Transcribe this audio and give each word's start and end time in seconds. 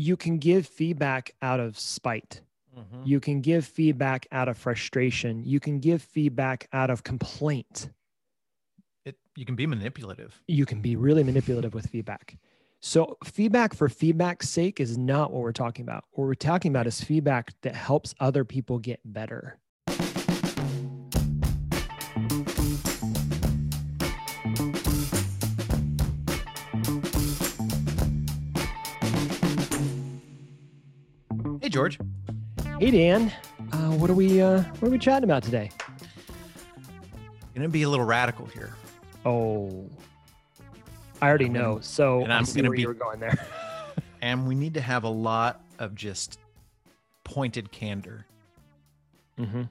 you 0.00 0.16
can 0.16 0.38
give 0.38 0.66
feedback 0.66 1.32
out 1.42 1.60
of 1.60 1.78
spite. 1.78 2.40
Mhm. 2.76 3.06
You 3.06 3.20
can 3.20 3.40
give 3.42 3.66
feedback 3.66 4.26
out 4.32 4.48
of 4.48 4.56
frustration. 4.56 5.44
You 5.44 5.60
can 5.60 5.78
give 5.78 6.00
feedback 6.02 6.68
out 6.72 6.88
of 6.88 7.04
complaint. 7.04 7.90
It, 9.04 9.16
you 9.36 9.44
can 9.44 9.56
be 9.56 9.66
manipulative. 9.66 10.40
You 10.46 10.64
can 10.64 10.80
be 10.80 10.96
really 10.96 11.22
manipulative 11.22 11.74
with 11.74 11.86
feedback. 11.86 12.38
So, 12.80 13.18
feedback 13.24 13.74
for 13.74 13.90
feedback's 13.90 14.48
sake 14.48 14.80
is 14.80 14.96
not 14.96 15.32
what 15.32 15.42
we're 15.42 15.52
talking 15.52 15.82
about. 15.82 16.04
What 16.12 16.24
we're 16.24 16.34
talking 16.34 16.70
about 16.70 16.86
is 16.86 17.02
feedback 17.02 17.52
that 17.60 17.74
helps 17.74 18.14
other 18.20 18.42
people 18.44 18.78
get 18.78 19.00
better. 19.04 19.58
George. 31.80 31.98
Hey, 32.78 32.90
Dan, 32.90 33.32
uh, 33.72 33.92
what 33.92 34.10
are 34.10 34.14
we 34.14 34.42
uh, 34.42 34.62
what 34.64 34.88
are 34.88 34.90
we 34.90 34.98
chatting 34.98 35.24
about 35.24 35.42
today? 35.42 35.70
Going 37.54 37.62
to 37.62 37.70
be 37.70 37.84
a 37.84 37.88
little 37.88 38.04
radical 38.04 38.44
here. 38.44 38.74
Oh, 39.24 39.88
I 41.22 41.28
already 41.28 41.46
I'm 41.46 41.54
gonna- 41.54 41.64
know. 41.64 41.80
So 41.80 42.22
and 42.22 42.30
I'm 42.34 42.44
gonna 42.44 42.68
be- 42.68 42.82
you 42.82 42.88
were 42.88 42.94
going 42.94 43.18
there. 43.20 43.46
And 44.22 44.46
we 44.46 44.54
need 44.54 44.74
to 44.74 44.82
have 44.82 45.04
a 45.04 45.08
lot 45.08 45.62
of 45.78 45.94
just 45.94 46.38
pointed 47.24 47.72
candor 47.72 48.26
mm-hmm. 49.38 49.62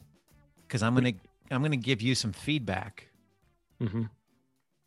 because 0.63 0.81
I'm 0.81 0.95
going 0.95 1.13
to 1.13 1.19
I'm 1.53 1.61
going 1.61 1.69
to 1.69 1.77
give 1.77 2.01
you 2.01 2.15
some 2.15 2.33
feedback 2.33 3.09
Mm-hmm. 3.79 4.01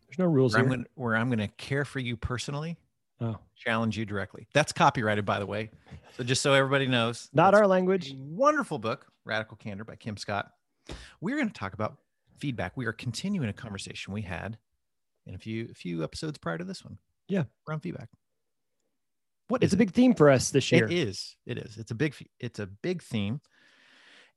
There's 0.09 0.19
no 0.19 0.25
rules 0.25 0.55
where 0.55 0.63
I'm 0.63 0.69
here. 0.69 0.77
going 0.79 0.87
where 0.97 1.17
I'm 1.17 1.29
going 1.29 1.39
to 1.39 1.47
care 1.47 1.85
for 1.85 2.01
you 2.01 2.17
personally, 2.17 2.77
oh, 3.23 3.39
challenge 3.57 3.97
you 3.97 4.05
directly. 4.05 4.47
That's 4.53 4.73
copyrighted, 4.73 5.25
by 5.25 5.39
the 5.39 5.47
way. 5.47 5.71
So 6.17 6.25
just 6.25 6.43
so 6.43 6.53
everybody 6.53 6.87
knows, 6.87 7.29
not 7.33 7.55
our 7.55 7.67
language. 7.67 8.15
wonderful 8.19 8.79
book, 8.79 9.07
Radical 9.25 9.57
Candor 9.57 9.85
by 9.85 9.97
Kim 9.97 10.17
Scott. 10.17 10.51
We're 11.21 11.37
going 11.37 11.49
to 11.49 11.55
talk 11.55 11.75
about 11.75 11.99
feedback. 12.39 12.77
We 12.77 12.87
are 12.87 12.93
continuing 12.93 13.49
a 13.49 13.53
conversation 13.53 14.13
we 14.13 14.23
had 14.23 14.59
in 15.27 15.35
a 15.35 15.39
few 15.39 15.69
a 15.71 15.75
few 15.75 16.03
episodes 16.05 16.39
prior 16.39 16.59
to 16.59 16.65
this 16.65 16.85
one. 16.85 16.99
Yeah. 17.29 17.45
around 17.69 17.81
feedback. 17.81 18.09
What 19.49 19.63
It's 19.63 19.73
is 19.73 19.79
a 19.79 19.83
it? 19.83 19.87
big 19.87 19.93
theme 19.93 20.15
for 20.15 20.29
us 20.29 20.51
this 20.51 20.71
year. 20.73 20.87
It 20.87 20.93
is. 20.93 21.37
It 21.47 21.59
is. 21.59 21.79
It's 21.79 21.91
a 21.91 21.95
big. 21.95 22.15
It's 22.41 22.59
a 22.59 22.67
big 22.67 23.03
theme, 23.03 23.41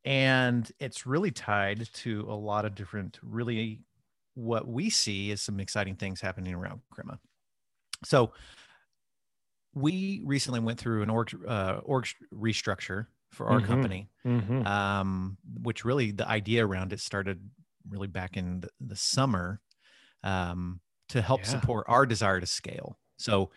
and 0.04 0.70
it's 0.80 1.06
really 1.06 1.32
tied 1.32 1.88
to 1.94 2.26
a 2.30 2.34
lot 2.36 2.66
of 2.66 2.76
different. 2.76 3.20
Really, 3.24 3.82
what 4.36 4.68
we 4.68 4.90
see 4.90 5.32
is 5.32 5.42
some 5.42 5.60
exciting 5.60 5.96
things 5.96 6.22
happening 6.22 6.54
around 6.54 6.82
Crema. 6.92 7.20
So, 8.04 8.34
we 9.76 10.22
recently 10.26 10.60
went 10.62 10.80
through 10.80 11.04
an 11.04 11.10
org 11.10 11.36
uh, 11.48 11.82
org 11.84 12.08
restructure 12.34 13.08
for 13.32 13.48
our 13.48 13.60
Mhm. 13.60 13.66
company, 13.68 14.10
Mhm. 14.26 14.66
um, 14.66 15.38
which 15.62 15.86
really 15.86 16.12
the 16.12 16.28
idea 16.28 16.66
around 16.66 16.94
it 16.94 17.00
started 17.02 17.50
really 17.90 18.08
back 18.08 18.38
in 18.38 18.62
the, 18.62 18.70
the 18.80 18.96
summer 18.96 19.62
um, 20.24 20.82
to 21.10 21.22
help 21.22 21.42
Yeah. 21.42 21.52
support 21.52 21.86
our 21.90 22.06
desire 22.06 22.40
to 22.40 22.48
scale. 22.48 22.98
So, 23.18 23.52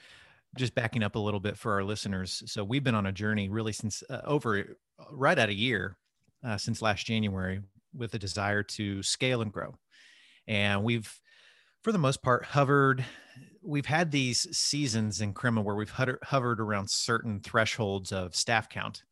just 0.57 0.75
backing 0.75 1.03
up 1.03 1.15
a 1.15 1.19
little 1.19 1.41
bit 1.41 1.57
for 1.59 1.73
our 1.75 1.85
listeners. 1.85 2.43
So, 2.47 2.65
we've 2.65 2.85
been 2.85 2.95
on 2.97 3.07
a 3.07 3.13
journey 3.13 3.49
really 3.49 3.73
since 3.73 4.03
uh, 4.11 4.21
over 4.25 4.77
right 5.11 5.39
at 5.39 5.49
a 5.49 5.55
year 5.55 5.97
uh, 6.43 6.57
since 6.59 6.83
last 6.83 7.07
January 7.07 7.63
with 7.95 8.13
a 8.15 8.19
desire 8.19 8.63
to 8.65 9.03
scale 9.03 9.41
and 9.43 9.53
grow. 9.53 9.79
And 10.47 10.83
we've, 10.85 11.21
for 11.83 11.93
the 11.93 11.99
most 11.99 12.23
part, 12.23 12.45
hovered. 12.45 13.05
We've 13.63 13.87
had 13.87 14.11
these 14.11 14.47
seasons 14.57 15.21
in 15.21 15.33
Crema 15.33 15.61
where 15.61 15.75
we've 15.75 15.91
hovered, 15.91 16.61
around 16.61 16.91
certain 16.91 17.41
thresholds 17.41 18.13
of 18.13 18.35
staff 18.35 18.69
count. 18.69 19.03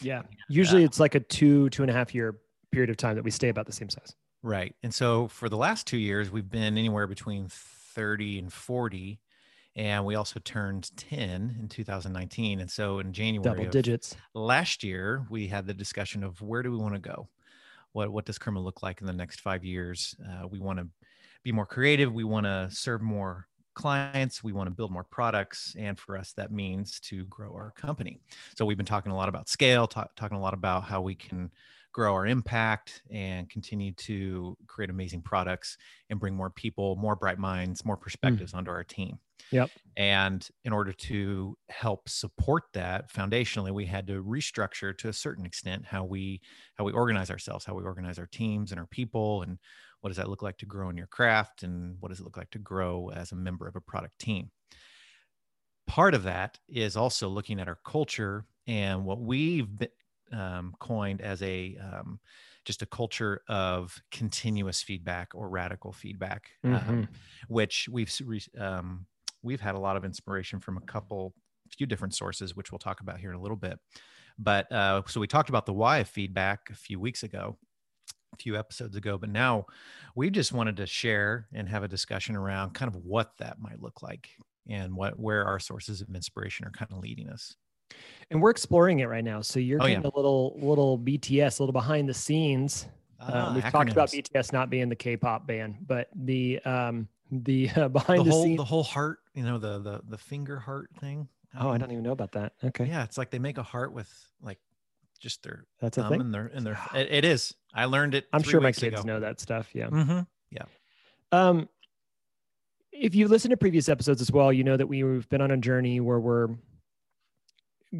Yeah. 0.00 0.22
Usually 0.48 0.84
it's 0.84 1.00
like 1.00 1.14
a 1.14 1.20
two, 1.20 1.70
two 1.70 1.82
and 1.82 1.90
a 1.90 1.94
half 1.94 2.14
year 2.14 2.38
period 2.70 2.90
of 2.90 2.96
time 2.96 3.16
that 3.16 3.24
we 3.24 3.30
stay 3.30 3.48
about 3.48 3.66
the 3.66 3.72
same 3.72 3.88
size. 3.88 4.14
Right. 4.42 4.74
And 4.82 4.92
so 4.92 5.28
for 5.28 5.48
the 5.48 5.56
last 5.56 5.86
two 5.86 5.98
years, 5.98 6.30
we've 6.30 6.50
been 6.50 6.76
anywhere 6.76 7.06
between 7.06 7.46
30 7.48 8.40
and 8.40 8.52
40. 8.52 9.20
And 9.74 10.04
we 10.04 10.16
also 10.16 10.40
turned 10.40 10.90
10 10.96 11.56
in 11.58 11.68
2019. 11.68 12.60
And 12.60 12.70
so 12.70 12.98
in 12.98 13.12
January 13.12 13.56
Double 13.56 13.70
digits. 13.70 14.16
last 14.34 14.82
year, 14.82 15.26
we 15.30 15.46
had 15.46 15.66
the 15.66 15.74
discussion 15.74 16.22
of 16.22 16.40
where 16.42 16.62
do 16.62 16.70
we 16.70 16.76
want 16.76 16.94
to 16.94 17.00
go? 17.00 17.28
What, 17.92 18.10
what 18.10 18.24
does 18.24 18.38
Crema 18.38 18.60
look 18.60 18.82
like 18.82 19.00
in 19.00 19.06
the 19.06 19.12
next 19.12 19.40
five 19.40 19.64
years? 19.64 20.14
Uh, 20.26 20.46
we 20.48 20.58
want 20.58 20.78
to 20.78 20.88
be 21.42 21.52
more 21.52 21.66
creative. 21.66 22.12
We 22.12 22.24
want 22.24 22.46
to 22.46 22.68
serve 22.70 23.00
more 23.00 23.46
clients. 23.74 24.42
We 24.42 24.52
want 24.52 24.68
to 24.68 24.74
build 24.74 24.90
more 24.90 25.04
products. 25.04 25.74
And 25.78 25.98
for 25.98 26.16
us, 26.16 26.32
that 26.34 26.52
means 26.52 27.00
to 27.00 27.24
grow 27.24 27.52
our 27.52 27.72
company. 27.72 28.20
So 28.56 28.64
we've 28.64 28.76
been 28.76 28.86
talking 28.86 29.12
a 29.12 29.16
lot 29.16 29.28
about 29.28 29.48
scale, 29.48 29.86
talk, 29.86 30.14
talking 30.16 30.36
a 30.36 30.40
lot 30.40 30.54
about 30.54 30.84
how 30.84 31.00
we 31.00 31.14
can 31.14 31.50
grow 31.92 32.14
our 32.14 32.26
impact 32.26 33.02
and 33.10 33.48
continue 33.50 33.92
to 33.92 34.56
create 34.66 34.90
amazing 34.90 35.20
products 35.20 35.76
and 36.08 36.18
bring 36.18 36.34
more 36.34 36.50
people, 36.50 36.96
more 36.96 37.14
bright 37.14 37.38
minds, 37.38 37.84
more 37.84 37.96
hmm. 37.96 38.02
perspectives 38.02 38.54
onto 38.54 38.70
our 38.70 38.84
team. 38.84 39.18
Yep. 39.50 39.70
And 39.96 40.48
in 40.64 40.72
order 40.72 40.92
to 40.92 41.58
help 41.68 42.08
support 42.08 42.64
that 42.72 43.12
foundationally, 43.12 43.72
we 43.72 43.84
had 43.84 44.06
to 44.06 44.22
restructure 44.22 44.96
to 44.98 45.08
a 45.08 45.12
certain 45.12 45.44
extent 45.44 45.84
how 45.84 46.04
we 46.04 46.40
how 46.76 46.84
we 46.84 46.92
organize 46.92 47.30
ourselves, 47.30 47.64
how 47.64 47.74
we 47.74 47.82
organize 47.82 48.18
our 48.18 48.26
teams 48.26 48.70
and 48.70 48.80
our 48.80 48.86
people, 48.86 49.42
and 49.42 49.58
what 50.02 50.10
does 50.10 50.18
that 50.18 50.30
look 50.30 50.42
like 50.42 50.58
to 50.58 50.66
grow 50.66 50.90
in 50.90 50.98
your 50.98 51.08
craft, 51.08 51.64
and 51.64 51.96
what 52.00 52.10
does 52.10 52.20
it 52.20 52.24
look 52.24 52.38
like 52.38 52.50
to 52.52 52.60
grow 52.60 53.10
as 53.10 53.32
a 53.32 53.36
member 53.36 53.68
of 53.68 53.76
a 53.76 53.82
product 53.82 54.20
team. 54.20 54.52
Part 55.86 56.14
of 56.14 56.22
that 56.22 56.58
is 56.68 56.96
also 56.96 57.28
looking 57.28 57.60
at 57.60 57.68
our 57.68 57.78
culture 57.84 58.46
and 58.66 59.04
what 59.04 59.20
we've 59.20 59.66
been, 59.78 59.88
um, 60.30 60.74
coined 60.80 61.20
as 61.20 61.42
a 61.42 61.76
um, 61.76 62.20
just 62.64 62.80
a 62.80 62.86
culture 62.86 63.42
of 63.48 64.00
continuous 64.10 64.80
feedback 64.80 65.34
or 65.34 65.50
radical 65.50 65.92
feedback, 65.92 66.52
um, 66.70 67.02
Mhm. 67.02 67.08
which 67.48 67.88
we've 67.90 68.10
um, 68.56 69.06
we've 69.42 69.60
had 69.60 69.74
a 69.74 69.78
lot 69.78 69.96
of 69.96 70.04
inspiration 70.04 70.60
from 70.60 70.78
a 70.78 70.82
couple 70.82 71.34
few 71.76 71.86
different 71.86 72.14
sources 72.14 72.54
which 72.54 72.70
we'll 72.70 72.78
talk 72.78 73.00
about 73.00 73.18
here 73.18 73.30
in 73.30 73.36
a 73.36 73.40
little 73.40 73.56
bit 73.56 73.78
but 74.38 74.70
uh, 74.72 75.02
so 75.06 75.20
we 75.20 75.26
talked 75.26 75.48
about 75.48 75.66
the 75.66 75.72
why 75.72 75.98
of 75.98 76.08
feedback 76.08 76.68
a 76.70 76.74
few 76.74 77.00
weeks 77.00 77.22
ago 77.22 77.58
few 78.38 78.56
episodes 78.58 78.96
ago 78.96 79.18
but 79.18 79.28
now 79.28 79.66
we 80.14 80.30
just 80.30 80.52
wanted 80.52 80.76
to 80.76 80.86
share 80.86 81.46
and 81.52 81.68
have 81.68 81.82
a 81.82 81.88
discussion 81.88 82.34
around 82.34 82.70
kind 82.72 82.88
of 82.88 82.96
what 83.04 83.32
that 83.38 83.60
might 83.60 83.80
look 83.82 84.02
like 84.02 84.30
and 84.68 84.94
what 84.94 85.18
where 85.18 85.44
our 85.44 85.58
sources 85.58 86.00
of 86.00 86.08
inspiration 86.14 86.66
are 86.66 86.70
kind 86.70 86.90
of 86.92 86.98
leading 86.98 87.28
us 87.28 87.56
And 88.30 88.40
we're 88.40 88.50
exploring 88.50 89.00
it 89.00 89.06
right 89.08 89.24
now. 89.24 89.42
So 89.42 89.60
you're 89.60 89.82
Oh, 89.82 89.86
yeah. 89.86 89.96
getting 89.96 90.10
a 90.10 90.16
little, 90.16 90.56
little 90.62 90.98
BTS, 90.98 91.58
a 91.58 91.62
little 91.62 91.72
behind 91.74 92.08
the 92.08 92.14
scenes. 92.14 92.86
Ah, 93.20 93.48
Um, 93.48 93.54
we've 93.54 93.64
talked 93.64 93.92
about. 93.92 94.08
BTS 94.10 94.50
not 94.52 94.70
being 94.70 94.88
the 94.88 94.96
K-pop 94.96 95.46
band, 95.46 95.76
but 95.86 96.08
the 96.14 96.58
um, 96.64 97.06
the 97.30 97.68
uh, 97.76 97.88
behind 97.98 98.20
the 98.20 98.24
the, 98.24 98.30
whole 98.30 98.44
scenes. 98.44 98.56
the 98.56 98.64
whole 98.64 98.82
heart 98.84 99.18
you 99.34 99.42
know 99.42 99.58
the 99.58 99.78
the 99.80 100.00
the 100.08 100.16
finger 100.18 100.58
heart 100.58 100.88
thing 101.00 101.28
oh, 101.60 101.68
I 101.68 101.76
don't 101.76 101.90
even 101.92 102.02
know 102.02 102.12
about 102.12 102.32
that. 102.32 102.54
Okay, 102.64 102.86
yeah 102.86 103.04
it's 103.04 103.18
like 103.18 103.30
they 103.30 103.38
make 103.38 103.58
a 103.58 103.62
heart 103.62 103.92
with 103.92 104.08
like 104.40 104.58
just 105.22 105.42
their 105.42 105.64
that's 105.80 105.96
a 105.98 106.02
thumb 106.02 106.10
thing. 106.10 106.20
and 106.20 106.34
their 106.34 106.46
and 106.52 106.66
their 106.66 106.78
it, 106.94 107.08
it 107.10 107.24
is 107.24 107.54
i 107.74 107.84
learned 107.86 108.14
it 108.14 108.26
I'm 108.32 108.42
sure 108.42 108.60
my 108.60 108.68
weeks 108.68 108.80
kids 108.80 109.00
ago. 109.00 109.06
know 109.06 109.20
that 109.20 109.40
stuff. 109.40 109.70
Yeah. 109.74 109.88
Mhm. 109.88 110.26
Yeah. 110.50 110.64
Um, 111.30 111.68
if 112.92 113.14
you 113.14 113.26
listen 113.28 113.50
to 113.50 113.56
previous 113.56 113.88
episodes 113.88 114.20
as 114.20 114.30
well, 114.30 114.52
you 114.52 114.64
know 114.64 114.76
that 114.76 114.86
we've 114.86 115.26
been 115.30 115.40
on 115.40 115.50
a 115.50 115.56
journey 115.56 115.98
where 116.00 116.20
we're 116.20 116.48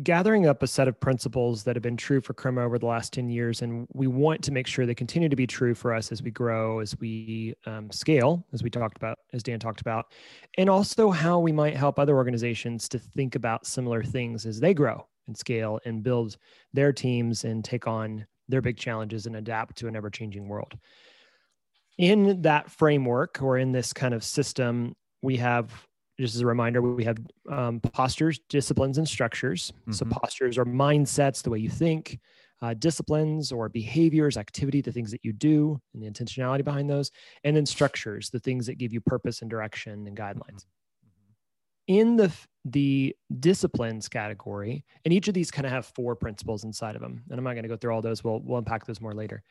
gathering 0.03 0.47
up 0.47 0.63
a 0.63 0.67
set 0.67 0.89
of 0.89 0.99
principles 1.01 1.65
that 1.65 1.77
have 1.77 1.83
been 1.83 1.97
true 1.97 2.21
for 2.21 2.33
Crema 2.33 2.63
over 2.65 2.79
the 2.79 2.87
last 2.87 3.13
10 3.13 3.29
years. 3.29 3.61
And 3.63 3.87
we 3.93 4.07
want 4.07 4.43
to 4.45 4.51
make 4.53 4.67
sure 4.67 4.87
they 4.87 4.95
continue 4.95 5.29
to 5.29 5.37
be 5.37 5.47
true 5.47 5.75
for 5.75 5.93
us 5.95 6.11
as 6.13 6.23
we 6.23 6.31
grow, 6.31 6.79
as 6.81 6.99
we 6.99 7.55
um, 7.67 7.91
scale, 7.91 8.47
as 8.55 8.63
we 8.63 8.71
talked 8.71 8.97
about, 8.97 9.19
as 9.35 9.43
Dan 9.43 9.59
talked 9.61 9.81
about, 9.83 10.07
and 10.57 10.71
also 10.71 11.11
how 11.11 11.39
we 11.39 11.53
might 11.53 11.77
help 11.77 11.99
other 11.99 12.17
organizations 12.17 12.89
to 12.91 12.99
think 12.99 13.35
about 13.35 13.67
similar 13.67 14.03
things 14.03 14.47
as 14.47 14.61
they 14.61 14.73
grow 14.73 15.07
and 15.27 15.37
scale 15.37 15.81
and 15.85 16.03
build 16.03 16.37
their 16.73 16.93
teams 16.93 17.45
and 17.45 17.65
take 17.65 17.87
on 17.87 18.27
their 18.49 18.61
big 18.63 18.77
challenges 18.77 19.27
and 19.27 19.37
adapt 19.37 19.77
to 19.79 19.89
an 19.89 19.97
ever 19.97 20.11
changing 20.11 20.49
world 20.49 20.79
in 21.99 22.43
that 22.43 22.71
framework 22.71 23.43
or 23.43 23.59
in 23.59 23.73
this 23.73 23.93
kind 23.93 24.15
of 24.15 24.25
system, 24.25 24.95
we 25.23 25.37
have 25.37 25.87
just 26.21 26.35
as 26.35 26.41
a 26.43 26.47
reminder, 26.47 26.83
we 26.83 27.05
have 27.05 27.17
um, 27.49 27.81
postures, 27.81 28.39
disciplines, 28.49 28.99
and 28.99 29.09
structures. 29.09 29.73
So 29.91 30.05
Mhm. 30.05 30.11
postures 30.11 30.59
are 30.59 30.65
mindsets, 30.65 31.43
the 31.43 31.51
way 31.51 31.59
you 31.59 31.71
think. 31.71 32.21
Uh, 32.61 32.75
disciplines 32.75 33.51
or 33.51 33.69
behaviors, 33.69 34.37
activity, 34.37 34.81
the 34.81 34.93
things 34.93 35.11
that 35.11 35.25
you 35.25 35.33
do, 35.33 35.81
and 35.95 36.03
the 36.03 36.09
intentionality 36.09 36.63
behind 36.63 36.89
those, 36.89 37.11
and 37.43 37.57
then 37.57 37.67
structures, 37.67 38.31
the 38.31 38.39
things 38.39 38.67
that 38.67 38.77
give 38.77 38.93
you 38.93 39.01
purpose 39.01 39.41
and 39.41 39.51
direction 39.51 40.07
and 40.07 40.17
guidelines. 40.17 40.65
In 41.87 42.17
the 42.17 42.33
the 42.65 43.17
disciplines 43.41 44.09
category, 44.09 44.85
and 45.05 45.13
each 45.13 45.27
of 45.27 45.35
these 45.35 45.51
kind 45.51 45.67
of 45.67 45.73
have 45.73 45.85
four 45.87 46.15
principles 46.15 46.63
inside 46.65 46.95
of 46.95 47.03
them, 47.03 47.23
and 47.29 47.39
I'm 47.39 47.45
not 47.45 47.55
going 47.55 47.65
to 47.65 47.69
go 47.69 47.77
through 47.77 47.93
all 47.93 48.03
those. 48.03 48.23
We'll 48.23 48.41
we'll 48.41 48.59
unpack 48.59 48.87
those 48.87 49.01
more 49.01 49.15
later. 49.15 49.43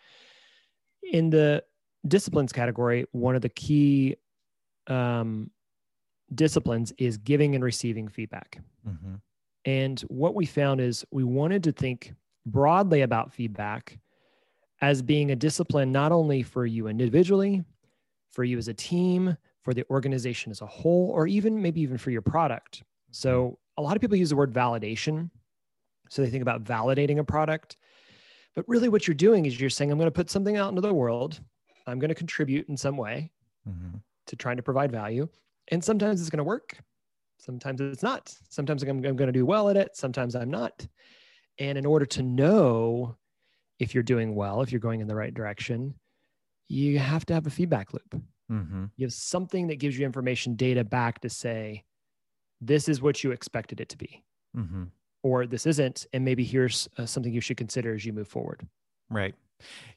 In 1.12 1.30
the 1.30 1.64
disciplines 2.08 2.54
category, 2.54 3.06
one 3.12 3.36
of 3.36 3.42
the 3.42 3.50
key 3.50 4.16
um, 4.88 5.52
disciplines 6.34 6.94
is 6.98 7.18
giving 7.18 7.56
and 7.56 7.64
receiving 7.64 8.08
feedback. 8.08 8.60
Mhm. 8.88 9.22
And 9.66 10.00
what 10.02 10.34
we 10.34 10.46
found 10.46 10.82
is 10.82 11.06
we 11.12 11.24
wanted 11.24 11.64
to 11.66 11.72
think 11.72 12.14
broadly 12.46 13.02
about 13.02 13.34
feedback 13.34 14.00
as 14.82 15.02
being 15.02 15.32
a 15.32 15.36
discipline 15.36 15.92
not 15.92 16.12
only 16.12 16.42
for 16.42 16.66
you 16.66 16.88
individually, 16.88 17.64
for 18.32 18.44
you 18.44 18.58
as 18.58 18.68
a 18.68 18.74
team, 18.74 19.38
for 19.64 19.74
the 19.74 19.86
organization 19.90 20.52
as 20.52 20.62
a 20.62 20.66
whole, 20.66 21.12
or 21.14 21.28
even 21.28 21.62
maybe 21.62 21.82
even 21.82 21.98
for 21.98 22.12
your 22.12 22.22
product. 22.22 22.84
So 23.12 23.60
a 23.78 23.82
lot 23.82 23.96
of 23.96 24.02
people 24.02 24.18
use 24.18 24.30
the 24.30 24.36
word 24.36 24.54
validation. 24.54 25.30
So 26.10 26.22
they 26.22 26.30
think 26.30 26.42
about 26.42 26.64
validating 26.64 27.20
a 27.20 27.24
product. 27.24 27.78
But 28.56 28.66
really, 28.68 28.90
what 28.90 29.08
you're 29.08 29.16
doing 29.16 29.46
is 29.46 29.60
you're 29.60 29.70
saying, 29.70 29.92
I'm 29.92 29.98
going 29.98 30.08
to 30.08 30.12
put 30.12 30.30
something 30.30 30.58
out 30.58 30.70
into 30.70 30.82
the 30.82 30.94
world. 30.94 31.40
I'm 31.88 32.00
going 32.00 32.10
to 32.10 32.16
contribute 32.16 32.68
in 32.70 32.76
some 32.76 32.98
way 32.98 33.32
mm-hmm. 33.68 33.98
to 34.28 34.36
trying 34.36 34.58
to 34.58 34.64
provide 34.64 34.92
value. 34.92 35.28
And 35.70 35.84
sometimes 35.84 36.20
it's 36.20 36.30
going 36.30 36.40
to 36.40 36.44
work. 36.44 36.78
Sometimes 37.38 37.82
it's 37.82 38.04
not. 38.04 38.36
Sometimes 38.50 38.84
I'm, 38.84 38.90
I'm 38.90 39.16
going 39.16 39.28
to 39.28 39.32
do 39.32 39.46
well 39.46 39.70
at 39.70 39.78
it. 39.78 39.96
Sometimes 39.96 40.36
I'm 40.36 40.52
not. 40.52 40.86
And 41.60 41.78
in 41.78 41.86
order 41.86 42.06
to 42.08 42.24
know 42.24 43.16
if 43.80 43.94
you're 43.94 44.04
doing 44.04 44.36
well, 44.36 44.62
if 44.62 44.72
you're 44.72 44.80
going 44.80 45.02
in 45.02 45.08
the 45.08 45.16
right 45.16 45.34
direction, 45.34 45.96
you 46.68 47.00
have 47.00 47.26
to 47.26 47.34
have 47.34 47.48
a 47.48 47.50
feedback 47.50 47.94
loop. 47.94 48.22
Mm-hmm. 48.52 48.86
You 48.98 49.06
have 49.06 49.14
something 49.14 49.68
that 49.68 49.78
gives 49.78 49.98
you 49.98 50.06
information 50.06 50.56
data 50.56 50.84
back 50.84 51.20
to 51.22 51.30
say, 51.30 51.84
this 52.60 52.90
is 52.90 53.02
what 53.02 53.24
you 53.24 53.32
expected 53.32 53.80
it 53.80 53.90
to 53.90 53.98
be. 53.98 54.24
Mm-hmm. 54.56 54.84
Or 55.24 55.46
this 55.46 55.66
isn't. 55.66 56.08
And 56.14 56.26
maybe 56.26 56.44
here's 56.44 56.90
uh, 56.98 57.06
something 57.06 57.32
you 57.32 57.42
should 57.42 57.58
consider 57.58 57.94
as 57.94 58.06
you 58.06 58.14
move 58.14 58.28
forward. 58.28 58.68
Right. 59.10 59.36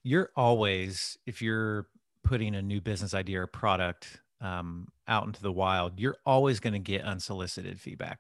You're 0.03 0.31
always, 0.37 1.19
if 1.27 1.41
you're 1.43 1.87
putting 2.23 2.55
a 2.55 2.63
new 2.63 2.81
business 2.81 3.15
idea 3.15 3.41
or 3.41 3.47
product 3.47 4.21
um, 4.41 4.89
out 5.09 5.27
into 5.27 5.43
the 5.43 5.53
wild, 5.53 5.99
you're 5.99 6.17
always 6.27 6.61
going 6.61 6.75
to 6.75 6.79
get 6.79 7.03
unsolicited 7.03 7.81
feedback 7.81 8.19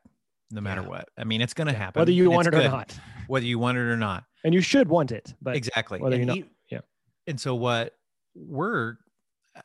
no 0.50 0.60
matter 0.60 0.82
yeah. 0.82 0.88
what. 0.88 1.08
I 1.18 1.24
mean, 1.24 1.40
it's 1.42 1.54
going 1.54 1.66
to 1.66 1.72
yeah. 1.72 1.78
happen. 1.78 2.00
Whether 2.00 2.12
you 2.12 2.30
want 2.30 2.46
it 2.46 2.52
good, 2.52 2.66
or 2.66 2.70
not. 2.70 2.98
Whether 3.26 3.46
you 3.46 3.58
want 3.58 3.76
it 3.76 3.82
or 3.82 3.96
not. 3.96 4.24
And 4.44 4.54
you 4.54 4.60
should 4.60 4.88
want 4.88 5.12
it. 5.12 5.34
But 5.42 5.56
exactly. 5.56 6.00
Whether 6.00 6.16
and 6.16 6.26
you're 6.26 6.36
not. 6.36 6.48
yeah. 6.70 6.80
And 7.26 7.38
so 7.38 7.54
what 7.54 7.94
we're 8.34 8.96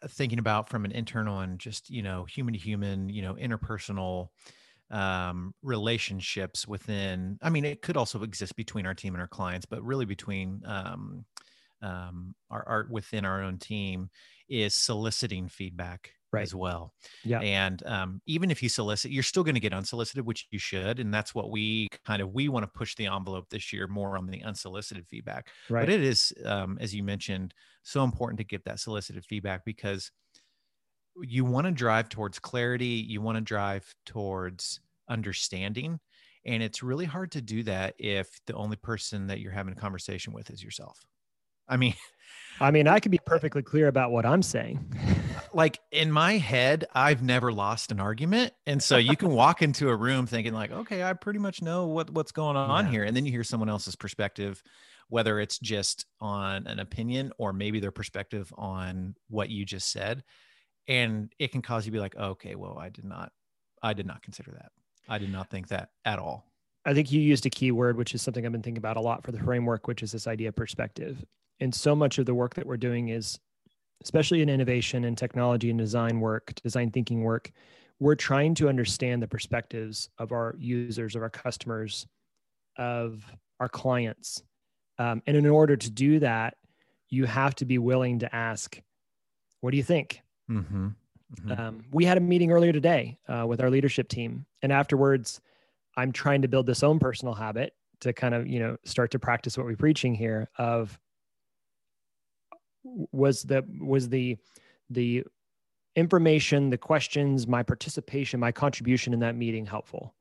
thinking 0.10 0.40
about 0.40 0.70
from 0.70 0.86
an 0.86 0.92
internal 0.92 1.40
and 1.40 1.60
just, 1.60 1.90
you 1.90 2.02
know, 2.02 2.26
human 2.26 2.54
to 2.54 2.60
human, 2.60 3.10
you 3.10 3.22
know, 3.22 3.36
interpersonal 3.36 4.30
um, 4.92 5.54
relationships 5.62 6.68
within, 6.68 7.38
I 7.42 7.50
mean, 7.50 7.66
it 7.66 7.82
could 7.82 7.98
also 7.98 8.24
exist 8.24 8.56
between 8.56 8.86
our 8.86 8.94
team 8.94 9.14
and 9.14 9.22
our 9.22 9.28
clients, 9.28 9.66
but 9.66 9.84
really 9.84 10.06
between 10.06 10.62
um, 10.66 11.26
um, 11.82 12.36
our 12.50 12.64
art 12.68 12.92
within 12.92 13.26
our 13.26 13.44
own 13.44 13.58
team 13.58 14.10
is 14.48 14.74
soliciting 14.74 15.48
feedback 15.48 16.12
right. 16.32 16.44
as 16.44 16.54
well. 16.54 16.94
Yeah. 17.24 17.40
And 17.40 17.86
um, 17.86 18.22
even 18.26 18.52
if 18.52 18.62
you 18.62 18.70
solicit, 18.70 19.12
you're 19.12 19.24
still 19.24 19.44
going 19.44 19.56
to 19.56 19.62
get 19.62 19.74
unsolicited, 19.74 20.26
which 20.26 20.48
you 20.52 20.60
should. 20.60 21.00
And 21.00 21.14
that's 21.14 21.34
what 21.34 21.52
we 21.52 21.88
kind 22.06 22.22
of 22.22 22.34
we 22.34 22.50
want 22.50 22.64
to 22.64 22.68
push 22.68 22.96
the 22.96 23.08
envelope 23.08 23.50
this 23.50 23.74
year 23.74 23.88
more 23.88 24.18
on 24.18 24.28
the 24.28 24.44
unsolicited 24.44 25.08
feedback. 25.08 25.48
Right. 25.70 25.82
But 25.82 25.90
it 25.90 26.04
is, 26.04 26.34
um, 26.46 26.78
as 26.80 26.94
you 26.94 27.04
mentioned, 27.04 27.54
so 27.84 28.04
important 28.04 28.38
to 28.40 28.44
get 28.44 28.66
that 28.66 28.80
solicited 28.80 29.26
feedback 29.26 29.66
because 29.66 30.12
you 31.22 31.46
want 31.46 31.66
to 31.66 31.72
drive 31.72 32.10
towards 32.10 32.40
clarity. 32.40 33.06
You 33.08 33.22
want 33.22 33.38
to 33.38 33.42
drive 33.42 33.94
towards 34.06 34.80
understanding. 35.10 36.00
And 36.46 36.64
it's 36.64 36.82
really 36.82 37.06
hard 37.06 37.32
to 37.34 37.42
do 37.42 37.64
that 37.64 37.96
if 38.00 38.30
the 38.48 38.54
only 38.54 38.78
person 38.78 39.28
that 39.28 39.40
you're 39.40 39.52
having 39.52 39.74
a 39.74 39.80
conversation 39.80 40.34
with 40.34 40.50
is 40.50 40.64
yourself. 40.64 41.00
I 41.68 41.78
mean, 41.78 41.94
I 42.62 42.72
mean, 42.72 42.88
I 42.88 43.00
can 43.00 43.12
be 43.12 43.20
perfectly 43.26 43.62
clear 43.62 43.88
about 43.88 44.12
what 44.12 44.26
I'm 44.26 44.42
saying. 44.42 44.84
like 45.54 45.80
in 45.92 46.12
my 46.12 46.38
head, 46.38 46.86
I've 46.94 47.24
never 47.24 47.52
lost 47.52 47.92
an 47.92 48.00
argument. 48.00 48.54
And 48.66 48.82
so 48.84 48.98
you 48.98 49.16
can 49.16 49.30
walk 49.30 49.62
into 49.62 49.90
a 49.90 49.96
room 49.96 50.28
thinking 50.28 50.54
like, 50.54 50.72
okay, 50.72 51.04
I 51.04 51.14
pretty 51.14 51.40
much 51.40 51.62
know 51.62 51.88
what, 51.88 52.10
what's 52.10 52.32
going 52.32 52.58
on 52.58 52.86
yeah. 52.86 52.92
here. 52.92 53.04
And 53.04 53.16
then 53.16 53.26
you 53.26 53.32
hear 53.32 53.44
someone 53.44 53.70
else's 53.70 53.96
perspective, 53.96 54.62
whether 55.08 55.40
it's 55.40 55.58
just 55.58 56.06
on 56.20 56.68
an 56.68 56.80
opinion 56.80 57.32
or 57.38 57.54
maybe 57.54 57.80
their 57.80 57.92
perspective 57.92 58.54
on 58.58 59.16
what 59.30 59.50
you 59.50 59.66
just 59.66 59.92
said. 59.92 60.24
And 60.88 61.32
it 61.40 61.52
can 61.52 61.62
cause 61.62 61.86
you 61.86 61.92
to 61.92 61.96
be 61.96 62.00
like, 62.00 62.16
oh, 62.18 62.30
okay, 62.30 62.56
well, 62.56 62.78
I 62.78 62.90
did 62.90 63.06
not, 63.06 63.32
I 63.82 63.94
did 63.94 64.06
not 64.06 64.22
consider 64.22 64.52
that. 64.52 64.72
I 65.08 65.18
did 65.18 65.32
not 65.32 65.50
think 65.50 65.70
that 65.70 65.90
at 66.06 66.20
all. 66.20 66.46
I 66.86 66.94
think 66.94 67.12
you 67.12 67.22
used 67.22 67.46
a 67.46 67.50
key 67.50 67.72
word, 67.72 67.98
which 67.98 68.16
is 68.16 68.22
something 68.22 68.46
I've 68.46 68.52
been 68.52 68.62
thinking 68.62 68.78
about 68.78 68.98
a 68.98 69.02
lot 69.02 69.24
for 69.24 69.32
the 69.32 69.40
framework, 69.40 69.88
which 69.88 70.02
is 70.02 70.12
this 70.12 70.28
idea 70.28 70.50
of 70.50 70.56
perspective. 70.56 71.24
And 71.60 71.74
so 71.74 71.96
much 71.96 72.18
of 72.18 72.26
the 72.26 72.34
work 72.34 72.56
that 72.56 72.66
we're 72.66 72.78
doing 72.78 73.10
is, 73.10 73.40
especially 74.04 74.42
in 74.42 74.50
innovation 74.50 75.04
and 75.04 75.18
technology 75.18 75.70
and 75.70 75.78
design 75.78 76.20
work, 76.20 76.54
design 76.64 76.92
thinking 76.92 77.22
work, 77.24 77.52
we're 78.00 78.16
trying 78.16 78.56
to 78.56 78.70
understand 78.70 79.22
the 79.22 79.28
perspectives 79.28 80.10
of 80.18 80.32
our 80.32 80.56
users, 80.58 81.16
of 81.16 81.22
our 81.22 81.30
customers, 81.30 82.08
of 82.78 83.26
our 83.60 83.68
clients. 83.68 84.42
Um, 84.98 85.22
and 85.28 85.36
in 85.36 85.46
order 85.46 85.76
to 85.76 85.90
do 85.92 86.20
that, 86.20 86.56
you 87.10 87.26
have 87.26 87.56
to 87.56 87.66
be 87.66 87.78
willing 87.78 88.20
to 88.20 88.34
ask, 88.34 88.82
what 89.60 89.72
do 89.72 89.78
you 89.78 89.84
think? 89.84 90.22
Mm-hmm. 90.50 90.88
Mm-hmm. 90.88 91.62
Um, 91.62 91.84
we 91.92 92.06
had 92.06 92.18
a 92.18 92.22
meeting 92.22 92.52
earlier 92.52 92.72
today 92.72 93.18
uh, 93.28 93.46
with 93.46 93.62
our 93.62 93.70
leadership 93.70 94.08
team. 94.08 94.46
And 94.62 94.72
afterwards, 94.72 95.42
I'm 95.98 96.12
trying 96.12 96.42
to 96.44 96.48
build 96.48 96.66
this 96.66 96.84
own 96.84 97.00
personal 97.00 97.34
habit 97.34 97.74
to 98.02 98.14
kind 98.14 98.34
of, 98.34 98.48
you 98.48 98.60
know, 98.60 98.78
start 98.86 99.12
to 99.12 99.20
practice 99.20 99.58
what 99.58 99.66
we're 99.66 99.76
preaching 99.76 100.16
here 100.16 100.50
of 100.58 100.98
was 103.12 103.44
the 103.44 103.64
was 103.80 104.10
the 104.10 104.38
the 104.90 105.24
information 105.96 106.70
the 106.70 106.78
questions 106.78 107.48
my 107.48 107.64
participation 107.64 108.40
my 108.40 108.52
contribution 108.52 109.14
in 109.14 109.20
that 109.20 109.36
meeting 109.36 109.66
helpful. 109.66 110.16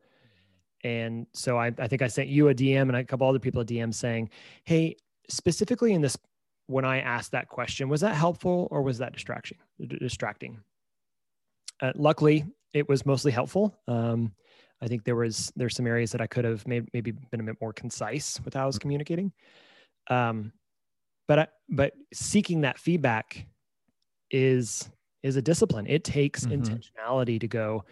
And 0.85 1.27
so 1.35 1.59
I, 1.59 1.73
I 1.79 1.89
think 1.89 2.03
i 2.03 2.07
sent 2.07 2.29
you 2.29 2.49
a 2.49 2.55
dm 2.55 2.83
and 2.83 2.97
a 2.97 3.05
couple 3.05 3.29
other 3.29 3.39
people 3.39 3.61
a 3.61 3.65
dm 3.65 3.93
saying 3.93 4.31
hey 4.65 4.97
specifically 5.29 5.93
in 5.93 6.01
this 6.01 6.17
when 6.67 6.85
i 6.85 7.01
asked 7.01 7.33
that 7.33 7.49
question 7.49 7.89
was 7.89 8.01
that 8.01 8.15
helpful 8.15 8.69
or 8.71 8.83
was 8.83 8.99
that 8.99 9.13
distraction 9.13 9.59
distracting? 10.01 10.61
Uh, 11.81 11.93
luckily 11.97 12.45
it 12.73 12.89
was 12.89 13.07
mostly 13.07 13.33
helpful. 13.33 13.77
Um, 13.89 14.33
i 14.81 14.87
think 14.87 15.05
there 15.05 15.17
was 15.17 15.53
there's 15.57 15.75
some 15.75 15.87
areas 15.87 16.13
that 16.13 16.21
i 16.21 16.27
could 16.27 16.45
have 16.45 16.67
maybe, 16.67 16.89
maybe 16.93 17.13
been 17.13 17.41
a 17.41 17.45
bit 17.45 17.61
more 17.61 17.73
concise 17.73 18.41
with 18.45 18.55
how 18.55 18.63
i 18.63 18.67
was 18.67 18.77
mm-hmm. 18.77 18.83
communicating. 18.83 19.33
Um, 20.09 20.53
but 21.29 21.39
I, 21.39 21.47
but 21.69 21.93
seeking 22.13 22.63
that 22.63 22.79
feedback 22.79 23.47
is 24.31 24.91
is 25.23 25.37
a 25.37 25.43
discipline 25.43 25.87
it 25.87 26.03
takes 26.03 26.45
mm-hmm. 26.45 26.61
intentionality 26.61 27.41
to 27.41 27.47
go 27.47 27.85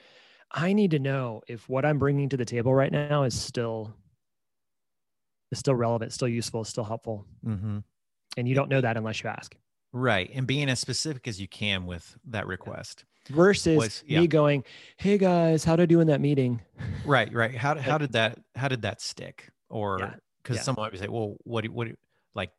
i 0.51 0.73
need 0.73 0.91
to 0.91 0.99
know 0.99 1.43
if 1.47 1.69
what 1.69 1.85
i'm 1.85 1.99
bringing 1.99 2.29
to 2.31 2.37
the 2.37 2.45
table 2.45 2.75
right 2.75 2.93
now 2.93 3.23
is 3.23 3.39
still 3.39 3.95
is 5.53 5.59
still 5.59 5.75
relevant 5.75 6.13
still 6.13 6.29
useful 6.29 6.65
still 6.65 6.85
helpful 6.85 7.25
mm-hmm. 7.45 7.79
and 8.37 8.49
you 8.49 8.55
don't 8.55 8.69
know 8.69 8.81
that 8.81 8.97
unless 8.97 9.23
you 9.23 9.31
ask 9.31 9.57
right 9.93 10.31
and 10.35 10.47
being 10.47 10.69
as 10.69 10.81
specific 10.81 11.29
as 11.29 11.41
you 11.41 11.49
can 11.49 11.87
with 11.87 12.17
that 12.27 12.47
request 12.47 13.05
versus 13.31 13.77
was, 13.77 14.05
yeah. 14.07 14.21
me 14.21 14.27
going 14.27 14.63
hey 14.99 15.17
guys 15.19 15.65
how 15.65 15.75
did 15.75 15.85
i 15.85 15.87
do 15.87 16.01
in 16.01 16.07
that 16.07 16.21
meeting 16.21 16.61
right 17.05 17.33
right 17.33 17.55
how, 17.55 17.75
how 17.79 17.99
did 17.99 18.13
that 18.13 18.39
how 18.55 18.69
did 18.69 18.83
that 18.83 19.01
stick 19.01 19.51
or 19.69 19.97
because 19.97 20.11
yeah. 20.49 20.55
yeah. 20.55 20.61
someone 20.61 20.91
might 20.91 20.99
say 20.99 21.09
well 21.09 21.37
what 21.45 21.67
what 21.67 21.89
like 22.37 22.51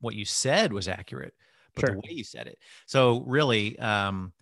what 0.00 0.14
you 0.14 0.24
said 0.24 0.72
was 0.72 0.88
accurate, 0.88 1.34
but 1.74 1.86
sure. 1.86 1.94
the 1.94 1.98
way 2.00 2.10
you 2.10 2.24
said 2.24 2.46
it. 2.46 2.58
So 2.86 3.22
really, 3.26 3.78
um, 3.78 4.32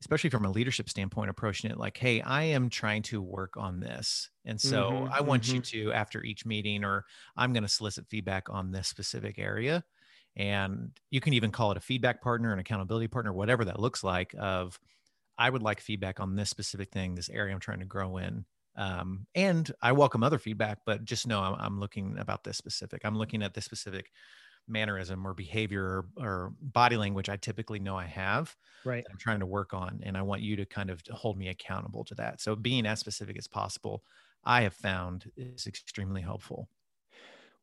especially 0.00 0.30
from 0.30 0.46
a 0.46 0.50
leadership 0.50 0.88
standpoint, 0.88 1.30
approaching 1.30 1.70
it 1.70 1.76
like, 1.76 1.96
hey, 1.96 2.22
I 2.22 2.44
am 2.44 2.70
trying 2.70 3.02
to 3.02 3.20
work 3.20 3.56
on 3.56 3.80
this. 3.80 4.30
And 4.46 4.58
so 4.58 4.90
mm-hmm, 4.90 5.12
I 5.12 5.20
want 5.20 5.42
mm-hmm. 5.42 5.56
you 5.56 5.60
to, 5.60 5.92
after 5.92 6.24
each 6.24 6.46
meeting, 6.46 6.84
or 6.84 7.04
I'm 7.36 7.52
going 7.52 7.64
to 7.64 7.68
solicit 7.68 8.06
feedback 8.08 8.48
on 8.48 8.72
this 8.72 8.88
specific 8.88 9.38
area. 9.38 9.84
And 10.36 10.92
you 11.10 11.20
can 11.20 11.34
even 11.34 11.50
call 11.50 11.70
it 11.72 11.76
a 11.76 11.80
feedback 11.80 12.22
partner, 12.22 12.52
an 12.52 12.58
accountability 12.58 13.08
partner, 13.08 13.32
whatever 13.32 13.64
that 13.66 13.80
looks 13.80 14.02
like. 14.02 14.34
Of, 14.38 14.80
I 15.36 15.50
would 15.50 15.62
like 15.62 15.80
feedback 15.80 16.20
on 16.20 16.34
this 16.34 16.48
specific 16.48 16.92
thing, 16.92 17.14
this 17.14 17.28
area 17.28 17.52
I'm 17.52 17.60
trying 17.60 17.80
to 17.80 17.84
grow 17.84 18.16
in. 18.16 18.44
Um, 18.76 19.26
and 19.34 19.70
I 19.82 19.92
welcome 19.92 20.22
other 20.22 20.38
feedback, 20.38 20.78
but 20.86 21.04
just 21.04 21.26
know 21.26 21.40
I'm, 21.40 21.56
I'm 21.58 21.80
looking 21.80 22.16
about 22.18 22.44
this 22.44 22.56
specific. 22.56 23.02
I'm 23.04 23.18
looking 23.18 23.42
at 23.42 23.52
this 23.52 23.64
specific 23.64 24.10
mannerism 24.70 25.26
or 25.26 25.34
behavior 25.34 25.84
or, 25.84 26.24
or, 26.24 26.52
body 26.60 26.96
language 26.96 27.28
I 27.28 27.36
typically 27.36 27.78
know 27.78 27.96
I 27.96 28.06
have. 28.06 28.56
Right. 28.84 29.04
I'm 29.10 29.18
trying 29.18 29.40
to 29.40 29.46
work 29.46 29.74
on. 29.74 30.00
And 30.02 30.16
I 30.16 30.22
want 30.22 30.42
you 30.42 30.56
to 30.56 30.64
kind 30.64 30.90
of 30.90 31.02
hold 31.10 31.36
me 31.36 31.48
accountable 31.48 32.04
to 32.04 32.14
that. 32.16 32.40
So 32.40 32.56
being 32.56 32.86
as 32.86 33.00
specific 33.00 33.36
as 33.36 33.46
possible, 33.46 34.02
I 34.44 34.62
have 34.62 34.74
found 34.74 35.30
is 35.36 35.66
extremely 35.66 36.22
helpful. 36.22 36.68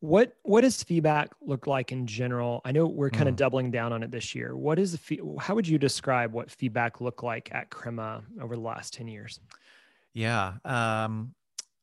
What 0.00 0.34
what 0.44 0.60
does 0.60 0.82
feedback 0.82 1.30
look 1.40 1.66
like 1.66 1.90
in 1.90 2.06
general? 2.06 2.60
I 2.64 2.70
know 2.70 2.86
we're 2.86 3.10
kind 3.10 3.24
mm. 3.24 3.30
of 3.30 3.36
doubling 3.36 3.72
down 3.72 3.92
on 3.92 4.04
it 4.04 4.12
this 4.12 4.32
year. 4.32 4.56
What 4.56 4.78
is 4.78 4.92
the 4.92 4.98
fee- 4.98 5.20
how 5.40 5.56
would 5.56 5.66
you 5.66 5.76
describe 5.76 6.32
what 6.32 6.52
feedback 6.52 7.00
looked 7.00 7.24
like 7.24 7.50
at 7.52 7.70
Crema 7.70 8.22
over 8.40 8.54
the 8.54 8.60
last 8.60 8.94
10 8.94 9.08
years? 9.08 9.40
Yeah. 10.14 10.54
Um 10.64 11.34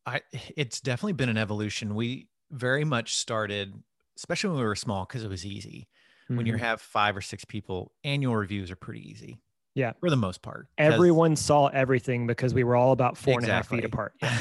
I 0.05 0.22
it's 0.55 0.79
definitely 0.79 1.13
been 1.13 1.29
an 1.29 1.38
evolution. 1.38 1.94
We 1.94 2.29
very 2.51 2.86
much 2.86 3.15
started 3.15 3.74
especially 4.17 4.51
when 4.51 4.60
we 4.60 4.65
were 4.65 4.75
small 4.75 5.05
because 5.05 5.24
it 5.24 5.29
was 5.29 5.45
easy. 5.45 5.88
Mm-hmm. 6.25 6.38
When 6.38 6.45
you 6.45 6.53
mm-hmm. 6.53 6.63
have 6.63 6.81
five 6.81 7.15
or 7.15 7.22
six 7.22 7.45
people, 7.45 7.91
annual 8.03 8.36
reviews 8.36 8.72
are 8.72 8.75
pretty 8.75 9.07
easy. 9.10 9.39
Yeah. 9.75 9.91
For 10.00 10.10
the 10.10 10.15
most 10.15 10.41
part. 10.41 10.69
Everyone 10.77 11.36
saw 11.36 11.67
everything 11.67 12.27
because 12.27 12.53
we 12.53 12.63
were 12.63 12.77
all 12.77 12.93
about 12.93 13.17
four 13.17 13.38
and 13.39 13.48
a 13.48 13.51
half 13.51 13.67
feet 13.67 13.86
apart. 13.86 14.13
Yeah. 14.22 14.38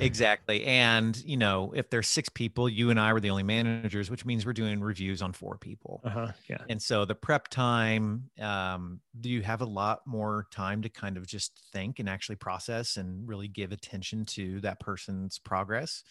exactly. 0.00 0.64
And, 0.64 1.16
you 1.24 1.36
know, 1.36 1.72
if 1.74 1.90
there's 1.90 2.08
six 2.08 2.28
people, 2.28 2.68
you 2.68 2.90
and 2.90 2.98
I 2.98 3.12
were 3.12 3.20
the 3.20 3.30
only 3.30 3.42
managers, 3.42 4.10
which 4.10 4.24
means 4.24 4.44
we're 4.44 4.52
doing 4.52 4.80
reviews 4.80 5.22
on 5.22 5.32
four 5.32 5.58
people. 5.58 6.00
Uh-huh. 6.04 6.32
Yeah. 6.48 6.58
And 6.68 6.80
so 6.80 7.04
the 7.04 7.14
prep 7.14 7.48
time, 7.48 8.30
um, 8.40 9.00
do 9.20 9.30
you 9.30 9.42
have 9.42 9.60
a 9.60 9.66
lot 9.66 10.00
more 10.06 10.46
time 10.50 10.82
to 10.82 10.88
kind 10.88 11.16
of 11.16 11.26
just 11.26 11.60
think 11.72 11.98
and 11.98 12.08
actually 12.08 12.36
process 12.36 12.96
and 12.96 13.26
really 13.28 13.48
give 13.48 13.72
attention 13.72 14.24
to 14.26 14.60
that 14.60 14.80
person's 14.80 15.38
progress? 15.38 16.02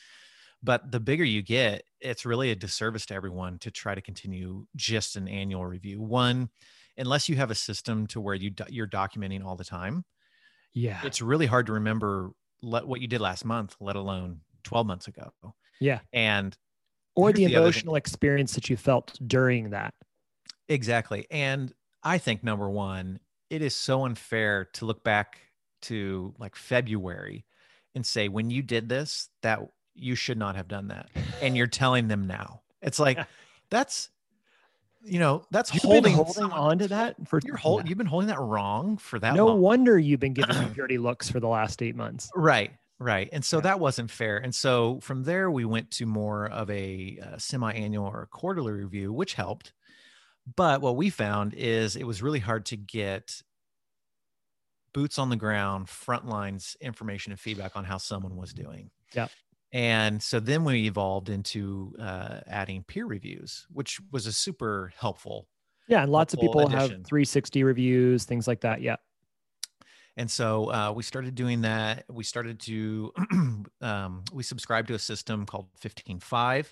But 0.65 0.91
the 0.91 0.99
bigger 0.99 1.23
you 1.23 1.43
get, 1.43 1.83
it's 2.01 2.25
really 2.25 2.49
a 2.49 2.55
disservice 2.55 3.05
to 3.07 3.13
everyone 3.13 3.59
to 3.59 3.69
try 3.69 3.93
to 3.93 4.01
continue 4.01 4.65
just 4.75 5.15
an 5.15 5.27
annual 5.27 5.63
review. 5.65 6.01
One, 6.01 6.49
unless 6.97 7.29
you 7.29 7.35
have 7.35 7.51
a 7.51 7.55
system 7.55 8.07
to 8.07 8.19
where 8.19 8.33
you 8.33 8.49
do- 8.49 8.65
you're 8.69 8.87
documenting 8.87 9.45
all 9.45 9.55
the 9.55 9.63
time, 9.63 10.05
Yeah. 10.73 11.01
it's 11.05 11.21
really 11.21 11.45
hard 11.45 11.67
to 11.67 11.73
remember 11.73 12.31
let, 12.61 12.87
what 12.87 12.99
you 12.99 13.07
did 13.07 13.21
last 13.21 13.45
month, 13.45 13.75
let 13.79 13.95
alone 13.95 14.41
12 14.63 14.87
months 14.87 15.07
ago. 15.07 15.31
Yeah. 15.79 15.99
And 16.11 16.57
Or 17.15 17.31
the 17.31 17.45
the 17.45 17.53
emotional 17.53 17.95
experience 17.95 18.53
that 18.55 18.67
you 18.69 18.75
felt 18.75 19.19
during 19.27 19.69
that. 19.69 19.93
Exactly. 20.67 21.27
And 21.29 21.73
I 22.01 22.17
think 22.17 22.43
number 22.43 22.69
one, 22.69 23.19
it 23.51 23.61
is 23.61 23.75
so 23.75 24.05
unfair 24.05 24.65
to 24.73 24.85
look 24.85 25.03
back 25.03 25.41
to 25.83 26.33
like 26.39 26.55
February 26.55 27.45
and 27.93 28.03
say, 28.05 28.29
when 28.29 28.49
you 28.49 28.63
did 28.63 28.89
this, 28.89 29.29
that 29.43 29.59
you 29.95 30.15
should 30.15 30.37
not 30.37 30.55
have 30.55 30.67
done 30.67 30.89
that. 30.89 31.09
And 31.41 31.55
you're 31.55 31.67
telling 31.67 32.07
them 32.07 32.27
now. 32.27 32.61
It's 32.81 32.99
like, 32.99 33.17
that's, 33.69 34.09
you 35.03 35.19
know, 35.19 35.45
that's 35.51 35.73
You've 35.73 35.83
holding, 35.83 36.13
holding 36.13 36.33
someone- 36.33 36.59
on 36.59 36.79
to 36.79 36.87
that 36.89 37.15
for 37.27 37.39
You're 37.43 37.55
hold, 37.57 37.87
you've 37.87 37.97
been 37.97 38.07
holding 38.07 38.27
that 38.27 38.39
wrong 38.39 38.97
for 38.97 39.19
that 39.19 39.35
no 39.35 39.47
long. 39.47 39.61
wonder 39.61 39.97
you've 39.97 40.19
been 40.19 40.33
giving 40.33 40.57
me 40.57 40.65
dirty 40.75 40.97
looks 40.97 41.29
for 41.29 41.39
the 41.39 41.47
last 41.47 41.81
eight 41.81 41.95
months. 41.95 42.29
Right. 42.35 42.71
Right. 42.99 43.29
And 43.33 43.43
so 43.43 43.57
Yeah. 43.57 43.61
that 43.63 43.79
wasn't 43.79 44.09
fair. 44.11 44.37
And 44.37 44.53
so 44.55 44.99
from 45.01 45.23
there, 45.23 45.49
we 45.51 45.65
went 45.65 45.91
to 45.91 46.05
more 46.05 46.47
of 46.49 46.69
a, 46.69 47.19
uh 47.25 47.37
semi 47.37 47.71
annual 47.73 48.05
or 48.07 48.27
quarterly 48.31 48.71
review, 48.73 49.11
which 49.13 49.33
helped. 49.33 49.73
But 50.55 50.81
what 50.81 50.95
we 50.95 51.09
found 51.09 51.53
is 51.55 51.95
it 51.95 52.05
was 52.05 52.21
really 52.21 52.39
hard 52.39 52.65
to 52.67 52.77
get 52.77 53.41
boots 54.93 55.17
on 55.19 55.29
the 55.29 55.35
ground, 55.35 55.89
front 55.89 56.27
lines 56.27 56.77
information 56.79 57.31
and 57.31 57.39
feedback 57.39 57.75
on 57.75 57.83
how 57.83 57.97
someone 57.97 58.35
was 58.37 58.53
doing. 58.53 58.91
Yep. 59.13 59.29
And 59.75 60.23
so 60.23 60.39
then 60.39 60.63
we 60.63 60.87
evolved 60.87 61.27
into 61.27 61.93
uh, 61.99 62.39
adding 62.47 62.83
peer 62.83 63.05
reviews, 63.05 63.67
which 63.73 63.99
was 64.09 64.25
a 64.25 64.31
super 64.31 64.93
helpful 64.97 65.49
Yeah, 65.89 66.01
and 66.01 66.09
lots 66.09 66.33
of 66.33 66.39
people 66.39 66.65
have 66.69 66.87
360 66.87 67.61
reviews, 67.65 68.23
things 68.23 68.47
like 68.47 68.61
that. 68.61 68.81
Yeah. 68.81 68.95
And 70.15 70.31
so 70.31 70.71
uh, 70.71 70.93
we 70.95 71.03
started 71.03 71.35
doing 71.35 71.63
that. 71.63 72.05
We 72.09 72.23
started 72.23 72.61
to, 72.61 73.11
um, 73.81 74.23
we 74.31 74.43
subscribed 74.43 74.87
to 74.87 74.93
a 74.93 74.99
system 74.99 75.45
called 75.45 75.67
15Five, 75.81 76.71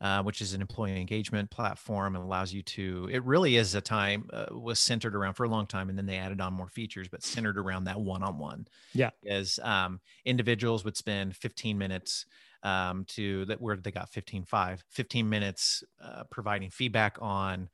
uh, 0.00 0.22
which 0.22 0.40
is 0.40 0.52
an 0.54 0.60
employee 0.60 1.00
engagement 1.00 1.50
platform 1.50 2.14
and 2.14 2.24
allows 2.24 2.52
you 2.52 2.62
to, 2.62 3.08
it 3.10 3.24
really 3.24 3.56
is 3.56 3.74
a 3.74 3.80
time, 3.80 4.28
uh, 4.32 4.46
was 4.50 4.78
centered 4.78 5.14
around 5.14 5.34
for 5.34 5.44
a 5.44 5.48
long 5.48 5.66
time. 5.66 5.88
And 5.88 5.96
then 5.96 6.06
they 6.06 6.18
added 6.18 6.40
on 6.40 6.52
more 6.52 6.68
features, 6.68 7.08
but 7.08 7.22
centered 7.22 7.56
around 7.58 7.84
that 7.84 8.00
one 8.00 8.22
on 8.22 8.38
one. 8.38 8.66
Yeah. 8.92 9.10
As 9.26 9.58
um, 9.62 10.00
individuals 10.24 10.84
would 10.84 10.96
spend 10.96 11.36
15 11.36 11.78
minutes 11.78 12.26
um, 12.62 13.04
to 13.06 13.44
that, 13.46 13.60
where 13.60 13.76
they 13.76 13.90
got 13.90 14.10
15Five, 14.10 14.82
15 14.90 15.28
minutes 15.28 15.82
uh, 16.02 16.24
providing 16.30 16.70
feedback 16.70 17.16
on 17.20 17.70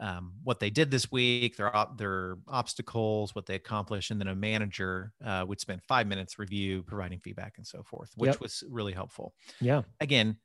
um, 0.00 0.34
what 0.44 0.60
they 0.60 0.70
did 0.70 0.90
this 0.92 1.10
week, 1.10 1.56
their 1.56 1.74
op- 1.74 1.98
their 1.98 2.36
obstacles, 2.46 3.34
what 3.34 3.46
they 3.46 3.56
accomplished, 3.56 4.10
and 4.12 4.20
then 4.20 4.28
a 4.28 4.34
manager 4.34 5.12
uh, 5.24 5.44
would 5.48 5.60
spend 5.60 5.82
five 5.82 6.06
minutes 6.06 6.38
review, 6.38 6.84
providing 6.84 7.18
feedback, 7.18 7.54
and 7.58 7.66
so 7.66 7.82
forth, 7.82 8.12
which 8.14 8.34
Yep. 8.34 8.40
was 8.40 8.62
really 8.68 8.92
helpful. 8.92 9.34
Yeah. 9.60 9.82
Again, 10.00 10.38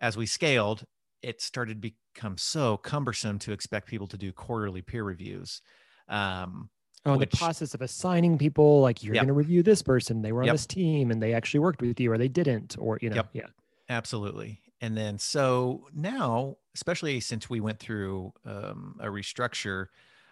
as 0.00 0.16
we 0.16 0.26
scaled, 0.26 0.84
it 1.22 1.40
started 1.40 1.80
to 1.82 1.92
become 2.14 2.36
so 2.36 2.76
cumbersome 2.76 3.38
to 3.40 3.52
expect 3.52 3.88
people 3.88 4.06
to 4.08 4.16
do 4.18 4.32
quarterly 4.32 4.82
peer 4.82 5.04
reviews. 5.04 5.62
Um, 6.08 6.70
Oh, 7.06 7.18
Which- 7.18 7.32
the 7.32 7.36
process 7.36 7.74
of 7.74 7.82
assigning 7.82 8.38
people, 8.38 8.80
like 8.80 9.02
you're 9.02 9.14
Yep. 9.14 9.20
going 9.22 9.28
to 9.28 9.34
review 9.34 9.62
this 9.62 9.82
person, 9.82 10.22
they 10.22 10.32
were 10.32 10.40
on 10.40 10.46
Yep. 10.46 10.54
this 10.54 10.66
team 10.66 11.10
and 11.10 11.22
they 11.22 11.34
actually 11.34 11.60
worked 11.60 11.82
with 11.82 12.00
you 12.00 12.10
or 12.10 12.16
they 12.16 12.28
didn't, 12.28 12.76
or, 12.78 12.98
you 13.02 13.10
know, 13.10 13.16
Yep. 13.16 13.30
yeah. 13.34 13.46
Absolutely. 13.90 14.62
And 14.80 14.96
then 14.96 15.18
so 15.18 15.86
now, 15.92 16.56
especially 16.74 17.20
since 17.20 17.50
we 17.50 17.60
went 17.60 17.78
through 17.78 18.32
um, 18.46 18.96
a 19.00 19.06
restructure, 19.08 19.88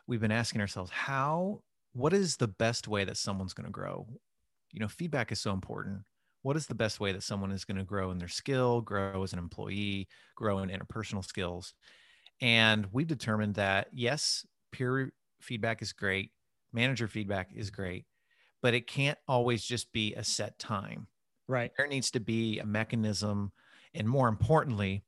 we've 0.07 0.21
been 0.21 0.33
asking 0.33 0.63
ourselves 0.63 0.91
how, 0.91 1.63
what 1.93 2.15
is 2.15 2.39
the 2.39 2.49
best 2.49 2.89
way 2.89 3.05
that 3.05 3.19
someone's 3.19 3.53
going 3.53 3.67
to 3.67 3.71
grow? 3.71 4.07
You 4.73 4.81
know, 4.81 4.89
feedback 4.89 5.31
is 5.31 5.41
so 5.43 5.53
important. 5.53 6.05
What 6.43 6.57
is 6.57 6.67
the 6.67 6.75
best 6.75 7.01
way 7.01 7.13
that 7.13 7.23
someone 7.23 7.53
is 7.53 7.65
going 7.65 7.77
to 7.79 7.85
grow 7.85 8.11
in 8.11 8.19
their 8.19 8.29
skill, 8.29 8.81
grow 8.81 9.23
as 9.23 9.33
an 9.33 9.39
employee, 9.39 10.09
grow 10.35 10.59
in 10.59 10.71
interpersonal 10.71 11.25
skills? 11.25 11.75
And 12.41 12.93
we've 12.93 13.07
determined 13.09 13.57
that 13.57 13.89
yes, 13.93 14.47
peer 14.73 15.13
feedback 15.43 15.83
is 15.83 15.93
great, 15.93 16.33
manager 16.73 17.09
feedback 17.09 17.53
is 17.55 17.71
great, 17.71 18.07
but 18.63 18.75
it 18.75 18.87
can't 18.87 19.19
always 19.29 19.65
just 19.65 19.93
be 19.93 20.15
a 20.15 20.25
set 20.25 20.59
time 20.59 21.09
Right. 21.49 21.73
there 21.79 21.87
needs 21.89 22.11
to 22.13 22.21
be 22.21 22.59
a 22.59 22.67
mechanism 22.67 23.53
and 23.95 24.09
more 24.09 24.29
importantly 24.29 25.05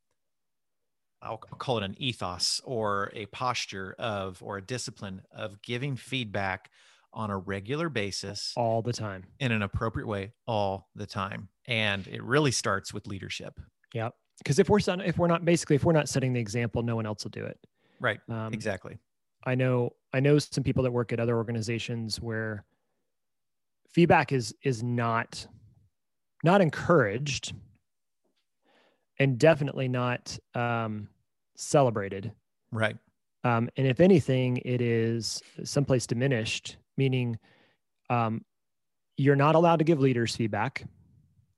I'll, 1.22 1.40
I'll 1.50 1.58
call 1.58 1.78
it 1.78 1.84
an 1.84 1.94
ethos 1.98 2.60
or 2.64 3.10
a 3.14 3.26
posture 3.26 3.94
of 3.98 4.42
or 4.42 4.58
a 4.58 4.62
discipline 4.62 5.22
of 5.30 5.62
giving 5.62 5.96
feedback 5.96 6.70
on 7.14 7.30
a 7.30 7.38
regular 7.38 7.88
basis 7.88 8.52
All 8.56 8.82
the 8.82 8.92
time. 8.92 9.24
in 9.40 9.52
an 9.52 9.62
appropriate 9.62 10.06
way 10.06 10.32
all 10.46 10.88
the 10.94 11.06
time 11.06 11.48
and 11.66 12.06
it 12.08 12.22
really 12.22 12.50
starts 12.50 12.92
with 12.92 13.06
leadership 13.06 13.58
Yeah. 13.94 14.10
Because 14.38 14.58
if 14.58 14.68
we're 14.68 14.80
if 15.04 15.16
we're 15.16 15.28
not 15.28 15.44
basically 15.44 15.76
if 15.76 15.84
we're 15.84 15.92
not 15.92 16.08
setting 16.08 16.32
the 16.32 16.40
example, 16.40 16.82
no 16.82 16.96
one 16.96 17.06
else 17.06 17.22
will 17.24 17.30
do 17.30 17.44
it. 17.44 17.58
right 18.00 18.18
Um, 18.28 18.52
exactly 18.52 18.98
I 19.44 19.54
know 19.54 19.90
I 20.12 20.20
know 20.20 20.38
some 20.38 20.64
people 20.64 20.82
that 20.84 20.90
work 20.92 21.12
at 21.12 21.20
other 21.20 21.36
organizations 21.36 22.20
where 22.20 22.64
feedback 23.92 24.32
is 24.32 24.54
is 24.62 24.82
not 24.82 25.46
not 26.42 26.60
encouraged 26.60 27.54
and 29.18 29.38
definitely 29.38 29.86
not 29.88 30.36
um, 30.54 31.08
celebrated. 31.56 32.32
right 32.72 32.96
Um, 33.44 33.68
and 33.76 33.86
if 33.86 34.00
anything, 34.00 34.56
it 34.64 34.80
is 34.80 35.42
someplace 35.62 36.06
diminished, 36.06 36.76
meaning 36.96 37.38
um, 38.10 38.44
you're 39.16 39.36
not 39.36 39.54
allowed 39.54 39.78
to 39.78 39.84
give 39.84 40.00
leaders 40.00 40.34
feedback. 40.36 40.84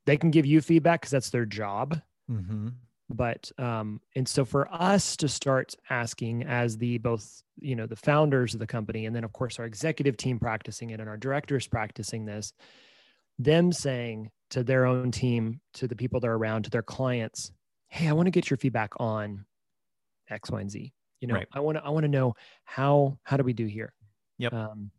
They 0.05 0.17
can 0.17 0.31
give 0.31 0.47
you 0.47 0.61
feedback 0.61 1.01
because 1.01 1.11
that's 1.11 1.31
their 1.31 1.47
job. 1.47 2.01
mm-hmm. 2.31 2.69
But 3.09 3.53
um, 3.59 4.01
and 4.17 4.27
so 4.27 4.45
for 4.45 4.73
us 4.73 5.17
to 5.19 5.29
start 5.29 5.75
asking 5.91 6.43
as 6.43 6.77
the 6.77 6.99
both 6.99 7.41
you 7.59 7.77
know 7.77 7.87
the 7.87 7.95
founders 7.95 8.53
of 8.53 8.59
the 8.59 8.67
company 8.67 9.07
and 9.07 9.15
then 9.15 9.23
of 9.23 9.33
course 9.33 9.61
our 9.61 9.65
executive 9.65 10.17
team 10.17 10.41
practicing 10.41 10.91
it 10.91 10.99
and 10.99 11.09
our 11.09 11.17
directors 11.17 11.69
practicing 11.69 12.25
this, 12.25 12.53
them 13.39 13.71
saying 13.71 14.31
to 14.51 14.65
their 14.65 14.87
own 14.87 15.13
team, 15.13 15.61
to 15.75 15.87
the 15.87 15.97
people 15.97 16.19
they're 16.19 16.35
around, 16.35 16.65
to 16.65 16.71
their 16.71 16.83
clients, 16.83 17.53
hey, 17.89 18.09
I 18.09 18.13
want 18.13 18.27
to 18.27 18.31
get 18.31 18.51
your 18.51 18.57
feedback 18.57 18.93
on 18.99 19.45
X, 20.29 20.51
Y, 20.51 20.61
and 20.61 20.71
Z. 20.71 20.93
You 21.21 21.29
know, 21.29 21.35
Right. 21.35 21.49
I 21.53 21.61
want 21.61 21.79
to 21.79 21.85
I 21.85 21.91
want 21.91 22.05
to 22.05 22.09
know 22.09 22.35
how 22.65 23.19
how 23.23 23.37
do 23.37 23.43
we 23.43 23.53
do 23.53 23.67
here? 23.67 23.93
Yep. 24.39 24.53
Um, 24.53 24.91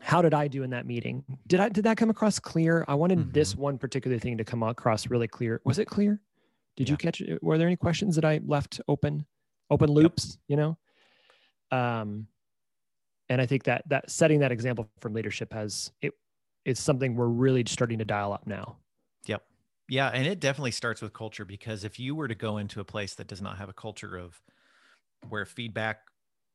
how 0.00 0.22
did 0.22 0.32
I 0.34 0.48
do 0.48 0.62
in 0.62 0.70
that 0.70 0.86
meeting? 0.86 1.24
Did 1.46 1.60
I 1.60 1.68
did 1.68 1.84
that 1.84 1.96
come 1.96 2.10
across 2.10 2.38
clear? 2.38 2.84
I 2.88 2.94
wanted 2.94 3.32
this 3.32 3.52
Mm-hmm. 3.52 3.62
one 3.62 3.78
particular 3.78 4.18
thing 4.18 4.38
to 4.38 4.44
come 4.44 4.62
across 4.62 5.08
really 5.08 5.28
clear. 5.28 5.60
Was 5.64 5.78
it 5.78 5.86
clear? 5.86 6.20
Did 6.76 6.88
you 6.88 6.96
catch 6.96 7.20
it? 7.20 7.42
Were 7.42 7.58
there 7.58 7.66
any 7.66 7.76
questions 7.76 8.14
that 8.14 8.24
I 8.24 8.40
left 8.46 8.80
open, 8.86 9.26
open 9.70 9.90
loops? 9.90 10.38
You 10.46 10.56
know, 10.56 10.78
um, 11.72 12.28
and 13.28 13.40
I 13.40 13.46
think 13.46 13.64
that 13.64 13.82
that 13.88 14.10
setting 14.10 14.40
that 14.40 14.52
example 14.52 14.88
from 15.00 15.14
leadership 15.14 15.52
has 15.52 15.90
it. 16.00 16.14
it 16.64 16.70
is 16.70 16.78
something 16.78 17.16
we're 17.16 17.26
really 17.26 17.64
starting 17.66 17.98
to 17.98 18.04
dial 18.04 18.32
up 18.32 18.46
now. 18.46 18.76
Yep. 19.26 19.42
Yeah. 19.88 20.08
And 20.08 20.26
it 20.26 20.38
definitely 20.38 20.70
starts 20.70 21.02
with 21.02 21.12
culture 21.12 21.44
because 21.44 21.82
if 21.82 21.98
you 21.98 22.14
were 22.14 22.28
to 22.28 22.34
go 22.34 22.58
into 22.58 22.80
a 22.80 22.84
place 22.84 23.14
that 23.16 23.26
does 23.26 23.42
not 23.42 23.58
have 23.58 23.68
a 23.68 23.72
culture 23.72 24.16
of 24.16 24.40
where 25.28 25.44
feedback 25.44 26.00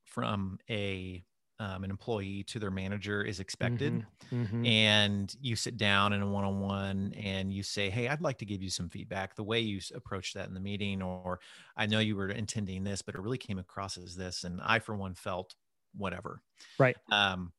from 0.06 0.60
a 0.70 1.24
um, 1.64 1.84
an 1.84 1.92
employee 1.92 2.44
to 2.46 2.60
their 2.60 2.72
manager 2.72 3.24
is 3.24 3.40
expected, 3.40 4.06
Mhm. 4.32 4.66
and 4.66 5.36
you 5.42 5.56
sit 5.56 5.78
down 5.78 6.14
in 6.14 6.22
a 6.22 6.30
one-on-one 6.30 7.14
and 7.16 7.54
you 7.54 7.64
say, 7.64 7.90
"Hey, 7.90 8.08
I'd 8.08 8.22
like 8.22 8.40
to 8.40 8.46
give 8.46 8.64
you 8.64 8.70
some 8.70 8.90
feedback. 8.90 9.36
The 9.36 9.44
way 9.44 9.60
you 9.62 9.82
approached 9.96 10.36
that 10.36 10.48
in 10.48 10.54
the 10.54 10.60
meeting, 10.62 11.02
or 11.02 11.40
I 11.78 11.88
know 11.88 12.00
you 12.00 12.16
were 12.16 12.30
intending 12.30 12.84
this, 12.84 13.02
but 13.02 13.16
it 13.16 13.22
really 13.22 13.38
came 13.38 13.60
across 13.60 13.98
as 13.98 14.16
this, 14.16 14.44
and 14.46 14.62
I, 14.62 14.80
for 14.80 14.96
one, 14.96 15.16
felt 15.16 15.56
whatever." 15.96 16.42
Right. 16.78 16.98
Um, 17.12 17.54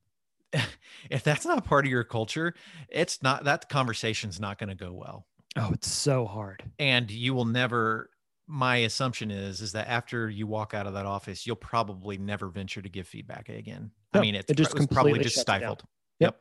if 1.11 1.25
that's 1.25 1.47
not 1.47 1.65
part 1.65 1.87
of 1.87 1.91
your 1.93 2.05
culture, 2.05 2.55
it's 2.89 3.23
not 3.23 3.45
that 3.45 3.69
conversation's 3.69 4.41
not 4.41 4.59
going 4.59 4.71
to 4.71 4.77
go 4.77 4.93
well 4.93 5.27
Oh, 5.57 5.73
it's 5.73 5.89
so 5.91 6.27
hard. 6.27 6.71
and 6.79 7.11
you 7.11 7.35
will 7.35 7.45
never 7.45 8.11
my 8.47 8.77
assumption 8.77 9.31
is 9.31 9.61
is 9.61 9.73
that 9.73 9.89
after 9.89 10.29
you 10.29 10.47
walk 10.47 10.75
out 10.75 10.87
of 10.87 10.95
that 10.95 11.07
office 11.07 11.47
you'll 11.47 11.57
probably 11.57 12.19
never 12.19 12.49
venture 12.49 12.83
to 12.83 12.89
give 12.89 13.07
feedback 13.07 13.49
again 13.49 13.91
I 14.15 14.21
mean, 14.21 14.35
it's, 14.35 14.51
it 14.51 14.57
just 14.57 14.79
it 14.79 14.91
probably 14.91 15.19
just 15.19 15.37
shuts 15.37 15.43
it 15.43 15.47
down. 15.47 15.59
stifled. 15.61 15.83
Yep. 16.21 16.41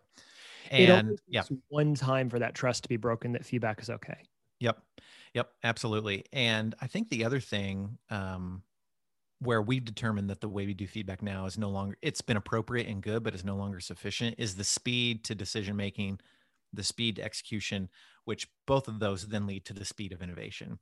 it 0.72 0.89
And 0.89 1.19
yeah, 1.27 1.43
one 1.69 1.95
time 1.95 2.29
for 2.29 2.39
that 2.39 2.55
trust 2.55 2.83
to 2.83 2.89
be 2.89 2.98
broken 2.98 3.33
that 3.33 3.45
feedback 3.45 3.81
is 3.81 3.89
okay. 3.89 4.17
Yep. 4.60 4.79
Yep. 5.33 5.50
Absolutely. 5.63 6.25
And 6.31 6.75
I 6.81 6.88
think 6.88 7.10
the 7.10 7.25
other 7.25 7.39
thing 7.39 7.98
um, 8.10 8.62
where 9.39 9.62
we've 9.62 9.83
determined 9.83 10.29
that 10.29 10.41
the 10.41 10.48
way 10.48 10.65
we 10.65 10.74
do 10.74 10.88
feedback 10.88 11.22
now 11.22 11.45
is 11.45 11.57
no 11.57 11.69
longer, 11.69 11.98
it's 12.01 12.22
been 12.22 12.38
appropriate 12.38 12.88
and 12.88 13.01
good, 13.01 13.24
but 13.24 13.33
is 13.33 13.43
no 13.43 13.55
longer 13.55 13.79
sufficient 13.79 14.36
is 14.38 14.55
the 14.55 14.63
speed 14.63 15.24
to 15.25 15.36
decision 15.36 15.75
making, 15.75 16.19
the 16.72 16.83
speed 16.83 17.15
to 17.17 17.24
execution, 17.24 17.89
which 18.25 18.48
both 18.68 18.88
of 18.88 19.00
those 19.00 19.27
then 19.27 19.48
lead 19.48 19.65
to 19.65 19.74
the 19.74 19.86
speed 19.86 20.12
of 20.13 20.22
innovation. 20.22 20.80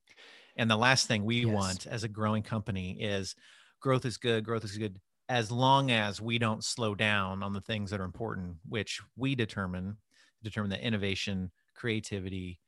And 0.56 0.70
the 0.70 0.78
last 0.78 1.08
thing 1.08 1.26
we 1.26 1.46
Yes. 1.46 1.46
want 1.46 1.88
as 1.88 2.04
a 2.04 2.10
growing 2.10 2.44
company 2.44 3.02
is 3.02 3.36
growth 3.80 4.06
is 4.06 4.18
good, 4.18 4.44
growth 4.44 4.64
is 4.64 4.78
good 4.78 5.00
as 5.30 5.52
long 5.52 5.92
as 5.92 6.20
we 6.22 6.38
don't 6.38 6.64
slow 6.64 6.94
down 6.94 7.42
on 7.44 7.54
the 7.54 7.62
things 7.62 7.92
that 7.92 8.02
are 8.02 8.06
important, 8.06 8.58
which 8.68 9.02
we 9.16 9.36
determine 9.36 9.98
determine 10.44 10.72
that 10.72 10.82
innovation, 10.82 11.52
creativity, 11.76 12.60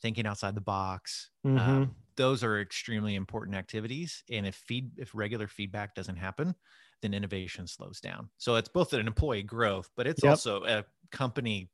thinking 0.00 0.26
outside 0.26 0.54
the 0.54 0.60
box, 0.60 1.30
Mhm. 1.44 1.88
um, 1.88 1.96
those 2.16 2.42
are 2.42 2.60
extremely 2.60 3.14
important 3.14 3.56
activities. 3.56 4.24
And 4.30 4.46
if 4.46 4.54
feed 4.56 4.98
if 4.98 5.14
regular 5.14 5.46
feedback 5.46 5.94
doesn't 5.94 6.16
happen, 6.16 6.54
then 7.02 7.14
innovation 7.14 7.66
slows 7.66 8.00
down. 8.00 8.30
So 8.38 8.56
it's 8.56 8.68
both 8.68 8.92
an 8.92 9.06
employee 9.06 9.42
growth, 9.42 9.90
but 9.96 10.06
it's 10.06 10.22
Yep. 10.22 10.40
also 10.42 10.64
a 10.64 10.84
company 11.12 11.70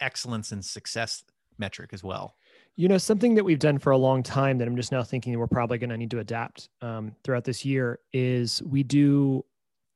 excellence 0.00 0.52
and 0.52 0.64
success 0.64 1.24
metric 1.58 1.90
as 1.92 2.02
well. 2.04 2.36
You 2.76 2.88
know, 2.88 2.98
something 2.98 3.34
that 3.34 3.44
we've 3.44 3.58
done 3.58 3.78
for 3.78 3.90
a 3.90 3.98
long 3.98 4.22
time 4.22 4.58
that 4.58 4.68
I'm 4.68 4.76
just 4.76 4.92
now 4.92 5.02
thinking 5.02 5.36
we're 5.38 5.46
probably 5.46 5.78
going 5.78 5.90
to 5.90 5.96
need 5.96 6.10
to 6.12 6.20
adapt 6.20 6.68
um, 6.80 7.14
throughout 7.24 7.44
this 7.44 7.64
year 7.64 7.98
is 8.12 8.62
we 8.62 8.82
do 8.82 9.44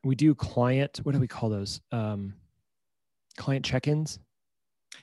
we 0.05 0.17
do 0.17 0.35
client. 0.35 0.99
What 1.05 1.13
do 1.13 1.21
we 1.21 1.29
call 1.29 1.49
those? 1.49 1.81
Um, 1.93 2.35
client 3.37 3.65
check-ins. 3.65 4.19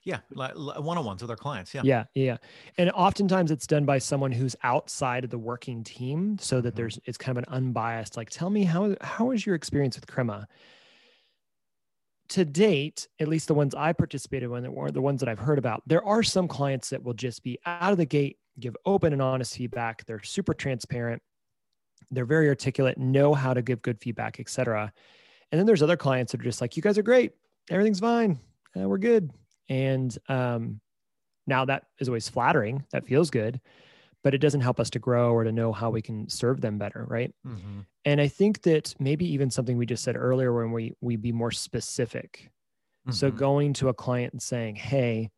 Yeah, 0.03 0.19
like 0.31 0.53
one-on-ones 0.55 1.21
with 1.21 1.31
our 1.31 1.37
clients. 1.37 1.73
Yeah. 1.73 1.81
Yeah, 1.83 2.03
yeah. 2.13 2.37
And 2.77 2.91
oftentimes 2.91 3.49
it's 3.49 3.65
done 3.65 3.85
by 3.85 3.97
someone 3.97 4.31
who's 4.31 4.55
outside 4.63 5.23
of 5.23 5.29
the 5.29 5.37
working 5.39 5.83
team 5.83 6.37
so 6.37 6.61
that 6.61 6.73
Mhm. 6.73 6.77
there's 6.77 6.99
it's 7.05 7.17
kind 7.17 7.37
of 7.37 7.43
an 7.47 7.53
unbiased 7.53 8.15
like 8.15 8.29
tell 8.29 8.49
me 8.49 8.63
how 8.65 8.95
how 9.01 9.25
was 9.25 9.45
your 9.45 9.55
experience 9.55 9.95
with 9.95 10.05
Crema? 10.07 10.47
To 12.29 12.45
date, 12.45 13.07
at 13.19 13.27
least 13.27 13.47
the 13.47 13.53
ones 13.53 13.73
I 13.73 13.91
participated 13.93 14.51
in 14.51 14.65
or 14.67 14.91
the 14.91 15.01
ones 15.01 15.19
that 15.19 15.29
I've 15.29 15.39
heard 15.39 15.57
about, 15.57 15.81
there 15.87 16.03
are 16.05 16.21
some 16.21 16.47
clients 16.47 16.89
that 16.91 17.03
will 17.03 17.13
just 17.13 17.43
be 17.43 17.57
out 17.65 17.91
of 17.91 17.97
the 17.97 18.05
gate, 18.05 18.37
give 18.59 18.75
open 18.85 19.13
and 19.13 19.21
honest 19.21 19.55
feedback. 19.55 20.05
They're 20.05 20.21
super 20.21 20.53
transparent. 20.53 21.21
They're 22.11 22.25
very 22.25 22.47
articulate, 22.47 22.97
know 22.97 23.33
how 23.33 23.53
to 23.53 23.61
give 23.61 23.81
good 23.81 23.99
feedback, 23.99 24.39
etc. 24.39 24.91
And 25.51 25.59
then 25.59 25.65
there's 25.65 25.83
other 25.83 25.97
clients 25.97 26.31
that 26.31 26.41
are 26.41 26.43
just 26.43 26.61
like, 26.61 26.75
you 26.77 26.83
guys 26.83 26.97
are 26.97 27.03
great. 27.03 27.33
Everything's 27.69 27.99
fine. 27.99 28.39
Uh, 28.79 28.87
we're 28.87 28.97
good. 28.97 29.31
And 29.67 30.15
um, 30.27 30.81
now 31.47 31.65
that 31.65 31.85
is 31.99 32.09
always 32.09 32.29
flattering. 32.29 32.85
That 32.91 33.05
feels 33.05 33.29
good, 33.29 33.59
but 34.23 34.33
it 34.33 34.39
doesn't 34.39 34.61
help 34.61 34.79
us 34.79 34.89
to 34.91 34.99
grow 34.99 35.33
or 35.33 35.43
to 35.43 35.51
know 35.51 35.73
how 35.73 35.89
we 35.89 36.01
can 36.01 36.29
serve 36.29 36.61
them 36.61 36.77
better, 36.77 37.05
right? 37.09 37.33
Mhm. 37.43 37.87
And 38.05 38.21
I 38.21 38.27
think 38.27 38.61
that 38.63 38.95
maybe 38.99 39.25
even 39.25 39.51
something 39.51 39.77
we 39.77 39.85
just 39.85 40.03
said 40.03 40.15
earlier, 40.17 40.53
when 40.55 40.71
we 40.71 40.93
we 41.01 41.15
be 41.17 41.31
more 41.31 41.51
specific. 41.51 42.51
So 43.11 43.31
Mhm. 43.31 43.31
going 43.31 43.73
to 43.75 43.89
a 43.89 43.93
client 43.95 44.33
and 44.33 44.41
saying, 44.41 44.75
"Hey, 44.77 45.31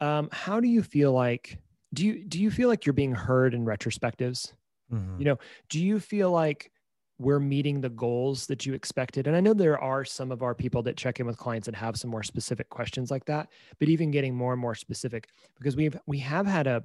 um, 0.00 0.28
how 0.32 0.60
do 0.60 0.68
you 0.68 0.82
feel 0.82 1.12
like? 1.12 1.58
Do 1.94 2.06
you 2.06 2.24
do 2.24 2.40
you 2.40 2.50
feel 2.50 2.68
like 2.68 2.86
you're 2.86 2.92
being 2.94 3.14
heard 3.14 3.54
in 3.54 3.64
retrospectives? 3.64 4.54
Mhm. 4.88 5.18
You 5.18 5.26
know, 5.26 5.38
do 5.68 5.82
you 5.84 6.00
feel 6.00 6.30
like 6.30 6.72
we're 7.18 7.40
meeting 7.40 7.80
the 7.80 7.90
goals 7.90 8.48
that 8.48 8.66
you 8.66 8.74
expected? 8.74 9.26
And 9.28 9.36
I 9.36 9.40
know 9.40 9.54
there 9.54 9.78
are 9.78 10.04
some 10.04 10.32
of 10.32 10.42
our 10.42 10.54
people 10.54 10.82
that 10.84 10.96
check 10.96 11.20
in 11.20 11.26
with 11.26 11.38
clients 11.38 11.66
that 11.66 11.76
have 11.76 11.96
some 11.96 12.10
more 12.10 12.24
specific 12.24 12.70
questions 12.70 13.10
like 13.10 13.26
that, 13.26 13.50
but 13.78 13.88
even 13.88 14.10
getting 14.10 14.34
more 14.36 14.52
and 14.52 14.60
more 14.60 14.74
specific 14.74 15.28
because 15.56 15.76
we've 15.76 15.96
we 16.06 16.18
have 16.20 16.46
had 16.46 16.66
a 16.66 16.82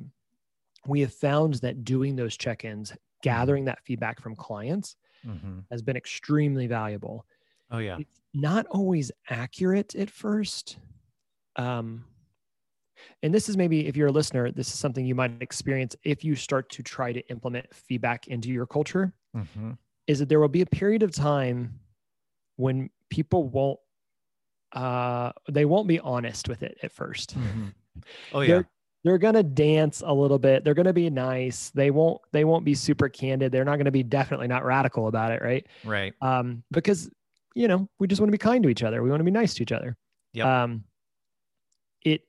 we 0.88 1.02
have 1.02 1.14
found 1.14 1.56
that 1.56 1.84
doing 1.84 2.16
those 2.16 2.38
check-ins, 2.38 2.94
gathering 3.22 3.66
that 3.66 3.84
feedback 3.84 4.22
from 4.22 4.36
clients 4.36 4.96
Mhm. 5.26 5.66
has 5.72 5.82
been 5.82 5.98
extremely 5.98 6.68
valuable. 6.68 7.26
Oh 7.72 7.80
yeah. 7.80 7.98
It's 8.00 8.22
not 8.34 8.66
always 8.68 9.12
accurate 9.30 9.94
at 9.96 10.10
first. 10.10 10.78
Um, 11.58 12.06
and 13.24 13.34
this 13.34 13.50
is 13.50 13.58
maybe 13.58 13.88
if 13.88 13.96
you're 13.98 14.08
a 14.08 14.12
listener, 14.12 14.52
this 14.52 14.68
is 14.68 14.80
something 14.80 15.06
you 15.06 15.16
might 15.16 15.42
experience 15.42 15.96
if 16.04 16.24
you 16.24 16.36
start 16.36 16.70
to 16.72 16.84
try 16.84 17.12
to 17.14 17.20
implement 17.30 17.74
feedback 17.74 18.28
into 18.28 18.50
your 18.50 18.66
culture. 18.66 19.14
Mhm. 19.36 19.78
Is 20.08 20.20
that 20.20 20.30
there 20.30 20.40
will 20.40 20.48
be 20.48 20.62
a 20.62 20.66
period 20.66 21.04
of 21.04 21.12
time 21.12 21.80
when 22.56 22.90
people 23.10 23.48
won't 23.50 23.80
uh 24.74 25.32
they 25.50 25.66
won't 25.66 25.88
be 25.88 26.00
honest 26.00 26.48
with 26.48 26.62
it 26.64 26.78
at 26.84 26.92
first. 26.92 27.36
Mhm. 27.38 27.74
Oh 28.34 28.42
yeah. 28.42 28.48
They're- 28.48 28.70
They're 29.04 29.18
gonna 29.18 29.44
dance 29.44 30.04
a 30.06 30.14
little 30.14 30.40
bit. 30.40 30.64
They're 30.64 30.74
gonna 30.74 30.94
be 30.94 31.10
nice. 31.10 31.70
They 31.70 31.90
won't. 31.92 32.20
They 32.32 32.44
won't 32.44 32.66
be 32.66 32.76
super 32.76 33.08
candid. 33.10 33.52
They're 33.52 33.64
not 33.66 33.78
gonna 33.78 33.92
be 33.92 34.04
definitely 34.04 34.48
not 34.48 34.66
radical 34.66 35.08
about 35.08 35.32
it, 35.32 35.42
right? 35.42 35.66
Right. 35.86 36.14
um, 36.22 36.64
because 36.72 37.10
you 37.56 37.68
know 37.68 37.88
we 38.00 38.08
just 38.08 38.20
want 38.22 38.28
to 38.28 38.32
be 38.34 38.38
kind 38.38 38.62
to 38.64 38.70
each 38.70 38.84
other. 38.84 39.02
We 39.02 39.10
want 39.10 39.22
to 39.22 39.26
be 39.26 39.32
nice 39.32 39.54
to 39.56 39.64
each 39.64 39.72
other. 39.72 39.96
Yep. 40.34 40.46
Um, 40.46 40.84
it 42.04 42.22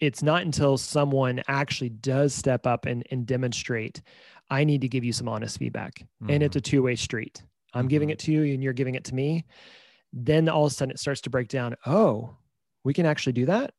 it's 0.00 0.22
not 0.22 0.42
until 0.42 0.76
someone 0.76 1.42
actually 1.48 1.90
does 1.90 2.34
step 2.34 2.66
up 2.66 2.84
and, 2.86 3.04
and 3.10 3.26
demonstrate, 3.26 4.02
I 4.50 4.64
need 4.64 4.80
to 4.80 4.88
give 4.88 5.04
you 5.04 5.12
some 5.12 5.28
honest 5.28 5.58
feedback, 5.58 6.02
and 6.28 6.42
it's 6.42 6.56
a 6.56 6.60
two 6.60 6.82
way 6.82 6.96
street. 6.96 7.42
I'm 7.74 7.86
giving 7.88 8.08
Mhm. 8.08 8.12
it 8.12 8.18
to 8.20 8.32
you, 8.32 8.54
and 8.54 8.62
you're 8.62 8.72
giving 8.72 8.94
it 8.96 9.04
to 9.04 9.14
me. 9.14 9.44
Then 10.12 10.48
all 10.48 10.64
of 10.66 10.72
a 10.72 10.74
sudden 10.74 10.90
it 10.92 10.98
starts 11.00 11.20
to 11.22 11.30
break 11.30 11.48
down. 11.48 11.74
Oh, 11.86 12.36
we 12.84 12.92
can 12.94 13.04
actually 13.06 13.32
do 13.34 13.46
that. 13.46 13.72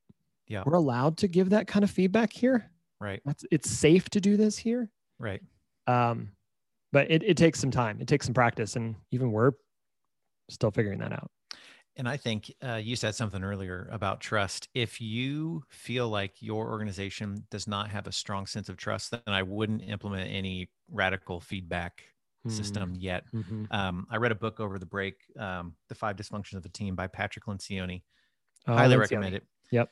Yeah. 0.48 0.64
We're 0.66 0.76
allowed 0.76 1.18
to 1.18 1.28
give 1.28 1.50
that 1.52 1.68
kind 1.68 1.84
of 1.84 1.90
feedback 1.92 2.32
here. 2.34 2.72
Right. 3.00 3.22
That's 3.26 3.46
it's 3.52 3.70
safe 3.70 4.10
to 4.12 4.22
do 4.22 4.38
this 4.38 4.58
here. 4.58 4.90
Right. 5.20 5.42
Um, 5.88 6.32
but 6.92 7.10
it, 7.12 7.24
it 7.24 7.38
takes 7.38 7.60
some 7.60 7.72
time. 7.72 8.00
It 8.00 8.08
takes 8.08 8.26
some 8.26 8.34
practice, 8.34 8.76
and 8.76 8.96
even 9.12 9.32
we're 9.32 9.52
still 10.50 10.72
figuring 10.72 11.00
that 11.00 11.12
out. 11.12 11.30
And 11.98 12.08
I 12.10 12.18
think 12.18 12.54
uh, 12.64 12.76
you 12.76 12.96
said 12.96 13.16
something 13.16 13.44
earlier 13.44 13.88
about 13.92 14.20
trust. 14.22 14.68
If 14.74 15.00
you 15.00 15.64
feel 15.70 16.10
like 16.10 16.42
your 16.42 16.70
organization 16.70 17.46
does 17.52 17.68
not 17.68 17.90
have 17.90 18.08
a 18.08 18.12
strong 18.12 18.46
sense 18.46 18.68
of 18.70 18.78
trust, 18.78 19.12
then 19.12 19.22
I 19.28 19.44
wouldn't 19.44 19.82
implement 19.82 20.30
any 20.30 20.70
radical 20.90 21.40
feedback 21.40 22.04
system 22.48 22.94
yet. 22.96 23.24
Mhm. 23.34 23.66
Um, 23.74 24.06
I 24.12 24.18
read 24.18 24.32
a 24.32 24.36
book 24.36 24.60
over 24.60 24.78
the 24.78 24.86
break, 24.86 25.16
um, 25.40 25.76
The 25.90 25.96
Five 25.96 26.16
Dysfunctions 26.16 26.56
of 26.58 26.66
a 26.66 26.70
Team 26.70 26.96
by 26.96 27.08
Patrick 27.08 27.46
Lencioni. 27.46 28.04
Oh, 28.68 28.74
Highly 28.76 28.96
Lencioni. 28.96 29.00
recommend 29.00 29.36
it. 29.36 29.48
Yep. 29.72 29.90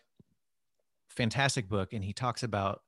Fantastic 1.15 1.69
book. 1.69 1.93
And 1.93 2.03
he 2.03 2.13
talks 2.13 2.43
about 2.43 2.81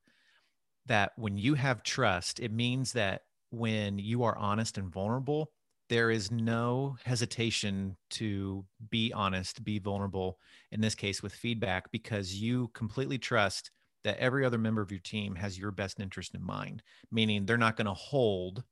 that 0.85 1.13
when 1.17 1.38
you 1.38 1.55
have 1.55 1.83
trust, 1.83 2.39
it 2.39 2.51
means 2.51 2.93
that 2.93 3.21
when 3.49 3.99
you 3.99 4.23
are 4.23 4.38
honest 4.38 4.77
and 4.77 4.91
vulnerable, 4.91 5.51
there 5.89 6.09
is 6.09 6.31
no 6.31 6.97
hesitation 7.05 7.95
to 8.09 8.65
be 8.89 9.13
honest, 9.13 9.63
be 9.63 9.79
vulnerable, 9.79 10.39
in 10.71 10.81
this 10.81 10.95
case 10.95 11.21
with 11.21 11.33
feedback, 11.33 11.91
because 11.91 12.35
you 12.35 12.69
completely 12.69 13.17
trust 13.17 13.71
that 14.03 14.17
every 14.17 14.45
other 14.45 14.57
member 14.57 14.81
of 14.81 14.91
your 14.91 14.99
team 14.99 15.35
has 15.35 15.57
your 15.57 15.71
best 15.71 15.99
interest 15.99 16.35
in 16.35 16.43
mind, 16.43 16.83
meaning 17.11 17.45
they're 17.45 17.57
not 17.57 17.75
going 17.75 17.85
to 17.85 17.93
hold 17.93 18.63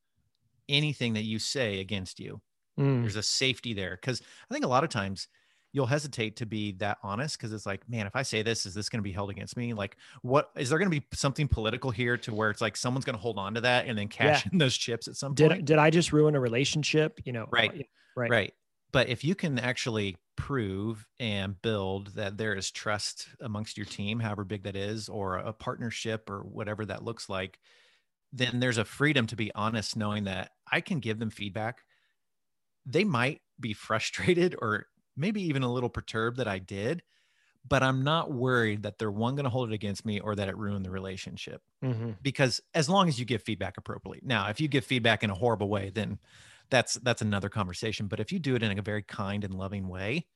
anything 0.70 1.14
that 1.14 1.24
you 1.24 1.40
say 1.40 1.80
against 1.80 2.20
you. 2.20 2.42
Mm. 2.80 3.02
There's 3.02 3.16
a 3.16 3.24
safety 3.24 3.74
there. 3.74 3.98
Cause 3.98 4.22
I 4.50 4.54
think 4.54 4.66
a 4.66 4.70
lot 4.70 4.84
of 4.84 4.90
times 4.90 5.28
you'll 5.74 5.88
hesitate 5.88 6.38
to 6.38 6.46
be 6.46 6.72
that 6.74 7.00
honest 7.04 7.38
because 7.38 7.52
it's 7.52 7.66
like, 7.66 7.90
man, 7.90 8.08
if 8.08 8.16
I 8.16 8.22
say 8.22 8.44
this, 8.44 8.66
is 8.66 8.76
this 8.76 8.90
going 8.90 9.00
to 9.00 9.04
be 9.04 9.12
held 9.12 9.32
against 9.32 9.58
me? 9.58 9.74
Like, 9.74 9.98
what 10.22 10.52
is 10.56 10.70
there 10.70 10.78
going 10.78 10.90
to 10.90 11.00
be 11.00 11.06
something 11.14 11.48
political 11.48 11.92
here 11.92 12.16
to 12.18 12.34
where 12.34 12.52
it's 12.52 12.62
like 12.62 12.78
someone's 12.78 13.06
going 13.06 13.16
to 13.16 13.22
hold 13.22 13.40
on 13.40 13.56
to 13.56 13.62
that 13.62 13.88
and 13.88 13.98
then 13.98 14.08
cash 14.08 14.46
in 14.52 14.60
those 14.60 14.78
chips 14.78 15.08
at 15.08 15.16
some 15.16 15.34
Did 15.34 15.50
point? 15.50 15.66
did 15.66 15.80
I 15.80 15.90
just 15.90 16.14
ruin 16.14 16.36
a 16.36 16.40
relationship? 16.40 17.20
You 17.26 17.34
know, 17.34 17.48
Right. 17.52 17.88
right, 18.16 18.30
right. 18.30 18.54
But 18.92 19.10
if 19.10 19.24
you 19.24 19.34
can 19.34 19.58
actually 19.58 20.18
prove 20.36 21.08
and 21.20 21.60
build 21.62 22.10
that 22.16 22.38
there 22.38 22.54
is 22.54 22.70
trust 22.70 23.28
amongst 23.40 23.76
your 23.76 23.86
team, 23.88 24.20
however 24.20 24.44
big 24.44 24.64
that 24.64 24.76
is, 24.76 25.10
or 25.10 25.38
a 25.38 25.52
partnership 25.52 26.30
or 26.30 26.42
whatever 26.42 26.86
that 26.86 27.04
looks 27.04 27.28
like, 27.30 27.60
then 28.32 28.60
there's 28.60 28.78
a 28.78 28.86
freedom 28.86 29.26
to 29.28 29.36
be 29.36 29.54
honest, 29.56 29.96
knowing 29.98 30.26
that 30.26 30.52
I 30.72 30.82
can 30.82 31.00
give 31.00 31.20
them 31.20 31.32
feedback. 31.32 31.82
They 32.86 33.04
might 33.04 33.42
be 33.60 33.74
frustrated 33.74 34.56
or 34.62 34.88
maybe 35.16 35.42
even 35.44 35.64
a 35.64 35.72
little 35.72 35.90
perturbed 35.90 36.38
that 36.38 36.48
I 36.48 36.60
did, 36.60 37.04
but 37.68 37.84
I'm 37.84 38.04
not 38.04 38.32
worried 38.34 38.84
that 38.84 38.98
they're 39.00 39.12
one 39.12 39.36
going 39.36 39.46
to 39.46 39.50
hold 39.52 39.72
it 39.72 39.76
against 39.76 40.06
me 40.06 40.20
or 40.20 40.36
that 40.36 40.50
it 40.50 40.58
ruined 40.58 40.86
the 40.86 40.92
relationship 40.92 41.64
Mhm. 41.82 42.18
because 42.22 42.62
as 42.74 42.90
long 42.90 43.08
as 43.10 43.20
you 43.20 43.26
give 43.26 43.44
feedback 43.44 43.78
appropriately. 43.78 44.22
Now, 44.24 44.50
if 44.50 44.62
you 44.62 44.68
give 44.68 44.86
feedback 44.86 45.24
in 45.24 45.30
a 45.32 45.36
horrible 45.36 45.70
way, 45.70 45.92
then 45.92 46.20
that's 46.72 46.96
that's 46.96 47.22
another 47.22 47.50
conversation. 47.50 48.08
But 48.08 48.20
if 48.22 48.32
you 48.32 48.40
do 48.40 48.56
it 48.56 48.64
in 48.64 48.78
a 48.80 48.82
very 48.84 49.04
kind 49.04 49.44
and 49.44 49.54
loving 49.56 49.88
way, 49.90 50.28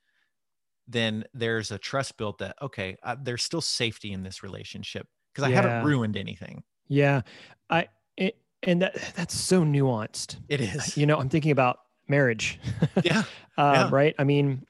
then 0.88 1.26
there's 1.34 1.72
a 1.72 1.78
trust 1.78 2.18
built 2.18 2.38
that 2.40 2.56
okay, 2.62 2.98
uh, 3.04 3.16
there's 3.22 3.44
still 3.44 3.62
safety 3.62 4.12
in 4.14 4.24
this 4.24 4.44
relationship 4.44 5.08
because 5.34 5.44
I 5.44 5.50
Yeah. 5.50 5.52
haven't 5.52 5.82
ruined 5.82 6.18
anything. 6.18 6.64
Yeah, 6.90 7.24
I 7.70 7.90
it, 8.18 8.42
and 8.64 8.82
that 8.84 8.96
that's 9.16 9.36
so 9.36 9.64
nuanced. 9.64 10.40
It 10.50 10.60
is, 10.62 10.98
You 10.98 11.08
know, 11.08 11.20
I'm 11.20 11.30
thinking 11.30 11.52
about 11.52 11.80
marriage. 12.10 12.60
yeah, 13.02 13.24
um, 13.58 13.90
Yeah. 13.94 13.94
right? 13.94 14.16
I 14.20 14.26
mean, 14.26 14.67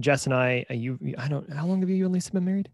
Jess 0.00 0.26
and 0.26 0.34
I, 0.34 0.64
uh, 0.70 0.74
you, 0.74 0.98
I 1.16 1.28
don't, 1.28 1.50
how 1.52 1.66
long 1.66 1.80
have 1.80 1.90
you 1.90 2.04
and 2.04 2.14
Lisa 2.14 2.32
been 2.32 2.44
married? 2.44 2.70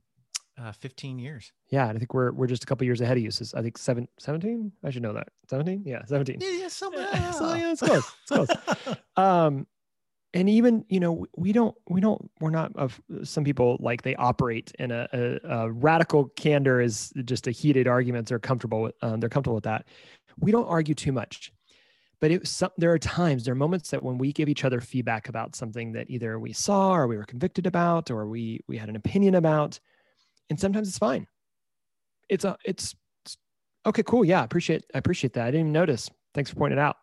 Uh, 0.57 0.73
15 0.73 1.19
years. 1.19 1.53
Yeah, 1.71 1.89
I 1.89 1.95
think 1.95 2.15
we're 2.15 2.31
we're 2.31 2.47
just 2.47 2.63
a 2.63 2.67
couple 2.67 2.85
years 2.85 3.01
ahead 3.01 3.17
of 3.17 3.23
you. 3.25 3.33
So 3.33 3.59
I 3.59 3.63
think 3.63 3.77
seven, 3.77 4.07
17? 4.21 4.71
I 4.85 4.91
should 4.91 5.03
know 5.03 5.13
that. 5.13 5.29
17? 5.51 5.83
Yeah, 5.85 6.05
17. 6.05 6.39
Yeah, 6.41 6.49
yeah, 6.51 6.69
so, 6.69 6.93
so 7.33 7.55
yeah, 7.55 7.73
it's 7.73 7.81
close. 7.81 8.13
It's 8.23 8.31
close. 8.31 8.97
um, 9.17 9.67
and 10.35 10.49
even 10.49 10.85
you 10.89 11.01
know 11.01 11.27
we 11.37 11.53
don't 11.53 11.75
we 11.89 12.01
don't 12.01 12.31
we're 12.41 12.51
not 12.51 12.75
of 12.77 13.01
some 13.23 13.45
people 13.45 13.79
like 13.81 14.03
they 14.03 14.15
operate 14.17 14.73
in 14.79 14.91
a, 14.91 15.09
a, 15.13 15.39
a 15.49 15.71
radical 15.71 16.27
candor 16.37 16.81
is 16.81 17.13
just 17.25 17.47
a 17.47 17.51
heated 17.51 17.87
arguments 17.89 18.31
are 18.31 18.39
comfortable 18.39 18.83
with 18.83 18.95
um, 19.01 19.21
they're 19.21 19.31
comfortable 19.31 19.55
with 19.55 19.65
that 19.65 19.87
we 20.39 20.51
don't 20.53 20.67
argue 20.67 20.95
too 20.95 21.13
much 21.13 21.53
but 22.25 22.31
it 22.31 22.49
some, 22.49 22.71
there 22.79 22.91
are 22.91 22.99
times 22.99 23.45
there 23.45 23.53
are 23.53 23.55
moments 23.55 23.91
that 23.91 24.03
when 24.03 24.17
we 24.17 24.33
give 24.33 24.49
each 24.49 24.65
other 24.65 24.81
feedback 24.81 25.29
about 25.29 25.55
something 25.55 25.93
that 25.93 26.09
either 26.09 26.39
we 26.39 26.55
saw 26.55 26.95
or 26.95 27.07
we 27.07 27.19
were 27.19 27.25
convicted 27.25 27.67
about 27.67 28.11
or 28.11 28.27
we 28.27 28.61
we 28.67 28.79
had 28.79 28.89
an 28.89 28.97
opinion 28.97 29.35
about 29.35 29.79
and 30.49 30.59
sometimes 30.59 30.89
it's 30.89 30.97
fine 30.97 31.27
it's 32.31 32.47
a 32.47 32.57
it's, 32.65 32.95
it's 33.27 33.37
okay 33.85 34.03
cool 34.03 34.25
yeah 34.25 34.41
i 34.41 34.45
appreciate 34.45 34.87
i 34.95 34.99
appreciate 34.99 35.35
that 35.35 35.43
i 35.43 35.51
didn't 35.51 35.67
even 35.67 35.73
notice 35.73 36.09
thanks 36.33 36.49
for 36.49 36.57
pointing 36.57 36.79
it 36.79 36.81
out 36.81 36.97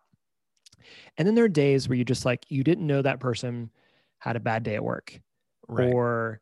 and 1.19 1.27
then 1.27 1.35
there 1.35 1.45
are 1.45 1.49
days 1.49 1.87
where 1.87 1.99
you 1.99 2.03
just 2.03 2.25
like 2.25 2.43
you 2.49 2.63
didn't 2.63 2.87
know 2.87 3.03
that 3.03 3.19
person 3.19 3.69
had 4.17 4.35
a 4.35 4.39
bad 4.39 4.63
day 4.63 4.73
at 4.73 4.83
work 4.83 5.21
right. 5.67 5.93
or 5.93 6.41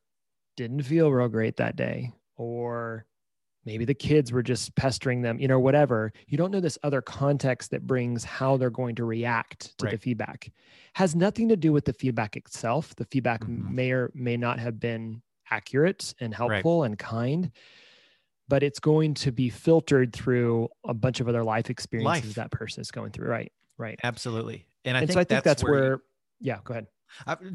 didn't 0.56 0.84
feel 0.84 1.12
real 1.12 1.28
great 1.28 1.58
that 1.58 1.76
day 1.76 2.14
or 2.38 3.06
maybe 3.70 3.86
the 3.86 3.94
kids 3.94 4.32
were 4.32 4.42
just 4.42 4.74
pestering 4.74 5.22
them 5.22 5.40
you 5.40 5.48
know 5.48 5.60
whatever 5.60 6.12
you 6.28 6.40
don't 6.40 6.50
know 6.50 6.60
this 6.60 6.80
other 6.82 7.04
context 7.04 7.70
that 7.70 7.86
brings 7.86 8.24
how 8.24 8.58
they're 8.58 8.72
going 8.72 8.96
to 8.96 9.06
react 9.06 9.78
to 9.78 9.86
right. 9.86 9.92
the 9.92 9.98
feedback 10.00 10.52
has 10.94 11.16
nothing 11.16 11.48
to 11.48 11.56
do 11.56 11.72
with 11.72 11.86
the 11.86 11.94
feedback 11.94 12.36
itself 12.36 12.96
the 12.96 13.06
feedback 13.06 13.42
mm-hmm. 13.42 13.76
may 13.76 13.92
or 13.92 14.10
may 14.16 14.36
not 14.36 14.58
have 14.58 14.80
been 14.80 15.22
accurate 15.52 16.16
and 16.20 16.34
helpful 16.34 16.82
right. 16.82 16.88
and 16.88 16.98
kind 16.98 17.52
but 18.48 18.64
it's 18.64 18.80
going 18.80 19.14
to 19.14 19.32
be 19.32 19.50
filtered 19.52 20.12
through 20.12 20.68
a 20.84 20.94
bunch 20.96 21.20
of 21.20 21.28
other 21.28 21.44
life 21.44 21.70
experiences 21.70 22.26
life. 22.26 22.36
that 22.36 22.50
person 22.50 22.82
is 22.82 22.90
going 22.90 23.12
through 23.12 23.28
right 23.28 23.52
right 23.78 24.00
absolutely 24.04 24.66
and 24.84 24.98
i 24.98 25.02
and 25.02 25.10
think, 25.10 25.14
so 25.14 25.20
I 25.20 25.24
think 25.26 25.44
that's, 25.44 25.62
that's 25.62 25.64
where, 25.64 25.74
where 25.74 26.02
yeah 26.40 26.58
go 26.64 26.74
ahead 26.74 26.88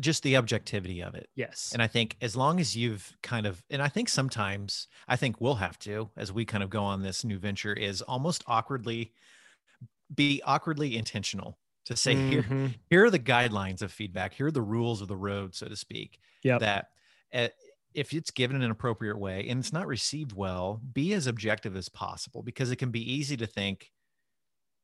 just 0.00 0.22
the 0.22 0.36
objectivity 0.36 1.02
of 1.02 1.14
it. 1.14 1.28
Yes. 1.34 1.70
And 1.72 1.82
I 1.82 1.86
think 1.86 2.16
as 2.20 2.36
long 2.36 2.60
as 2.60 2.76
you've 2.76 3.16
kind 3.22 3.46
of, 3.46 3.62
and 3.70 3.80
I 3.80 3.88
think 3.88 4.08
sometimes 4.08 4.88
I 5.08 5.16
think 5.16 5.40
we'll 5.40 5.54
have 5.56 5.78
to, 5.80 6.10
as 6.16 6.32
we 6.32 6.44
kind 6.44 6.62
of 6.62 6.70
go 6.70 6.82
on 6.82 7.02
this 7.02 7.24
new 7.24 7.38
venture, 7.38 7.72
is 7.72 8.02
almost 8.02 8.44
awkwardly 8.46 9.12
be 10.14 10.42
awkwardly 10.44 10.96
intentional 10.96 11.58
to 11.86 11.96
say 11.96 12.14
mm-hmm. 12.14 12.30
here 12.30 12.70
here 12.90 13.04
are 13.04 13.10
the 13.10 13.18
guidelines 13.18 13.82
of 13.82 13.92
feedback 13.92 14.34
here 14.34 14.46
are 14.46 14.52
the 14.52 14.62
rules 14.62 15.00
of 15.00 15.08
the 15.08 15.16
road 15.16 15.54
so 15.54 15.66
to 15.66 15.76
speak 15.76 16.18
yeah 16.42 16.58
that 16.58 16.88
uh, 17.32 17.48
if 17.94 18.12
it's 18.12 18.30
given 18.30 18.56
in 18.56 18.62
an 18.62 18.70
appropriate 18.70 19.18
way 19.18 19.46
and 19.48 19.60
it's 19.60 19.72
not 19.72 19.86
received 19.86 20.32
well 20.32 20.80
be 20.92 21.12
as 21.14 21.26
objective 21.26 21.76
as 21.76 21.88
possible 21.88 22.42
because 22.42 22.70
it 22.70 22.76
can 22.76 22.90
be 22.90 23.12
easy 23.12 23.36
to 23.36 23.46
think 23.46 23.90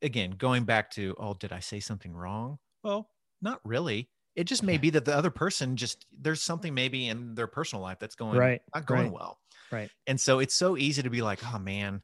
again 0.03 0.31
going 0.31 0.65
back 0.65 0.91
to 0.91 1.15
oh 1.19 1.35
did 1.35 1.53
i 1.53 1.61
say 1.61 1.81
something 1.81 2.13
wrong 2.13 2.59
well 2.83 3.09
not 3.43 3.61
really 3.65 4.09
it 4.37 4.45
just 4.45 4.63
may 4.63 4.79
be 4.79 4.91
that 4.91 5.05
the 5.05 5.15
other 5.15 5.31
person 5.31 5.77
just 5.77 6.07
there's 6.21 6.43
something 6.43 6.75
maybe 6.75 7.09
in 7.09 7.35
their 7.35 7.47
personal 7.47 7.83
life 7.83 7.99
that's 7.99 8.15
going 8.15 8.39
right 8.39 8.63
not 8.75 8.87
going 8.87 9.05
right. 9.05 9.13
well. 9.13 9.39
right. 9.71 9.91
And 10.07 10.21
so 10.21 10.39
it's 10.39 10.55
so 10.55 10.77
easy 10.77 11.03
to 11.03 11.11
be 11.11 11.23
like 11.23 11.41
oh 11.53 11.59
man 11.59 12.03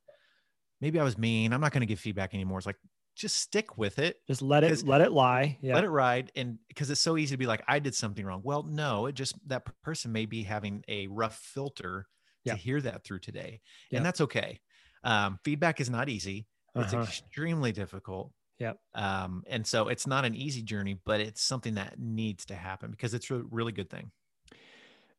maybe 0.81 1.01
i 1.01 1.05
was 1.05 1.17
mean 1.17 1.53
i'm 1.53 1.61
not 1.61 1.73
going 1.73 1.81
to 1.81 1.87
give 1.87 2.01
feedback 2.01 2.35
anymore. 2.35 2.59
It's 2.59 2.67
like 2.67 2.77
just 3.15 3.37
stick 3.37 3.79
with 3.79 3.99
it 3.99 4.17
just 4.27 4.43
let 4.43 4.63
it 4.63 4.85
let 4.85 5.01
it 5.01 5.11
lie 5.11 5.57
yeah. 5.63 5.75
let 5.75 5.85
it 5.85 5.89
ride 5.89 6.31
and 6.37 6.59
because 6.69 6.91
it's 6.91 7.01
so 7.01 7.17
easy 7.17 7.35
to 7.35 7.39
be 7.39 7.47
like 7.47 7.63
i 7.67 7.79
did 7.79 7.95
something 7.95 8.25
wrong. 8.25 8.43
Well 8.45 8.63
no 8.63 9.07
it 9.07 9.15
just 9.15 9.35
that 9.49 9.63
person 9.83 10.13
may 10.13 10.27
be 10.27 10.43
having 10.43 10.85
a 10.89 11.07
rough 11.07 11.37
filter 11.37 12.07
to 12.47 12.55
hear 12.55 12.81
that 12.81 13.03
through 13.03 13.19
today 13.19 13.61
and 13.91 14.05
that's 14.05 14.21
okay. 14.21 14.61
Um, 15.03 15.39
feedback 15.45 15.81
is 15.81 15.91
not 15.91 16.09
easy 16.09 16.47
it's 16.77 16.93
uh-huh. 16.93 17.03
extremely 17.03 17.73
difficult 17.73 18.33
yeah. 18.59 18.73
Um, 18.95 19.45
and 19.47 19.67
so 19.67 19.89
it's 19.89 20.07
not 20.07 20.25
an 20.25 20.35
easy 20.35 20.63
journey, 20.63 20.99
but 21.05 21.21
it's 21.21 21.43
something 21.43 21.75
that 21.75 21.99
needs 21.99 22.47
to 22.47 22.55
happen 22.55 22.91
because 22.91 23.15
it's 23.15 23.31
a 23.31 23.43
really 23.51 23.73
good 23.73 23.91
thing. 23.91 24.11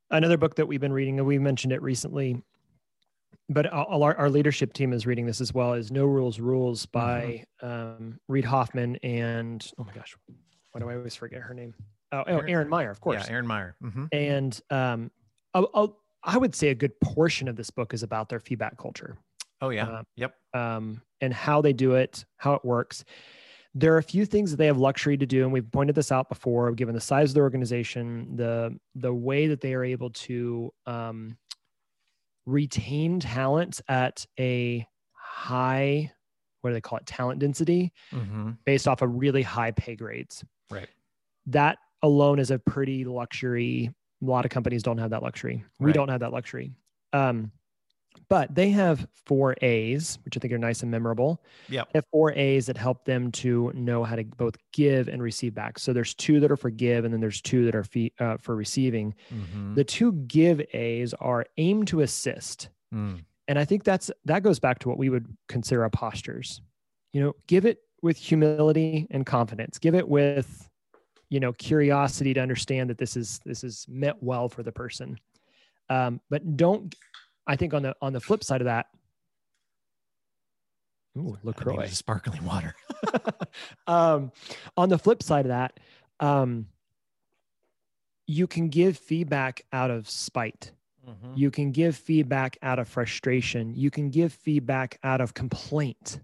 Another 0.10 0.38
book 0.38 0.56
that 0.56 0.68
we've 0.68 0.82
been 0.82 0.94
reading, 0.94 1.20
and 1.20 1.28
we 1.28 1.38
mentioned 1.38 1.74
it 1.74 1.82
recently, 1.82 2.42
but 3.50 3.72
our, 3.72 4.16
our 4.16 4.30
leadership 4.30 4.74
team 4.74 4.94
is 4.94 5.06
reading 5.06 5.26
this 5.26 5.42
as 5.42 5.54
well, 5.54 5.74
is 5.74 5.92
No 5.92 6.06
Rules 6.06 6.40
Rules 6.40 6.86
by 6.86 7.46
mm-hmm. 7.64 7.68
um, 7.68 8.20
Reid 8.28 8.46
Hoffman 8.46 8.98
and, 9.04 9.70
oh 9.78 9.84
my 9.84 9.94
gosh, 9.94 10.16
why 10.72 10.82
do 10.82 10.90
I 10.90 10.96
always 10.96 11.16
forget 11.16 11.42
her 11.42 11.54
name? 11.54 11.74
Oh, 12.12 12.24
oh 12.26 12.40
Erin 12.40 12.70
Meyer, 12.70 12.90
of 12.90 13.02
course. 13.02 13.26
Yeah, 13.26 13.34
Erin 13.34 13.48
Meyer. 13.48 13.76
Mm-hmm. 13.84 14.06
And 14.14 14.62
um, 14.70 15.12
I'll, 15.54 15.70
I'll, 15.74 16.00
I 16.24 16.38
would 16.38 16.56
say 16.56 16.70
a 16.70 16.76
good 16.76 17.00
portion 17.02 17.48
of 17.48 17.56
this 17.56 17.70
book 17.70 17.94
is 17.94 18.04
about 18.04 18.30
their 18.30 18.40
feedback 18.40 18.78
culture. 18.78 19.18
Oh 19.62 19.70
yeah. 19.70 19.86
Uh, 19.86 20.04
yep. 20.16 20.36
Um, 20.54 21.02
and 21.22 21.34
how 21.34 21.62
they 21.62 21.74
do 21.74 21.96
it, 21.96 22.26
how 22.38 22.54
it 22.54 22.64
works. 22.64 23.04
There 23.74 23.94
are 23.94 23.98
a 23.98 24.04
few 24.04 24.26
things 24.26 24.52
that 24.52 24.58
they 24.58 24.66
have 24.66 24.78
luxury 24.78 25.18
to 25.18 25.26
do, 25.26 25.44
and 25.44 25.54
we've 25.54 25.72
pointed 25.72 25.96
this 25.96 26.12
out 26.12 26.30
before. 26.30 26.72
Given 26.72 26.96
the 26.96 27.02
size 27.02 27.32
of 27.32 27.36
the 27.36 27.42
organization, 27.42 28.36
the 28.36 28.78
the 28.96 29.14
way 29.14 29.48
that 29.48 29.62
they 29.62 29.74
are 29.74 29.84
able 29.84 30.10
to 30.12 30.72
um, 30.86 31.38
retain 32.46 33.20
talent 33.20 33.82
at 33.88 34.26
a 34.40 34.88
high, 35.14 36.12
what 36.62 36.72
do 36.72 36.74
they 36.74 36.82
call 36.82 36.98
it, 36.98 37.06
talent 37.06 37.40
density, 37.40 37.94
mm-hmm. 38.12 38.52
based 38.66 38.88
off 38.88 39.02
of 39.02 39.14
really 39.14 39.44
high 39.44 39.72
pay 39.72 39.96
grades. 39.96 40.44
Right. 40.72 40.88
That 41.48 41.78
alone 42.02 42.40
is 42.40 42.50
a 42.50 42.58
pretty 42.58 43.06
luxury. 43.06 43.92
A 44.22 44.26
lot 44.26 44.46
of 44.46 44.52
companies 44.52 44.82
don't 44.82 44.98
have 44.98 45.12
that 45.12 45.22
luxury. 45.22 45.64
We 45.80 45.88
right. 45.88 45.96
don't 45.96 46.10
have 46.10 46.22
that 46.22 46.32
luxury. 46.32 46.72
Um, 47.14 47.52
but 48.30 48.54
they 48.54 48.70
have 48.70 49.08
four 49.26 49.56
A's, 49.62 50.20
which 50.26 50.38
I 50.38 50.40
think 50.40 50.54
are 50.54 50.58
nice 50.58 50.82
and 50.82 50.92
memorable. 50.92 51.44
Yeah. 51.70 51.84
Have 51.94 52.06
four 52.12 52.34
A's 52.34 52.66
that 52.68 52.78
help 52.78 53.06
them 53.06 53.32
to 53.34 53.72
know 53.74 54.04
how 54.04 54.16
to 54.16 54.24
both 54.24 54.56
give 54.74 55.08
and 55.08 55.22
receive 55.22 55.54
back. 55.54 55.80
So 55.80 55.94
there's 55.94 56.14
two 56.14 56.40
that 56.40 56.52
are 56.52 56.58
for 56.58 56.70
give, 56.70 57.06
and 57.06 57.14
then 57.14 57.22
there's 57.22 57.42
two 57.42 57.66
that 57.66 57.76
are 57.76 57.84
fee, 57.84 58.14
uh, 58.20 58.38
for 58.38 58.56
receiving. 58.56 59.14
Mm-hmm. 59.34 59.76
The 59.76 59.84
two 59.84 60.14
give 60.14 60.62
A's 60.74 61.14
are 61.16 61.46
aim 61.58 61.86
to 61.86 62.02
assist. 62.02 62.70
Mm. 62.94 63.24
And 63.48 63.58
I 63.58 63.66
think 63.66 63.84
that's 63.84 64.12
that 64.26 64.44
goes 64.44 64.60
back 64.60 64.80
to 64.80 64.90
what 64.90 64.98
we 64.98 65.10
would 65.10 65.26
consider 65.48 65.84
our 65.84 65.90
postures. 65.90 66.62
You 67.14 67.22
know, 67.22 67.34
give 67.48 67.66
it 67.66 67.80
with 68.02 68.18
humility 68.18 69.08
and 69.12 69.26
confidence. 69.26 69.80
Give 69.80 69.96
it 69.96 70.08
with, 70.08 70.70
you 71.30 71.40
know, 71.40 71.54
curiosity 71.54 72.34
to 72.34 72.42
understand 72.42 72.90
that 72.90 72.98
this 72.98 73.16
is 73.16 73.40
this 73.46 73.64
is 73.64 73.86
meant 73.88 74.18
well 74.22 74.50
for 74.50 74.64
the 74.64 74.72
person. 74.72 75.18
Um, 75.90 76.20
but 76.30 76.58
don't 76.58 76.94
I 77.48 77.56
think 77.56 77.74
on 77.74 77.84
the 77.84 77.96
on 78.02 78.14
the 78.14 78.20
flip 78.20 78.44
side 78.44 78.62
of 78.62 78.66
that, 78.66 78.88
ooh, 81.18 81.38
Lacroix, 81.44 81.88
sparkling 81.88 82.44
water. 82.46 82.76
um, 83.88 84.32
on 84.76 84.90
the 84.90 84.98
flip 84.98 85.24
side 85.24 85.46
of 85.46 85.50
that, 85.50 85.80
um, 86.20 86.68
you 88.28 88.48
can 88.48 88.68
give 88.68 88.98
feedback 88.98 89.62
out 89.72 89.90
of 89.90 90.10
spite. 90.10 90.72
Mm-hmm. 91.08 91.34
You 91.36 91.52
can 91.52 91.72
give 91.72 91.96
feedback 91.96 92.58
out 92.62 92.80
of 92.80 92.88
frustration. 92.88 93.74
You 93.74 93.90
can 93.90 94.10
give 94.10 94.34
feedback 94.34 95.00
out 95.04 95.22
of 95.22 95.34
complaint. 95.34 96.20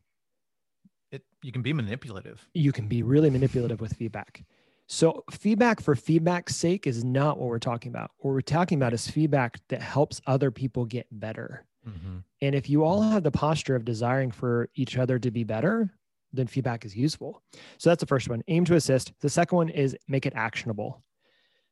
It, 1.11 1.23
you 1.41 1.51
can 1.51 1.61
be 1.61 1.71
manipulative. 1.71 2.45
You 2.53 2.73
can 2.73 2.87
be 2.87 3.01
really 3.01 3.29
manipulative 3.29 3.79
with 3.79 3.93
feedback. 3.93 4.43
So, 4.93 5.23
feedback 5.31 5.81
for 5.81 5.95
feedback's 5.95 6.55
sake 6.55 6.85
is 6.85 7.03
not 7.03 7.39
what 7.39 7.49
we're 7.49 7.57
talking 7.57 7.91
about. 7.91 8.11
What 8.19 8.29
we're 8.29 8.41
talking 8.41 8.77
about 8.77 8.93
is 8.93 9.07
feedback 9.07 9.59
that 9.69 9.81
helps 9.81 10.21
other 10.27 10.51
people 10.51 10.85
get 10.85 11.07
better. 11.09 11.65
Mm-hmm. 11.89 12.17
And 12.43 12.53
if 12.53 12.69
you 12.69 12.83
all 12.83 13.01
have 13.01 13.23
the 13.23 13.31
posture 13.31 13.75
of 13.75 13.85
desiring 13.85 14.29
for 14.29 14.69
each 14.75 14.99
other 14.99 15.17
to 15.17 15.31
be 15.31 15.43
better, 15.43 15.89
then 16.31 16.45
feedback 16.45 16.85
is 16.85 16.95
useful. 16.95 17.41
So, 17.79 17.89
that's 17.89 18.01
the 18.01 18.05
first 18.05 18.29
one 18.29 18.43
aim 18.47 18.65
to 18.65 18.75
assist. 18.75 19.13
The 19.19 19.31
second 19.31 19.55
one 19.55 19.69
is 19.69 19.97
make 20.07 20.27
it 20.27 20.33
actionable. 20.35 21.01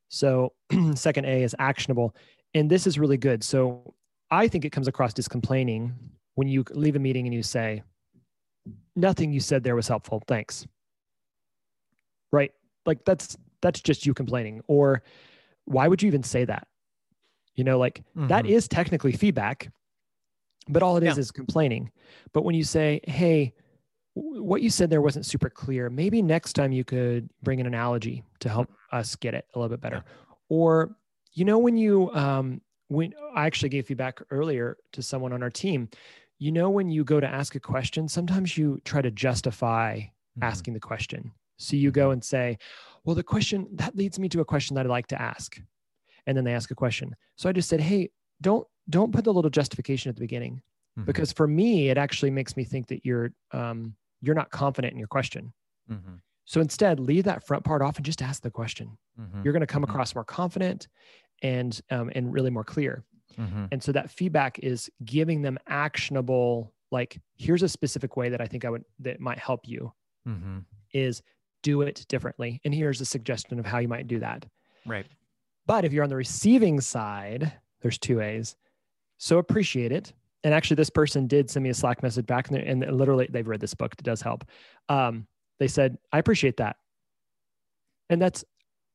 So, 0.10 0.54
second 0.96 1.26
A 1.26 1.44
is 1.44 1.56
actionable. 1.60 2.16
And 2.56 2.72
this 2.72 2.88
is 2.88 2.98
really 2.98 3.18
good. 3.18 3.44
So, 3.44 3.94
I 4.32 4.48
think 4.48 4.66
it 4.66 4.72
comes 4.72 4.88
across 4.88 5.14
as 5.20 5.28
complaining 5.28 5.94
when 6.34 6.48
you 6.48 6.66
leave 6.72 6.96
a 6.96 7.00
meeting 7.00 7.28
and 7.28 7.36
you 7.36 7.44
say, 7.44 7.84
Nothing 8.96 9.32
you 9.32 9.42
said 9.42 9.64
there 9.64 9.76
was 9.76 9.88
helpful. 9.88 10.24
Thanks. 10.28 10.66
Right 12.32 12.52
like 12.86 13.04
that's 13.06 13.38
that's 13.62 13.82
just 13.82 14.06
you 14.06 14.14
complaining 14.14 14.62
or 14.68 15.04
why 15.66 15.88
would 15.88 16.02
you 16.02 16.08
even 16.08 16.24
say 16.24 16.46
that 16.46 16.68
you 17.56 17.64
know 17.64 17.78
like 17.78 18.04
mm-hmm. 18.16 18.28
that 18.28 18.46
is 18.46 18.68
technically 18.68 19.12
feedback 19.12 19.72
but 20.68 20.84
all 20.84 20.98
it 20.98 21.04
is 21.04 21.16
yeah. 21.16 21.22
is 21.22 21.32
complaining 21.32 21.92
but 22.34 22.44
when 22.44 22.56
you 22.56 22.64
say 22.64 23.00
hey 23.06 23.54
what 24.14 24.62
you 24.62 24.70
said 24.70 24.90
there 24.90 25.02
wasn't 25.02 25.26
super 25.26 25.50
clear 25.50 25.90
maybe 25.90 26.22
next 26.22 26.54
time 26.54 26.72
you 26.72 26.84
could 26.84 27.30
bring 27.44 27.60
an 27.60 27.66
analogy 27.66 28.24
to 28.40 28.50
help 28.50 28.70
us 28.92 29.16
get 29.16 29.34
it 29.34 29.46
a 29.54 29.60
little 29.60 29.70
bit 29.70 29.82
better 29.82 30.04
yeah. 30.06 30.36
or 30.50 30.96
you 31.34 31.46
know 31.46 31.58
when 31.58 31.78
you 31.78 32.12
um 32.14 32.62
when 32.90 33.14
i 33.36 33.46
actually 33.46 33.70
gave 33.70 33.86
feedback 33.86 34.22
earlier 34.32 34.78
to 34.92 35.02
someone 35.02 35.32
on 35.32 35.42
our 35.42 35.50
team 35.50 35.88
you 36.40 36.52
know 36.52 36.70
when 36.70 36.90
you 36.90 37.04
go 37.04 37.20
to 37.20 37.28
ask 37.28 37.56
a 37.56 37.60
question 37.60 38.08
sometimes 38.08 38.58
you 38.58 38.82
try 38.84 39.02
to 39.02 39.12
justify 39.12 39.98
mm-hmm. 39.98 40.44
asking 40.44 40.74
the 40.74 40.80
question 40.80 41.32
so 41.62 41.76
you 41.76 41.92
go 41.92 42.12
and 42.12 42.24
say, 42.24 42.58
well, 43.04 43.16
the 43.16 43.24
question 43.24 43.68
that 43.74 43.96
leads 43.96 44.20
me 44.20 44.28
to 44.30 44.42
a 44.42 44.46
question 44.46 44.76
that 44.76 44.86
I'd 44.86 44.90
like 44.90 45.08
to 45.08 45.22
ask. 45.22 45.60
and 46.28 46.38
then 46.38 46.44
they 46.44 46.54
ask 46.54 46.70
a 46.72 46.76
question. 46.76 47.16
So 47.36 47.50
I 47.50 47.52
just 47.52 47.68
said, 47.70 47.82
hey, 47.82 48.10
don't 48.42 48.68
don't 48.90 49.12
put 49.12 49.24
the 49.26 49.34
little 49.34 49.50
justification 49.50 50.10
at 50.10 50.16
the 50.16 50.20
beginning 50.22 50.62
Mhm. 51.00 51.06
because 51.06 51.32
for 51.32 51.48
me 51.48 51.90
it 51.90 51.98
actually 51.98 52.30
makes 52.32 52.56
me 52.58 52.64
think 52.64 52.88
that 52.88 53.04
you're 53.06 53.32
um, 53.52 53.96
you're 54.22 54.36
not 54.36 54.52
confident 54.52 54.94
in 54.94 55.00
your 55.00 55.08
question. 55.08 55.52
Mhm. 55.90 56.22
So 56.46 56.62
instead, 56.62 57.00
leave 57.00 57.24
that 57.24 57.46
front 57.48 57.64
part 57.64 57.82
off 57.82 57.96
and 57.98 58.06
just 58.06 58.22
ask 58.22 58.44
the 58.44 58.52
question. 58.52 58.98
Mhm. 59.20 59.44
You're 59.44 59.54
going 59.54 59.62
to 59.68 59.74
come 59.74 59.84
Mhm. 59.84 59.90
across 59.90 60.14
more 60.14 60.24
confident 60.26 60.88
and 61.42 61.80
um, 61.90 62.12
and 62.16 62.32
really 62.34 62.52
more 62.52 62.64
clear. 62.64 63.04
Mhm. 63.38 63.70
And 63.72 63.82
so 63.82 63.92
that 63.94 64.12
feedback 64.12 64.60
is 64.60 64.90
giving 65.06 65.42
them 65.42 65.58
actionable, 65.68 66.74
like, 66.92 67.20
here's 67.38 67.64
a 67.64 67.70
specific 67.70 68.16
way 68.18 68.30
that 68.30 68.42
I 68.42 68.46
think 68.48 68.66
I 68.66 68.70
would 68.70 68.84
that 69.00 69.20
might 69.20 69.40
help 69.40 69.68
you 69.68 69.92
Mhm. 70.28 70.66
is 70.94 71.24
do 71.64 71.82
it 71.82 72.06
differently. 72.08 72.60
And 72.66 72.74
here's 72.74 73.02
a 73.02 73.06
suggestion 73.06 73.60
of 73.60 73.66
how 73.66 73.80
you 73.80 73.88
might 73.88 74.08
do 74.08 74.20
that. 74.20 74.46
Right. 74.86 75.06
But 75.66 75.86
if 75.86 75.94
you're 75.94 76.04
on 76.04 76.10
the 76.10 76.16
receiving 76.16 76.82
side, 76.82 77.52
there's 77.82 77.98
two 77.98 78.20
A's. 78.22 78.56
So 79.18 79.38
appreciate 79.38 79.92
it. 79.92 80.14
And 80.44 80.54
actually, 80.54 80.76
this 80.76 80.90
person 80.90 81.28
did 81.28 81.52
send 81.52 81.64
me 81.64 81.70
a 81.70 81.74
Slack 81.74 82.02
message 82.02 82.26
back, 82.26 82.50
and, 82.50 82.58
and 82.58 82.98
literally, 82.98 83.28
they've 83.30 83.48
read 83.48 83.60
this 83.60 83.76
book. 83.76 83.94
It 83.98 84.04
does 84.04 84.22
help. 84.22 84.44
Um, 84.90 85.28
they 85.60 85.68
said, 85.68 86.00
"I 86.12 86.18
appreciate 86.18 86.58
that," 86.58 86.78
and 88.10 88.20
that's 88.20 88.44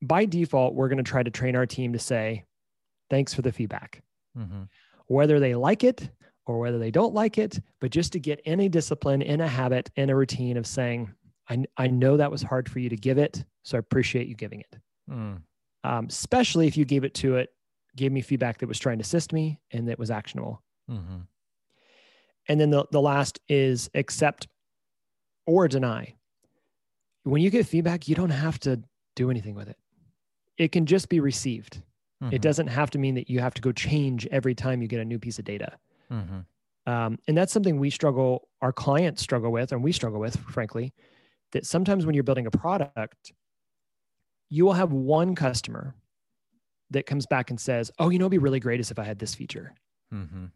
by 0.01 0.25
default. 0.25 0.73
We're 0.73 0.89
going 0.89 0.97
to 0.97 1.09
try 1.09 1.23
to 1.23 1.31
train 1.31 1.55
our 1.55 1.65
team 1.65 1.93
to 1.93 1.99
say, 1.99 2.43
"Thanks 3.09 3.33
for 3.33 3.41
the 3.41 3.53
feedback," 3.53 4.03
Mhm. 4.37 4.67
whether 5.05 5.39
they 5.39 5.55
like 5.55 5.85
it 5.85 6.09
or 6.45 6.59
whether 6.59 6.79
they 6.79 6.91
don't 6.91 7.13
like 7.13 7.37
it, 7.37 7.61
but 7.79 7.91
just 7.91 8.11
to 8.13 8.19
get 8.19 8.41
any 8.43 8.67
discipline, 8.67 9.21
in 9.21 9.39
a 9.39 9.47
habit, 9.47 9.89
in 9.95 10.09
a 10.09 10.15
routine 10.17 10.57
of 10.57 10.67
saying, 10.67 11.13
"I 11.49 11.65
I 11.77 11.87
know 11.87 12.17
that 12.17 12.31
was 12.31 12.41
hard 12.43 12.69
for 12.69 12.79
you 12.79 12.89
to 12.89 12.95
give 12.97 13.17
it, 13.17 13.45
so 13.63 13.77
I 13.77 13.79
appreciate 13.79 14.27
you 14.27 14.35
giving 14.35 14.61
it." 14.61 14.77
Mm. 15.09 15.41
um, 15.83 16.07
especially 16.09 16.67
if 16.67 16.75
you 16.75 16.83
gave 16.83 17.05
it 17.05 17.13
to 17.15 17.37
it, 17.37 17.49
gave 17.95 18.11
me 18.11 18.19
feedback 18.21 18.57
that 18.57 18.67
was 18.67 18.77
trying 18.79 18.97
to 18.97 19.03
assist 19.03 19.31
me 19.31 19.61
and 19.71 19.87
that 19.87 19.97
was 19.97 20.11
actionable. 20.11 20.61
Mhm. 20.89 21.27
And 22.49 22.59
then 22.59 22.69
the, 22.71 22.85
the 22.91 23.01
last 23.01 23.39
is 23.47 23.89
accept 23.93 24.47
or 25.45 25.67
deny. 25.69 26.15
When 27.23 27.41
you 27.41 27.49
get 27.49 27.65
feedback, 27.67 28.07
you 28.07 28.15
don't 28.15 28.29
have 28.31 28.59
to 28.61 28.81
do 29.15 29.29
anything 29.29 29.55
with 29.55 29.69
it. 29.69 29.77
It 30.57 30.71
can 30.73 30.85
just 30.85 31.07
be 31.09 31.19
received. 31.21 31.81
Mhm. 32.21 32.33
It 32.33 32.41
doesn't 32.41 32.67
have 32.67 32.89
to 32.91 32.97
mean 32.99 33.15
that 33.15 33.29
you 33.29 33.39
have 33.39 33.53
to 33.53 33.61
go 33.61 33.71
change 33.71 34.25
every 34.27 34.55
time 34.55 34.81
you 34.81 34.87
get 34.87 34.99
a 34.99 35.05
new 35.05 35.19
piece 35.19 35.39
of 35.39 35.45
data. 35.45 35.77
Mhm. 36.11 36.45
Um, 36.85 37.19
and 37.27 37.37
that's 37.37 37.53
something 37.53 37.79
we 37.79 37.89
struggle, 37.89 38.49
our 38.61 38.73
clients 38.73 39.21
struggle 39.21 39.51
with, 39.51 39.71
and 39.71 39.83
we 39.83 39.91
struggle 39.91 40.19
with, 40.19 40.37
frankly, 40.37 40.93
that 41.51 41.65
sometimes 41.65 42.05
when 42.05 42.15
you're 42.15 42.23
building 42.23 42.47
a 42.47 42.51
product, 42.51 43.33
you 44.49 44.65
will 44.65 44.73
have 44.73 44.91
one 44.93 45.35
customer 45.35 45.95
that 46.89 47.05
comes 47.05 47.25
back 47.25 47.49
and 47.49 47.59
says, 47.59 47.91
Oh, 47.99 48.09
you 48.09 48.19
know, 48.19 48.25
it'd 48.25 48.31
be 48.31 48.37
really 48.37 48.59
great 48.59 48.79
is 48.79 48.91
if 48.91 48.99
I 48.99 49.03
had 49.03 49.19
this 49.19 49.35
feature. 49.35 49.73
Mhm. 50.13 50.51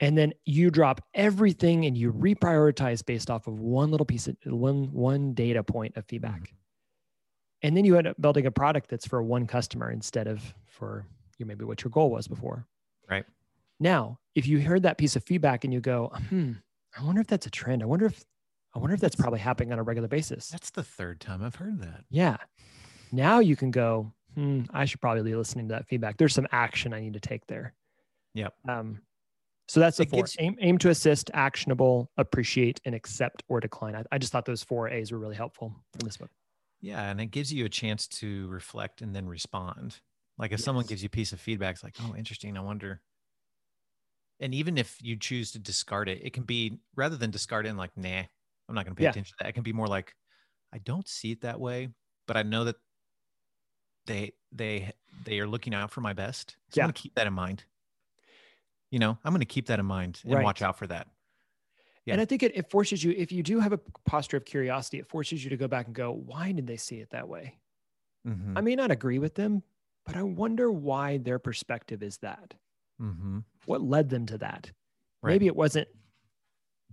And 0.00 0.16
then 0.16 0.32
you 0.44 0.70
drop 0.70 1.00
everything 1.14 1.86
and 1.86 1.96
you 1.96 2.12
reprioritize 2.12 3.04
based 3.04 3.30
off 3.30 3.46
of 3.46 3.60
one 3.60 3.90
little 3.90 4.04
piece 4.06 4.28
of 4.28 4.36
one, 4.44 4.92
one 4.92 5.32
data 5.32 5.62
point 5.62 5.96
of 5.96 6.04
feedback. 6.06 6.54
And 7.62 7.76
then 7.76 7.84
you 7.84 7.96
end 7.96 8.06
up 8.06 8.20
building 8.20 8.46
a 8.46 8.50
product 8.50 8.90
that's 8.90 9.06
for 9.06 9.22
one 9.22 9.46
customer 9.46 9.90
instead 9.90 10.26
of 10.26 10.54
for 10.66 11.06
you 11.38 11.46
maybe 11.46 11.64
what 11.64 11.82
your 11.82 11.90
goal 11.90 12.10
was 12.10 12.28
before. 12.28 12.66
Right. 13.08 13.24
Now, 13.80 14.18
if 14.34 14.46
you 14.46 14.60
heard 14.60 14.82
that 14.82 14.98
piece 14.98 15.16
of 15.16 15.24
feedback 15.24 15.64
and 15.64 15.72
you 15.72 15.80
go, 15.80 16.08
hmm, 16.28 16.52
I 16.98 17.02
wonder 17.02 17.20
if 17.20 17.26
that's 17.26 17.46
a 17.46 17.50
trend. 17.50 17.82
I 17.82 17.86
wonder 17.86 18.06
if 18.06 18.24
I 18.76 18.78
wonder 18.78 18.94
if 18.94 19.00
that's 19.00 19.16
probably 19.16 19.38
happening 19.38 19.72
on 19.72 19.78
a 19.78 19.82
regular 19.82 20.06
basis. 20.06 20.48
That's 20.48 20.68
the 20.70 20.82
third 20.82 21.18
time 21.18 21.42
I've 21.42 21.54
heard 21.54 21.80
that. 21.80 22.04
Yeah. 22.10 22.36
Now 23.10 23.38
you 23.38 23.56
can 23.56 23.70
go, 23.70 24.12
hmm, 24.34 24.64
I 24.70 24.84
should 24.84 25.00
probably 25.00 25.22
be 25.22 25.34
listening 25.34 25.68
to 25.68 25.74
that 25.76 25.88
feedback. 25.88 26.18
There's 26.18 26.34
some 26.34 26.46
action 26.52 26.92
I 26.92 27.00
need 27.00 27.14
to 27.14 27.20
take 27.20 27.46
there. 27.46 27.72
Yep. 28.34 28.52
Um, 28.68 29.00
so 29.66 29.80
that's 29.80 29.96
the 29.96 30.02
It 30.02 30.10
four. 30.10 30.18
gives- 30.20 30.36
aim, 30.38 30.56
aim 30.60 30.76
to 30.78 30.90
assist, 30.90 31.30
actionable, 31.32 32.10
appreciate, 32.18 32.78
and 32.84 32.94
accept 32.94 33.42
or 33.48 33.60
decline. 33.60 33.96
I, 33.96 34.04
I 34.12 34.18
just 34.18 34.30
thought 34.30 34.44
those 34.44 34.62
four 34.62 34.90
A's 34.90 35.10
were 35.10 35.18
really 35.18 35.36
helpful 35.36 35.74
in 35.98 36.04
this 36.04 36.18
book. 36.18 36.30
Yeah, 36.82 37.10
and 37.10 37.18
it 37.18 37.30
gives 37.30 37.50
you 37.50 37.64
a 37.64 37.70
chance 37.70 38.06
to 38.08 38.46
reflect 38.48 39.00
and 39.00 39.16
then 39.16 39.26
respond. 39.26 40.00
Like 40.36 40.52
if 40.52 40.60
someone 40.60 40.84
gives 40.84 41.02
you 41.02 41.06
a 41.06 41.10
piece 41.10 41.32
of 41.32 41.40
feedback, 41.40 41.76
it's 41.76 41.82
like, 41.82 41.96
oh, 42.02 42.14
interesting. 42.14 42.58
I 42.58 42.60
wonder. 42.60 43.00
And 44.38 44.54
even 44.54 44.76
if 44.76 44.98
you 45.00 45.16
choose 45.16 45.52
to 45.52 45.58
discard 45.58 46.10
it, 46.10 46.20
it 46.22 46.34
can 46.34 46.42
be 46.42 46.78
rather 46.94 47.16
than 47.16 47.30
discard 47.30 47.64
it 47.64 47.70
and 47.70 47.78
like, 47.78 47.96
nah, 47.96 48.24
I'm 48.68 48.74
not 48.74 48.84
going 48.84 48.94
to 48.94 48.98
pay 48.98 49.04
Yeah. 49.04 49.10
attention 49.10 49.34
to 49.38 49.44
that. 49.44 49.48
It 49.50 49.52
can 49.52 49.62
be 49.62 49.72
more 49.72 49.86
like, 49.86 50.14
I 50.72 50.78
don't 50.78 51.06
see 51.08 51.32
it 51.32 51.40
that 51.42 51.60
way, 51.60 51.88
but 52.26 52.36
I 52.36 52.42
know 52.42 52.64
that 52.64 52.76
they 54.06 54.32
they 54.52 54.92
they 55.24 55.40
are 55.40 55.46
looking 55.46 55.74
out 55.74 55.90
for 55.90 56.00
my 56.00 56.12
best. 56.12 56.56
So 56.70 56.78
Yeah. 56.78 56.84
I'm 56.84 56.88
going 56.88 56.94
to 56.94 57.00
keep 57.02 57.14
that 57.14 57.26
in 57.26 57.32
mind. 57.32 57.64
You 58.90 58.98
know, 58.98 59.18
I'm 59.24 59.32
going 59.32 59.40
to 59.40 59.46
keep 59.46 59.66
that 59.66 59.78
in 59.80 59.86
mind 59.86 60.20
and 60.24 60.34
Right. 60.34 60.44
watch 60.44 60.62
out 60.62 60.78
for 60.78 60.86
that. 60.86 61.08
Yeah. 62.04 62.14
And 62.14 62.20
I 62.20 62.24
think 62.24 62.42
it, 62.44 62.56
it 62.56 62.70
forces 62.70 63.02
you, 63.02 63.12
if 63.16 63.32
you 63.32 63.42
do 63.42 63.58
have 63.58 63.72
a 63.72 63.80
posture 64.04 64.36
of 64.36 64.44
curiosity, 64.44 64.98
it 65.00 65.08
forces 65.08 65.42
you 65.42 65.50
to 65.50 65.56
go 65.56 65.66
back 65.66 65.86
and 65.86 65.94
go, 65.94 66.12
why 66.12 66.52
did 66.52 66.66
they 66.66 66.76
see 66.76 67.00
it 67.00 67.10
that 67.10 67.28
way? 67.28 67.58
Mm-hmm. 68.26 68.56
I 68.56 68.60
may 68.60 68.76
not 68.76 68.92
agree 68.92 69.18
with 69.18 69.34
them, 69.34 69.62
but 70.04 70.16
I 70.16 70.22
wonder 70.22 70.70
why 70.70 71.18
their 71.18 71.40
perspective 71.40 72.02
is 72.04 72.18
that. 72.18 72.54
mm-hmm. 73.00 73.40
What 73.64 73.82
led 73.82 74.08
them 74.08 74.24
to 74.26 74.38
that? 74.38 74.70
Right. 75.20 75.32
Maybe 75.32 75.46
it 75.46 75.56
wasn't, 75.56 75.88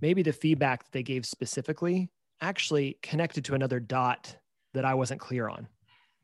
maybe 0.04 0.22
the 0.22 0.34
feedback 0.34 0.84
that 0.84 0.92
they 0.92 1.02
gave 1.02 1.26
specifically 1.26 2.10
actually 2.42 2.98
connected 3.02 3.46
to 3.46 3.54
another 3.56 3.80
dot 3.80 4.36
that 4.74 4.84
I 4.84 4.94
wasn't 4.94 5.22
clear 5.22 5.48
on. 5.48 5.66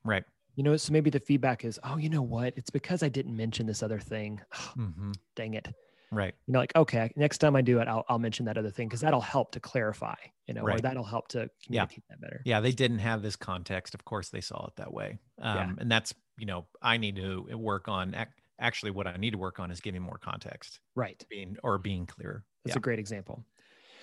Right. 0.04 0.26
You 0.56 0.64
know, 0.64 0.76
so 0.76 0.92
maybe 0.92 1.10
the 1.10 1.22
feedback 1.22 1.64
is, 1.64 1.80
oh, 1.86 1.96
you 1.96 2.10
know 2.10 2.22
what? 2.22 2.54
It's 2.58 2.70
because 2.70 3.04
I 3.04 3.08
didn't 3.10 3.38
mention 3.38 3.66
this 3.66 3.82
other 3.82 3.98
thing. 4.00 4.42
Mm-hmm. 4.78 5.12
Dang 5.36 5.54
it. 5.54 5.68
Right. 6.12 6.34
You 6.48 6.54
know, 6.54 6.60
like, 6.60 6.76
okay, 6.76 7.12
next 7.16 7.38
time 7.38 7.56
I 7.56 7.62
do 7.62 7.80
it, 7.80 7.88
I'll, 7.88 8.04
I'll 8.10 8.20
mention 8.20 8.46
that 8.48 8.58
other 8.58 8.70
thing 8.72 8.88
because 8.90 9.00
that'll 9.02 9.22
help 9.22 9.52
to 9.54 9.60
clarify, 9.62 10.16
you 10.48 10.54
know, 10.56 10.64
or 10.64 10.78
that'll 10.78 11.04
help 11.06 11.30
to 11.30 11.50
Yeah. 11.70 11.86
communicate 11.86 12.04
that 12.10 12.20
better. 12.20 12.42
yeah 12.46 12.60
they 12.60 12.72
didn't 12.74 13.00
have 13.00 13.22
this 13.22 13.36
context 13.38 13.94
of 13.94 14.04
course 14.04 14.28
they 14.30 14.42
saw 14.42 14.66
it 14.68 14.76
that 14.76 14.92
way 14.92 15.20
um, 15.42 15.56
Yeah. 15.56 15.72
and 15.80 15.90
that's 15.92 16.14
you 16.38 16.46
know 16.48 16.66
i 16.82 16.98
need 16.98 17.16
to 17.18 17.46
work 17.56 17.88
on 17.88 18.16
ac- 18.16 18.32
actually 18.60 18.92
what 18.92 19.06
i 19.08 19.16
need 19.18 19.32
to 19.32 19.38
work 19.38 19.60
on 19.60 19.70
is 19.72 19.80
giving 19.82 20.02
more 20.02 20.18
context 20.18 20.80
Right. 20.96 21.24
being 21.30 21.56
or 21.64 21.78
being 21.78 22.06
clearer 22.08 22.44
That's 22.66 22.76
a 22.76 22.80
great 22.80 23.00
example. 23.00 23.46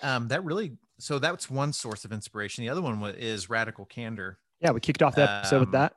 Um, 0.03 0.27
that 0.29 0.43
really 0.43 0.77
so 0.99 1.19
that's 1.19 1.49
one 1.49 1.71
source 1.73 2.05
of 2.05 2.11
inspiration 2.11 2.63
the 2.63 2.69
other 2.69 2.81
one 2.81 3.01
is 3.17 3.49
radical 3.49 3.85
candor 3.85 4.39
Yeah. 4.61 4.71
We 4.71 4.79
kicked 4.79 5.01
off 5.03 5.15
the 5.15 5.29
episode 5.29 5.59
with 5.59 5.67
Um, 5.67 5.71
that. 5.73 5.93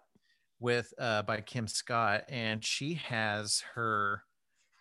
with 0.59 0.93
uh, 0.99 1.23
by 1.23 1.41
kim 1.41 1.67
scott 1.67 2.25
and 2.29 2.65
she 2.65 2.95
has 2.95 3.63
her 3.75 4.23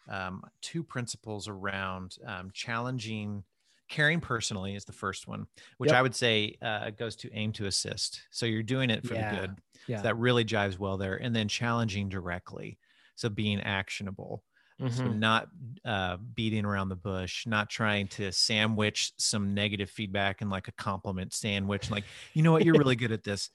um, 0.10 0.44
two 0.62 0.84
principles 0.84 1.48
around 1.48 2.18
um, 2.26 2.50
challenging 2.54 3.44
caring 3.90 4.20
personally 4.22 4.76
is 4.76 4.86
the 4.86 4.94
first 4.94 5.28
one 5.28 5.48
which 5.78 5.90
Yep. 5.92 5.98
i 5.98 6.02
would 6.02 6.16
say 6.16 6.58
uh, 6.62 6.90
goes 6.92 7.16
to 7.18 7.30
aim 7.34 7.52
to 7.54 7.66
assist 7.66 8.22
so 8.32 8.46
you're 8.46 8.62
doing 8.64 8.90
it 8.90 9.06
for 9.08 9.14
Yeah. 9.16 9.32
the 9.32 9.38
good 9.48 9.56
Yeah. 9.88 9.98
So 9.98 10.04
that 10.04 10.18
really 10.18 10.46
jives 10.46 10.78
well 10.78 10.98
there. 10.98 11.16
And 11.16 11.36
then 11.36 11.48
challenging 11.48 12.10
directly. 12.10 12.78
So 13.16 13.28
being 13.28 13.60
actionable. 13.62 14.44
So 14.88 15.08
Mhm. 15.08 15.14
not 15.14 15.50
uh, 15.86 16.18
beating 16.18 16.66
around 16.66 16.90
the 16.90 16.96
bush, 16.96 17.46
not 17.46 17.70
trying 17.70 18.08
to 18.10 18.32
sandwich 18.32 19.14
some 19.18 19.54
negative 19.54 19.90
feedback 19.90 20.42
and 20.42 20.50
like 20.50 20.68
a 20.68 20.72
compliment 20.72 21.34
sandwich. 21.34 21.92
Like, 21.92 22.08
you 22.34 22.42
know 22.44 22.52
what, 22.52 22.64
you're 22.64 22.76
really 22.76 22.96
good 22.98 23.12
at 23.12 23.24
this. 23.24 23.50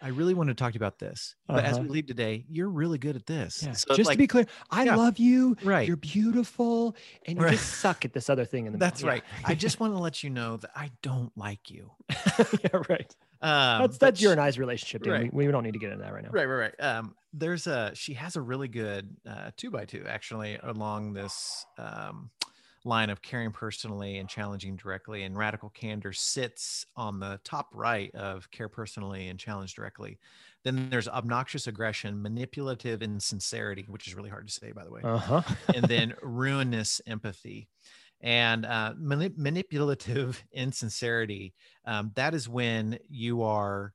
I 0.00 0.08
really 0.08 0.34
want 0.34 0.48
to 0.48 0.54
talk 0.54 0.72
to 0.72 0.76
you 0.76 0.80
about 0.80 0.98
this. 0.98 1.36
But 1.48 1.64
as 1.64 1.80
we 1.80 1.88
Uh-huh. 1.88 1.88
leave 1.88 2.06
today, 2.06 2.46
you're 2.48 2.70
really 2.70 2.98
good 2.98 3.16
at 3.16 3.26
this. 3.26 3.66
Yeah. 3.66 3.74
So 3.74 3.96
Just 3.96 4.12
like, 4.12 4.18
to 4.18 4.18
be 4.18 4.26
clear, 4.26 4.46
I 4.70 4.84
Yeah. 4.84 4.96
love 4.96 5.18
you. 5.18 5.56
right. 5.60 5.86
You're 5.86 5.96
beautiful, 5.96 6.96
and 7.26 7.38
you 7.38 7.44
Right. 7.44 7.54
just 7.56 7.80
suck 7.80 8.04
at 8.04 8.12
this 8.12 8.30
other 8.30 8.44
thing. 8.44 8.66
In 8.66 8.72
the 8.72 8.80
That's 8.80 9.02
yeah. 9.02 9.10
right. 9.10 9.24
I 9.44 9.54
just 9.54 9.80
want 9.80 9.94
to 9.94 9.98
let 9.98 10.22
you 10.22 10.30
know 10.30 10.56
that 10.58 10.70
I 10.74 10.92
don't 11.02 11.36
like 11.36 11.70
you. 11.70 11.92
yeah, 12.64 12.82
right. 12.88 13.14
Um, 13.40 13.82
That's 13.82 13.98
that's 13.98 14.20
your 14.20 14.32
and 14.32 14.40
I's 14.40 14.58
relationship, 14.58 15.02
dude. 15.02 15.12
Right. 15.12 15.32
We, 15.32 15.46
we 15.46 15.52
don't 15.52 15.62
need 15.62 15.74
to 15.74 15.78
get 15.78 15.92
into 15.92 16.02
that 16.02 16.12
right 16.12 16.24
now. 16.24 16.30
Right, 16.32 16.46
right, 16.46 16.72
right. 16.78 16.80
Um, 16.84 17.14
there's 17.32 17.66
a 17.66 17.92
she 17.94 18.14
has 18.14 18.36
a 18.36 18.40
really 18.40 18.68
good 18.68 19.16
uh, 19.28 19.50
two 19.56 19.70
by 19.70 19.84
two 19.84 20.04
actually 20.08 20.58
along 20.62 21.12
this 21.12 21.64
um, 21.78 22.30
line 22.84 23.10
of 23.10 23.22
caring 23.22 23.52
personally 23.52 24.18
and 24.18 24.28
challenging 24.28 24.74
directly. 24.76 25.22
And 25.22 25.36
radical 25.36 25.70
candor 25.70 26.12
sits 26.12 26.84
on 26.96 27.20
the 27.20 27.38
top 27.44 27.68
right 27.72 28.12
of 28.14 28.50
care 28.50 28.68
personally 28.68 29.28
and 29.28 29.38
challenge 29.38 29.74
directly. 29.74 30.18
Then 30.64 30.90
there's 30.90 31.06
obnoxious 31.06 31.68
aggression, 31.68 32.20
manipulative 32.20 33.02
insincerity, 33.02 33.84
which 33.88 34.08
is 34.08 34.14
really 34.16 34.30
hard 34.30 34.48
to 34.48 34.52
say, 34.52 34.72
by 34.72 34.82
the 34.84 34.90
way, 34.90 35.02
Uh 35.04 35.16
huh. 35.18 35.42
and 35.74 35.84
then 35.84 36.14
ruinous 36.22 37.00
empathy. 37.06 37.68
And 38.20 38.66
uh, 38.66 38.94
mani- 38.98 39.34
manipulative 39.36 40.44
insincerity, 40.52 41.54
um, 41.84 42.12
that 42.16 42.34
is 42.34 42.48
when 42.48 42.98
you 43.08 43.42
are 43.42 43.94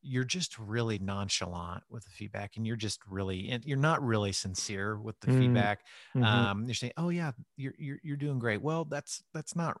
you're 0.00 0.24
just 0.24 0.58
really 0.58 0.98
nonchalant 0.98 1.82
with 1.90 2.04
the 2.04 2.10
feedback 2.10 2.56
and 2.56 2.66
you're 2.66 2.76
just 2.76 3.00
really 3.06 3.48
and 3.50 3.64
you're 3.64 3.76
not 3.76 4.02
really 4.02 4.30
sincere 4.32 4.98
with 5.00 5.18
the 5.20 5.28
Mm, 5.28 5.30
feedback 5.30 5.84
Mhm. 6.14 6.50
um 6.50 6.64
you're 6.66 6.74
saying 6.74 6.92
oh 6.96 7.08
yeah 7.08 7.32
you're, 7.56 7.74
you're 7.78 7.98
you're 8.04 8.16
doing 8.16 8.38
great 8.38 8.62
well 8.62 8.84
that's 8.84 9.22
that's 9.34 9.56
not 9.56 9.80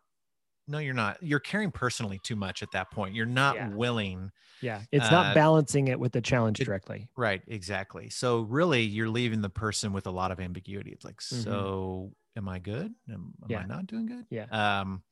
no 0.68 0.78
you're 0.78 0.94
not 0.94 1.22
you're 1.22 1.40
caring 1.40 1.70
personally 1.72 2.20
too 2.24 2.36
much 2.36 2.62
at 2.62 2.70
that 2.72 2.90
point 2.90 3.14
you're 3.14 3.26
not 3.26 3.60
Yeah. 3.60 3.70
willing 3.74 4.30
Yeah. 4.60 4.84
It's 4.92 5.10
Uh, 5.10 5.10
not 5.10 5.32
balancing 5.32 5.88
it 5.88 6.00
with 6.00 6.12
the 6.12 6.20
challenge 6.20 6.60
it- 6.60 6.68
directly. 6.68 7.08
right 7.16 7.42
exactly 7.48 8.08
so 8.10 8.42
really 8.42 8.82
you're 8.82 9.08
leaving 9.08 9.40
the 9.40 9.50
person 9.50 9.92
with 9.92 10.06
a 10.06 10.10
lot 10.10 10.30
of 10.30 10.38
ambiguity 10.40 10.92
it's 10.92 11.04
like 11.04 11.20
Mhm. 11.30 11.68
so 11.72 12.12
am 12.36 12.48
i 12.48 12.58
good 12.58 12.92
am, 13.08 13.34
am 13.42 13.50
Yeah. 13.50 13.60
i 13.60 13.66
not 13.66 13.86
doing 13.86 14.06
good 14.06 14.26
Yeah. 14.30 14.46
um 14.50 15.02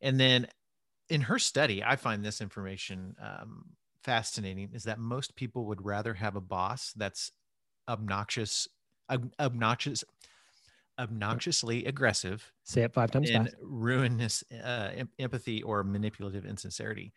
and 0.00 0.18
then 0.20 0.46
in 1.08 1.22
her 1.22 1.38
study 1.38 1.82
i 1.82 1.96
find 1.96 2.24
this 2.24 2.40
information 2.40 3.16
um 3.20 3.64
fascinating 4.04 4.70
is 4.72 4.84
that 4.84 4.98
most 4.98 5.36
people 5.36 5.66
would 5.66 5.84
rather 5.84 6.14
have 6.14 6.36
a 6.36 6.40
boss 6.40 6.92
that's 6.96 7.32
obnoxious 7.88 8.68
ob- 9.10 9.32
obnoxious 9.38 10.04
obnoxiously 10.98 11.84
aggressive 11.86 12.52
Say 12.64 12.82
it 12.82 12.92
five 12.94 13.10
times 13.10 13.30
and 13.30 13.46
fast. 13.48 13.56
ruinous 13.62 14.44
uh, 14.52 14.90
em- 14.94 15.10
empathy 15.18 15.62
or 15.62 15.82
manipulative 15.82 16.44
insincerity. 16.44 17.12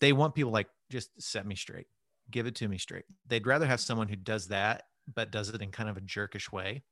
They 0.00 0.12
want 0.12 0.34
people 0.34 0.52
like 0.52 0.68
just 0.90 1.10
set 1.20 1.46
me 1.46 1.54
straight, 1.54 1.86
give 2.30 2.46
it 2.46 2.54
to 2.56 2.68
me 2.68 2.76
straight. 2.78 3.04
They'd 3.26 3.46
rather 3.46 3.66
have 3.66 3.80
someone 3.80 4.08
who 4.08 4.16
does 4.16 4.48
that, 4.48 4.84
but 5.12 5.30
does 5.30 5.48
it 5.48 5.62
in 5.62 5.70
kind 5.70 5.88
of 5.88 5.96
a 5.96 6.02
jerkish 6.02 6.52
way 6.52 6.82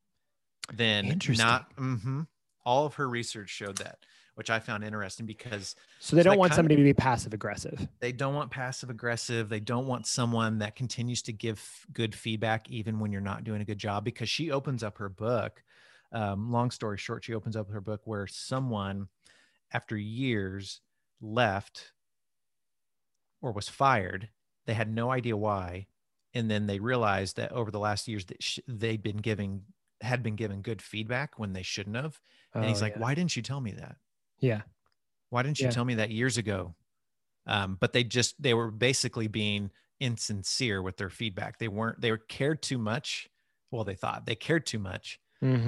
Interesting. 0.78 1.44
not. 1.46 1.74
mhm. 1.76 2.26
All 2.64 2.86
of 2.86 2.94
her 2.94 3.08
research 3.08 3.50
showed 3.50 3.76
that, 3.78 3.98
which 4.34 4.48
I 4.50 4.58
found 4.58 4.84
interesting 4.84 5.26
because 5.26 5.76
So 6.00 6.16
they 6.16 6.22
don't 6.22 6.38
want 6.38 6.50
kind 6.50 6.52
of- 6.52 6.62
somebody 6.62 6.76
to 6.76 6.82
be 6.82 6.94
passive 6.94 7.34
aggressive. 7.34 7.86
they 8.00 8.12
don't 8.12 8.34
want 8.34 8.50
passive 8.50 8.88
aggressive. 8.90 9.48
They 9.50 9.60
don't 9.60 9.86
want 9.86 10.06
someone 10.06 10.58
that 10.58 10.74
continues 10.76 11.20
to 11.22 11.32
give 11.32 11.58
f- 11.58 11.86
good 11.92 12.14
feedback 12.14 12.70
even 12.70 12.98
when 13.00 13.12
you're 13.12 13.20
not 13.20 13.44
doing 13.44 13.60
a 13.60 13.64
good 13.64 13.78
job. 13.78 14.04
Because 14.04 14.28
she 14.28 14.50
opens 14.50 14.82
up 14.82 14.98
her 14.98 15.08
book. 15.10 15.62
Um, 16.12 16.50
long 16.52 16.70
story 16.70 16.96
short, 16.96 17.24
she 17.24 17.34
opens 17.34 17.56
up 17.56 17.68
her 17.70 17.80
book 17.80 18.02
where 18.06 18.26
someone, 18.26 19.08
after 19.72 19.96
years, 19.96 20.80
left 21.20 21.92
or 23.42 23.52
was 23.52 23.68
fired. 23.68 24.30
They 24.66 24.74
had 24.74 24.88
no 24.92 25.10
idea 25.10 25.36
why, 25.36 25.88
and 26.32 26.50
then 26.50 26.66
they 26.66 26.78
realized 26.78 27.36
that 27.36 27.52
over 27.52 27.70
the 27.70 27.78
last 27.80 28.08
years 28.08 28.24
that 28.26 28.42
sh- 28.42 28.60
they'd 28.66 29.02
been 29.02 29.18
giving 29.18 29.64
had 30.04 30.22
been 30.22 30.36
given 30.36 30.62
good 30.62 30.82
feedback 30.82 31.38
when 31.38 31.52
they 31.54 31.62
shouldn't 31.62 31.96
have. 31.96 32.20
And 32.60 32.68
he's 32.68 32.80
Oh, 32.80 32.82
like, 32.82 32.94
yeah. 32.94 32.98
"Why 32.98 33.14
didn't 33.14 33.36
you 33.36 33.42
tell 33.42 33.60
me 33.60 33.72
that?" 33.72 33.98
Yeah. 34.38 34.62
why 35.30 35.42
didn't 35.42 35.62
you 35.62 35.68
Yeah. 35.68 35.70
tell 35.70 35.84
me 35.84 35.94
that 35.94 36.10
years 36.10 36.36
ago 36.36 36.74
um, 37.46 37.76
but 37.80 37.92
they 37.92 38.04
just 38.04 38.40
they 38.42 38.54
were 38.54 38.70
basically 38.70 39.28
being 39.28 39.70
insincere 40.00 40.82
with 40.82 40.96
their 40.96 41.10
feedback 41.10 41.58
they 41.58 41.68
weren't 41.68 42.00
they 42.00 42.10
were 42.10 42.18
cared 42.18 42.62
too 42.62 42.78
much 42.78 43.28
well 43.70 43.84
they 43.84 43.94
thought 43.96 44.26
they 44.26 44.36
cared 44.36 44.66
too 44.66 44.78
much 44.78 45.20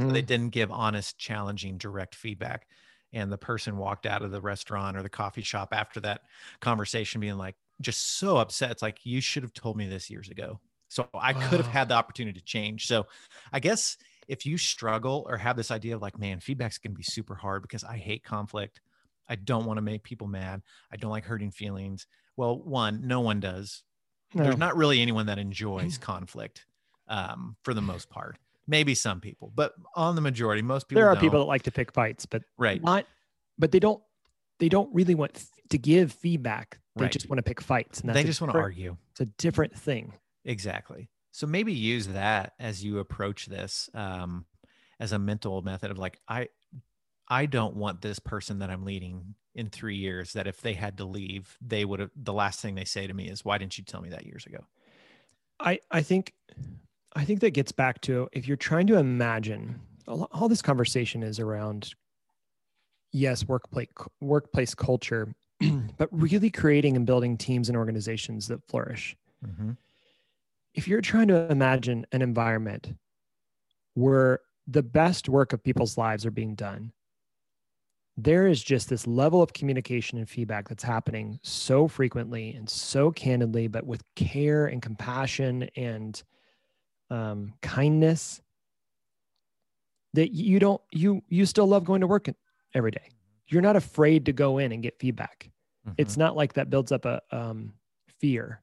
so 0.06 0.12
Mhm. 0.12 0.12
they 0.12 0.22
didn't 0.22 0.50
give 0.50 0.70
honest 0.72 1.18
challenging 1.18 1.78
direct 1.78 2.14
feedback 2.14 2.68
and 3.12 3.32
the 3.32 3.38
person 3.38 3.78
walked 3.78 4.06
out 4.06 4.22
of 4.22 4.32
the 4.32 4.40
restaurant 4.42 4.96
or 4.96 5.02
the 5.02 5.10
coffee 5.10 5.42
shop 5.42 5.70
after 5.72 6.00
that 6.00 6.22
conversation 6.60 7.20
being 7.20 7.38
like 7.38 7.56
just 7.80 8.02
so 8.18 8.38
upset 8.38 8.70
it's 8.72 8.82
like 8.82 9.06
you 9.06 9.20
should 9.20 9.42
have 9.44 9.54
told 9.54 9.76
me 9.76 9.88
this 9.88 10.10
years 10.10 10.28
ago 10.30 10.60
so 10.88 11.08
i 11.14 11.34
could 11.34 11.60
have 11.60 11.68
had 11.68 11.88
the 11.88 11.94
opportunity 11.94 12.38
to 12.40 12.46
change 12.46 12.86
so 12.86 13.06
i 13.52 13.60
guess 13.60 13.96
if 14.28 14.44
you 14.46 14.58
struggle 14.58 15.24
or 15.28 15.36
have 15.36 15.56
this 15.56 15.70
idea 15.70 15.94
of 15.94 16.02
like 16.02 16.18
man 16.18 16.40
feedback's 16.40 16.78
going 16.78 16.92
to 16.92 16.96
be 16.96 17.02
super 17.04 17.34
hard 17.34 17.62
because 17.62 17.84
i 17.84 17.96
hate 17.96 18.22
conflict 18.24 18.80
i 19.28 19.34
don't 19.34 19.64
want 19.66 19.76
to 19.78 19.82
make 19.82 20.02
people 20.02 20.26
mad 20.26 20.62
i 20.92 20.96
don't 20.96 21.10
like 21.10 21.24
hurting 21.24 21.50
feelings 21.50 22.06
well 22.36 22.58
one 22.62 23.06
no 23.06 23.20
one 23.20 23.40
does 23.40 23.82
No. 24.34 24.44
there's 24.44 24.56
not 24.56 24.76
really 24.76 25.00
anyone 25.00 25.26
that 25.26 25.38
enjoys 25.38 25.98
conflict 25.98 26.66
um, 27.08 27.56
for 27.62 27.72
the 27.72 27.82
most 27.82 28.10
part 28.10 28.36
maybe 28.66 28.94
some 28.94 29.20
people 29.20 29.52
but 29.54 29.74
on 29.94 30.14
the 30.16 30.20
majority 30.20 30.62
most 30.62 30.88
people 30.88 31.00
there 31.02 31.08
are 31.10 31.14
don't. 31.14 31.22
people 31.22 31.38
that 31.38 31.44
like 31.46 31.62
to 31.62 31.70
pick 31.70 31.92
fights, 31.92 32.26
but 32.26 32.42
right 32.58 32.82
not 32.82 33.06
but 33.58 33.70
they 33.72 33.78
don't 33.78 34.02
they 34.58 34.68
don't 34.68 34.92
really 34.94 35.14
want 35.14 35.44
to 35.68 35.78
give 35.78 36.12
feedback. 36.12 36.78
They 36.96 37.04
Right. 37.04 37.12
just 37.12 37.28
want 37.28 37.36
to 37.38 37.42
pick 37.42 37.60
fights. 37.60 38.00
And 38.00 38.08
that's 38.08 38.16
they 38.16 38.24
just 38.24 38.40
want 38.40 38.52
to 38.54 38.58
argue 38.58 38.96
It's 39.10 39.20
a 39.20 39.26
different 39.26 39.76
thing. 39.78 40.14
Exactly. 40.46 41.10
So 41.36 41.46
maybe 41.46 41.74
use 41.74 42.06
that 42.06 42.54
as 42.58 42.82
you 42.82 42.98
approach 42.98 43.44
this 43.44 43.90
um, 43.92 44.46
as 44.98 45.12
a 45.12 45.18
mental 45.18 45.60
method 45.60 45.90
of 45.90 45.98
like, 45.98 46.18
I, 46.26 46.48
I 47.28 47.44
don't 47.44 47.76
want 47.76 48.00
this 48.00 48.18
person 48.18 48.60
that 48.60 48.70
I'm 48.70 48.86
leading 48.86 49.34
in 49.54 49.68
three 49.68 49.96
years 49.96 50.32
that 50.32 50.46
if 50.46 50.62
they 50.62 50.72
had 50.72 50.96
to 50.96 51.04
leave, 51.04 51.58
they 51.60 51.84
would 51.84 52.00
have, 52.00 52.10
the 52.16 52.32
last 52.32 52.60
thing 52.60 52.74
they 52.74 52.86
say 52.86 53.06
to 53.06 53.12
me 53.12 53.28
is, 53.28 53.44
why 53.44 53.58
didn't 53.58 53.76
you 53.76 53.84
tell 53.84 54.00
me 54.00 54.08
that 54.08 54.24
years 54.24 54.46
ago? 54.46 54.64
I 55.60 55.78
I 55.90 56.00
think 56.00 56.32
I 57.14 57.26
think 57.26 57.40
that 57.40 57.50
gets 57.50 57.70
back 57.70 58.00
to 58.02 58.30
if 58.32 58.48
you're 58.48 58.56
trying 58.56 58.86
to 58.86 58.96
imagine 58.96 59.78
all, 60.08 60.28
all 60.32 60.48
this 60.48 60.62
conversation 60.62 61.22
is 61.22 61.38
around 61.38 61.94
yes 63.12 63.46
workplace 63.46 63.88
workplace 64.22 64.74
culture 64.74 65.34
but 65.98 66.08
really 66.12 66.50
creating 66.50 66.96
and 66.96 67.04
building 67.04 67.36
teams 67.36 67.68
and 67.68 67.76
organizations 67.76 68.48
that 68.48 68.66
flourish 68.68 69.16
Mm-hmm. 69.46 69.72
If 70.76 70.86
you're 70.86 71.00
trying 71.00 71.28
to 71.28 71.50
imagine 71.50 72.06
an 72.12 72.22
environment 72.22 72.94
where 73.94 74.40
the 74.66 74.82
best 74.82 75.28
work 75.28 75.52
of 75.52 75.64
people's 75.64 75.98
lives 75.98 76.24
are 76.24 76.30
being 76.30 76.54
done 76.54 76.92
there 78.18 78.46
is 78.46 78.62
just 78.62 78.88
this 78.88 79.06
level 79.06 79.42
of 79.42 79.52
communication 79.52 80.16
and 80.16 80.28
feedback 80.28 80.68
that's 80.68 80.82
happening 80.82 81.38
so 81.42 81.86
frequently 81.86 82.54
and 82.54 82.68
so 82.68 83.10
candidly 83.10 83.66
but 83.66 83.84
with 83.84 84.02
care 84.14 84.66
and 84.66 84.80
compassion 84.80 85.68
and 85.76 86.22
um, 87.10 87.52
kindness 87.62 88.40
that 90.14 90.32
you 90.32 90.58
don't 90.58 90.80
you 90.92 91.22
you 91.28 91.46
still 91.46 91.66
love 91.66 91.84
going 91.84 92.00
to 92.00 92.06
work 92.06 92.28
every 92.74 92.90
day. 92.90 93.10
You're 93.48 93.62
not 93.62 93.76
afraid 93.76 94.26
to 94.26 94.32
go 94.32 94.58
in 94.58 94.72
and 94.72 94.82
get 94.82 94.98
feedback. 94.98 95.50
It's 95.98 96.16
not 96.16 96.34
like 96.34 96.54
that 96.54 96.68
builds 96.68 96.90
up 96.90 97.04
a 97.04 97.22
um, 97.30 97.74
fear. 98.18 98.60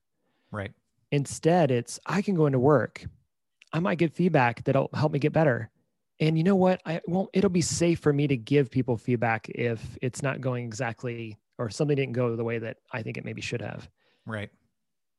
Right. 0.52 0.74
Instead, 1.14 1.72
it's 1.72 2.00
I 2.08 2.24
can 2.24 2.36
go 2.36 2.48
into 2.48 2.60
work. 2.60 3.06
I 3.74 3.80
might 3.80 4.00
get 4.00 4.14
feedback 4.14 4.64
that'll 4.66 4.90
help 4.96 5.14
me 5.14 5.20
get 5.20 5.34
better. 5.34 5.72
And 6.20 6.38
you 6.38 6.44
know 6.44 6.56
what? 6.58 6.82
I 6.86 7.02
won't, 7.08 7.30
it'll 7.34 7.52
be 7.52 7.62
safe 7.62 8.00
for 8.00 8.14
me 8.14 8.28
to 8.28 8.38
give 8.38 8.72
people 8.72 8.98
feedback 8.98 9.50
if 9.50 9.98
it's 10.02 10.24
not 10.24 10.42
going 10.42 10.66
exactly 10.66 11.40
or 11.60 11.70
something 11.70 11.96
didn't 11.98 12.14
go 12.14 12.36
the 12.36 12.44
way 12.46 12.60
that 12.60 12.80
I 12.92 13.04
think 13.04 13.18
it 13.18 13.26
maybe 13.26 13.42
should 13.42 13.62
have. 13.62 13.90
Right. 14.26 14.52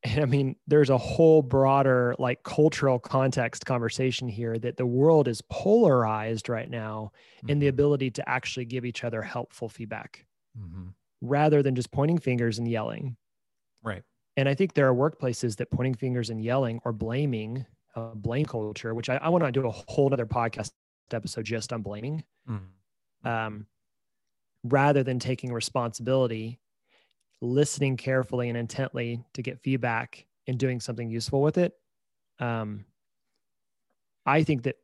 And 0.03 0.21
I 0.23 0.27
mean, 0.27 0.57
there's 0.67 0.91
a 0.91 0.99
whole 0.99 1.41
broader, 1.41 2.15
like 2.19 2.43
cultural 2.43 2.99
context 2.99 3.65
conversation 3.65 4.29
here 4.29 4.59
that 4.59 4.77
the 4.77 4.85
world 4.87 5.29
is 5.29 5.41
polarized 5.51 6.49
right 6.51 6.69
now 6.69 7.13
in 7.49 7.59
the 7.59 7.69
Mhm. 7.69 7.69
ability 7.69 8.11
to 8.13 8.29
actually 8.29 8.67
give 8.67 8.85
each 8.85 9.03
other 9.03 9.23
helpful 9.23 9.69
feedback 9.69 10.27
Mhm. 10.55 10.95
rather 11.23 11.63
than 11.63 11.75
just 11.75 11.93
pointing 11.93 12.19
fingers 12.19 12.59
and 12.59 12.69
yelling. 12.69 13.17
Right. 13.83 14.05
And 14.37 14.49
I 14.49 14.55
think 14.55 14.75
there 14.75 14.88
are 14.88 14.94
workplaces 14.94 15.57
that 15.57 15.70
pointing 15.70 15.94
fingers 15.94 16.31
and 16.31 16.42
yelling 16.42 16.81
or 16.85 16.92
blaming, 16.92 17.64
uh, 17.94 18.14
blame 18.14 18.47
culture, 18.47 18.94
which 18.94 19.09
I, 19.09 19.16
I 19.16 19.29
want 19.29 19.44
to 19.44 19.53
do 19.53 19.66
a 19.66 19.70
whole 19.70 20.12
other 20.12 20.27
podcast 20.27 20.73
episode 21.12 21.44
just 21.44 21.73
on 21.73 21.83
blaming, 21.83 22.25
Mhm. 22.49 22.66
um, 23.25 23.66
rather 24.64 25.03
than 25.03 25.18
taking 25.18 25.53
responsibility, 25.53 26.59
listening 27.40 27.97
carefully 27.97 28.49
and 28.49 28.59
intently 28.59 29.25
to 29.35 29.42
get 29.42 29.61
feedback 29.61 30.27
and 30.47 30.59
doing 30.59 30.81
something 30.81 31.11
useful 31.11 31.42
with 31.42 31.59
it. 31.59 31.79
Um, 32.40 32.87
I 34.27 34.42
think 34.42 34.62
that 34.64 34.77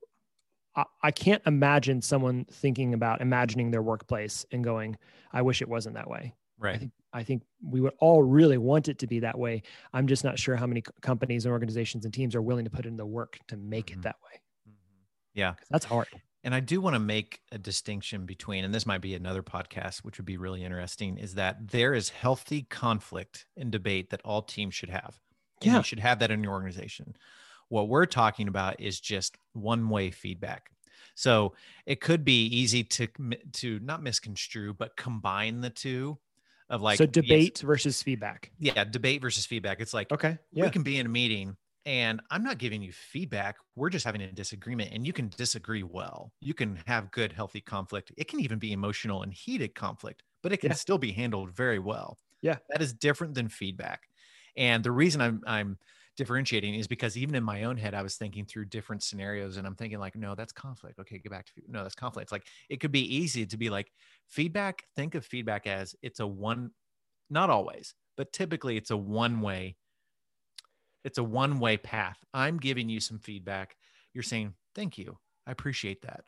I, 0.76 0.84
I 1.02 1.10
can't 1.10 1.42
imagine 1.46 2.02
someone 2.02 2.44
thinking 2.44 2.94
about 2.94 3.20
imagining 3.20 3.70
their 3.70 3.82
workplace 3.82 4.44
and 4.52 4.62
going, 4.62 4.96
I 5.32 5.42
wish 5.42 5.62
it 5.62 5.68
wasn't 5.68 5.94
that 5.96 6.08
way. 6.08 6.34
Right. 6.58 6.78
think 6.78 6.92
I 7.12 7.24
think 7.24 7.42
we 7.62 7.80
would 7.80 7.94
all 7.98 8.22
really 8.22 8.58
want 8.58 8.88
it 8.88 8.98
to 9.00 9.06
be 9.06 9.20
that 9.20 9.38
way. 9.38 9.62
I'm 9.92 10.06
just 10.06 10.24
not 10.24 10.38
sure 10.38 10.56
how 10.56 10.66
many 10.66 10.82
companies 11.02 11.44
and 11.44 11.52
organizations 11.52 12.04
and 12.04 12.14
teams 12.14 12.34
are 12.34 12.42
willing 12.42 12.64
to 12.64 12.70
put 12.70 12.86
in 12.86 12.96
the 12.96 13.06
work 13.06 13.38
to 13.48 13.56
make 13.56 13.88
Mhm. 13.88 13.94
it 13.94 14.02
that 14.02 14.16
way. 14.24 14.40
Yeah. 15.34 15.54
That's 15.70 15.84
hard. 15.84 16.08
And 16.42 16.54
I 16.54 16.60
do 16.60 16.80
want 16.80 16.94
to 16.94 17.00
make 17.00 17.40
a 17.52 17.58
distinction 17.58 18.24
between, 18.24 18.64
and 18.64 18.74
this 18.74 18.86
might 18.86 19.02
be 19.02 19.14
another 19.14 19.42
podcast, 19.42 19.98
which 19.98 20.16
would 20.18 20.24
be 20.24 20.38
really 20.38 20.64
interesting, 20.64 21.18
is 21.18 21.34
that 21.34 21.68
there 21.68 21.92
is 21.92 22.08
healthy 22.08 22.62
conflict 22.62 23.46
and 23.56 23.70
debate 23.70 24.10
that 24.10 24.22
all 24.24 24.42
teams 24.42 24.74
should 24.74 24.88
have. 24.88 25.20
And 25.60 25.72
Yeah. 25.72 25.76
You 25.78 25.82
should 25.82 26.00
have 26.00 26.18
that 26.20 26.30
in 26.30 26.42
your 26.42 26.52
organization. 26.52 27.14
What 27.68 27.88
we're 27.88 28.06
talking 28.06 28.48
about 28.48 28.80
is 28.80 29.00
just 29.00 29.36
one 29.52 29.88
way 29.90 30.10
feedback. 30.10 30.70
So 31.14 31.54
it 31.86 32.00
could 32.00 32.24
be 32.24 32.46
easy 32.46 32.82
to 32.84 33.06
to 33.52 33.78
not 33.80 34.02
misconstrue, 34.02 34.72
but 34.72 34.96
combine 34.96 35.60
the 35.60 35.70
two 35.70 36.18
of 36.70 36.82
like 36.82 36.98
so 36.98 37.04
yes, 37.20 37.50
debate 37.50 37.58
versus 37.60 38.02
feedback. 38.02 38.52
yeah, 38.58 38.84
debate 38.84 39.22
versus 39.22 39.46
feedback. 39.46 39.80
It's 39.80 39.94
like 39.94 40.10
Okay. 40.12 40.38
we 40.52 40.70
can 40.70 40.82
be 40.82 40.98
in 40.98 41.06
a 41.06 41.08
meeting 41.08 41.56
and 41.86 42.20
I'm 42.30 42.42
not 42.42 42.58
giving 42.58 42.82
you 42.82 42.92
feedback. 42.92 43.56
We're 43.74 43.90
just 43.90 44.04
having 44.04 44.20
a 44.22 44.32
disagreement 44.32 44.92
and 44.92 45.06
you 45.06 45.12
can 45.12 45.28
disagree 45.30 45.82
well. 45.82 46.32
You 46.40 46.54
can 46.54 46.76
have 46.86 47.10
good, 47.10 47.32
healthy 47.32 47.60
conflict. 47.60 48.12
It 48.16 48.28
can 48.28 48.40
even 48.40 48.58
be 48.58 48.72
emotional 48.72 49.22
and 49.22 49.32
heated 49.32 49.74
conflict, 49.74 50.22
but 50.42 50.52
it 50.52 50.58
can 50.58 50.70
Yeah. 50.70 50.74
still 50.74 50.98
be 50.98 51.12
handled 51.12 51.50
very 51.52 51.78
well. 51.78 52.18
Yeah. 52.42 52.58
That 52.68 52.82
is 52.82 52.92
different 52.92 53.34
than 53.34 53.48
feedback. 53.48 54.08
And 54.56 54.84
the 54.84 54.92
reason 54.92 55.20
I'm, 55.20 55.42
I'm 55.46 55.78
differentiating 56.16 56.74
is 56.74 56.86
because 56.86 57.16
even 57.16 57.34
in 57.34 57.44
my 57.44 57.64
own 57.64 57.76
head, 57.76 57.94
I 57.94 58.02
was 58.02 58.16
thinking 58.16 58.44
through 58.44 58.66
different 58.66 59.02
scenarios 59.02 59.56
and 59.56 59.66
I'm 59.66 59.74
thinking 59.74 59.98
like, 59.98 60.16
no, 60.16 60.34
that's 60.34 60.52
conflict. 60.52 60.98
Okay, 60.98 61.18
get 61.18 61.32
back 61.32 61.46
to 61.46 61.52
no, 61.68 61.82
that's 61.82 61.94
conflict. 61.94 62.26
It's 62.26 62.32
like 62.32 62.46
it 62.68 62.80
could 62.80 62.92
be 62.92 63.16
easy 63.16 63.46
to 63.46 63.56
be 63.56 63.70
like 63.70 63.90
feedback. 64.28 64.82
Think 64.96 65.14
of 65.14 65.24
feedback 65.24 65.66
as 65.66 65.94
it's 66.02 66.20
a 66.20 66.26
one, 66.26 66.70
not 67.30 67.50
always, 67.50 67.94
but 68.16 68.32
typically 68.32 68.76
it's 68.76 68.90
a 68.90 68.96
one 68.96 69.40
way. 69.40 69.76
It's 71.04 71.18
a 71.18 71.24
one 71.24 71.58
way 71.58 71.76
path. 71.76 72.18
I'm 72.34 72.58
giving 72.58 72.88
you 72.88 73.00
some 73.00 73.18
feedback. 73.18 73.76
You're 74.12 74.22
saying, 74.22 74.54
thank 74.74 74.98
you. 74.98 75.18
I 75.46 75.52
appreciate 75.52 76.02
that. 76.02 76.24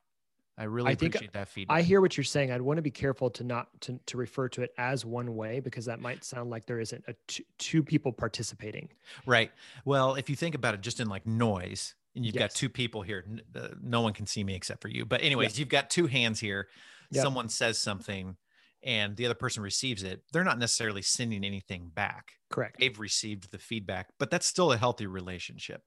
I 0.59 0.65
really 0.65 0.91
I 0.91 0.93
appreciate 0.93 1.21
think 1.21 1.33
that 1.33 1.49
feedback. 1.49 1.77
I 1.77 1.83
hear 1.83 2.01
what 2.01 2.17
you're 2.17 2.25
saying. 2.25 2.53
I'd 2.53 2.61
want 2.61 2.77
to 2.77 2.83
be 2.83 2.91
careful 2.91 3.31
to 3.31 3.45
not 3.45 3.69
to, 3.83 3.99
to 4.07 4.17
refer 4.17 4.49
to 4.51 4.63
it 4.63 4.73
as 4.77 5.05
one 5.05 5.35
way 5.35 5.61
because 5.61 5.87
that 5.87 6.01
might 6.01 6.25
sound 6.25 6.51
like 6.51 6.67
there 6.67 6.81
isn't 6.81 7.05
a 7.09 7.15
two, 7.27 7.43
two 7.59 7.83
people 7.83 8.13
participating. 8.13 8.91
Right. 9.27 9.51
Well, 9.85 10.15
if 10.15 10.29
you 10.29 10.37
think 10.37 10.55
about 10.55 10.75
it 10.75 10.83
just 10.83 11.01
in 11.01 11.09
like 11.09 11.27
noise 11.27 11.95
and 12.15 12.25
you've 12.25 12.35
yes. 12.35 12.43
got 12.43 12.51
two 12.55 12.69
people 12.69 13.01
here, 13.01 13.25
uh, 13.57 13.69
no 13.81 14.03
one 14.03 14.13
can 14.13 14.27
see 14.27 14.45
me 14.45 14.55
except 14.55 14.83
for 14.83 14.89
you. 14.89 15.07
But 15.07 15.23
anyways, 15.23 15.59
you've 15.59 15.71
got 15.71 15.89
two 15.89 16.07
hands 16.07 16.39
here. 16.39 16.69
Yep. 17.11 17.23
Someone 17.23 17.49
says 17.49 17.79
something 17.79 18.37
and 18.83 19.17
the 19.17 19.25
other 19.25 19.35
person 19.35 19.63
receives 19.63 20.03
it. 20.03 20.23
They're 20.33 20.45
not 20.45 20.59
necessarily 20.59 21.03
sending 21.03 21.45
anything 21.45 21.91
back. 21.95 22.33
Correct. 22.51 22.79
They've 22.79 22.99
received 22.99 23.51
the 23.53 23.59
feedback, 23.59 24.11
but 24.19 24.31
that's 24.31 24.47
still 24.47 24.73
a 24.73 24.77
healthy 24.77 25.07
relationship. 25.07 25.83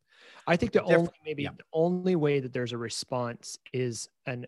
I 0.47 0.55
think 0.55 0.71
the 0.71 0.83
only 0.83 1.09
maybe 1.25 1.43
yeah. 1.43 1.49
the 1.57 1.63
only 1.73 2.15
way 2.15 2.39
that 2.39 2.53
there's 2.53 2.73
a 2.73 2.77
response 2.77 3.57
is 3.73 4.09
an 4.25 4.45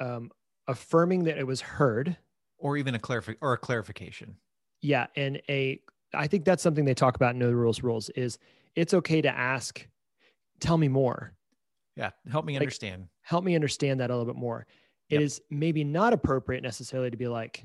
um, 0.00 0.30
affirming 0.66 1.24
that 1.24 1.38
it 1.38 1.46
was 1.46 1.60
heard, 1.60 2.16
or 2.58 2.76
even 2.76 2.94
a 2.94 2.98
clarif- 2.98 3.36
or 3.40 3.52
a 3.52 3.58
clarification. 3.58 4.36
Yeah, 4.82 5.06
and 5.16 5.40
a 5.48 5.80
I 6.14 6.26
think 6.26 6.44
that's 6.44 6.62
something 6.62 6.84
they 6.84 6.94
talk 6.94 7.16
about 7.16 7.34
in 7.34 7.38
No 7.38 7.50
Rules 7.50 7.82
Rules 7.82 8.08
is 8.10 8.38
it's 8.74 8.94
okay 8.94 9.22
to 9.22 9.28
ask, 9.28 9.86
tell 10.60 10.76
me 10.76 10.88
more. 10.88 11.32
Yeah, 11.96 12.10
help 12.30 12.44
me 12.44 12.54
like, 12.54 12.62
understand. 12.62 13.08
Help 13.22 13.44
me 13.44 13.54
understand 13.54 14.00
that 14.00 14.10
a 14.10 14.16
little 14.16 14.32
bit 14.32 14.38
more. 14.38 14.66
It 15.08 15.22
is 15.22 15.40
yep. 15.50 15.58
maybe 15.58 15.84
not 15.84 16.12
appropriate 16.12 16.62
necessarily 16.62 17.10
to 17.10 17.16
be 17.16 17.28
like, 17.28 17.64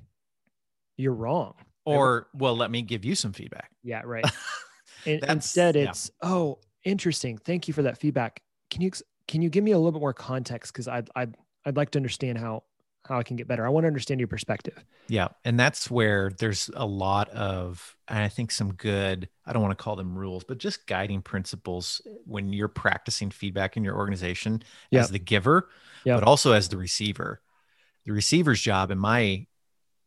you're 0.98 1.14
wrong. 1.14 1.56
Or, 1.86 2.28
well, 2.34 2.56
let 2.56 2.70
me 2.70 2.84
give 2.84 3.04
you 3.04 3.16
some 3.16 3.34
feedback. 3.34 3.72
Yeah, 3.84 4.04
right. 4.06 4.26
and 5.06 5.24
instead, 5.24 5.76
it's, 5.76 6.12
yeah. 6.22 6.30
oh, 6.30 6.60
interesting. 6.84 7.38
Thank 7.38 7.68
you 7.68 7.74
for 7.74 7.84
that 7.84 7.98
feedback. 7.98 8.42
Can 8.70 8.82
you 8.82 8.92
can 9.28 9.42
you 9.42 9.50
give 9.50 9.64
me 9.64 9.72
a 9.72 9.78
little 9.78 9.92
bit 9.92 10.02
more 10.02 10.14
context? 10.14 10.74
Because 10.74 10.88
I'd 10.88 11.10
I'd 11.16 11.36
I'd 11.66 11.78
like 11.78 11.92
to 11.92 12.00
understand 12.00 12.38
how 12.38 12.64
how 13.06 13.18
I 13.18 13.24
can 13.24 13.36
get 13.36 13.48
better. 13.48 13.66
I 13.66 13.70
want 13.70 13.84
to 13.84 13.88
understand 13.88 14.20
your 14.20 14.28
perspective. 14.28 14.84
Yeah, 15.08 15.30
and 15.44 15.60
that's 15.60 15.90
where 15.90 16.32
there's 16.38 16.70
a 16.76 16.86
lot 16.86 17.30
of 17.30 17.96
I 18.08 18.30
think 18.30 18.52
some 18.52 18.74
good, 18.74 19.28
I 19.46 19.54
don't 19.54 19.62
want 19.62 19.78
to 19.78 19.84
call 19.84 19.96
them 19.96 20.18
rules, 20.18 20.44
but 20.44 20.58
just 20.58 20.86
guiding 20.86 21.22
principles 21.22 22.02
when 22.26 22.54
you're 22.54 22.68
practicing 22.68 23.32
feedback 23.32 23.78
in 23.78 23.84
your 23.84 23.96
organization 23.96 24.64
yep. 24.92 25.04
as 25.04 25.10
the 25.10 25.20
giver, 25.20 25.70
yep. 26.06 26.20
but 26.20 26.28
also 26.28 26.52
as 26.52 26.70
the 26.70 26.78
receiver. 26.78 27.42
The 28.06 28.12
receiver's 28.12 28.62
job 28.62 28.92
and 28.92 29.00
my 29.00 29.46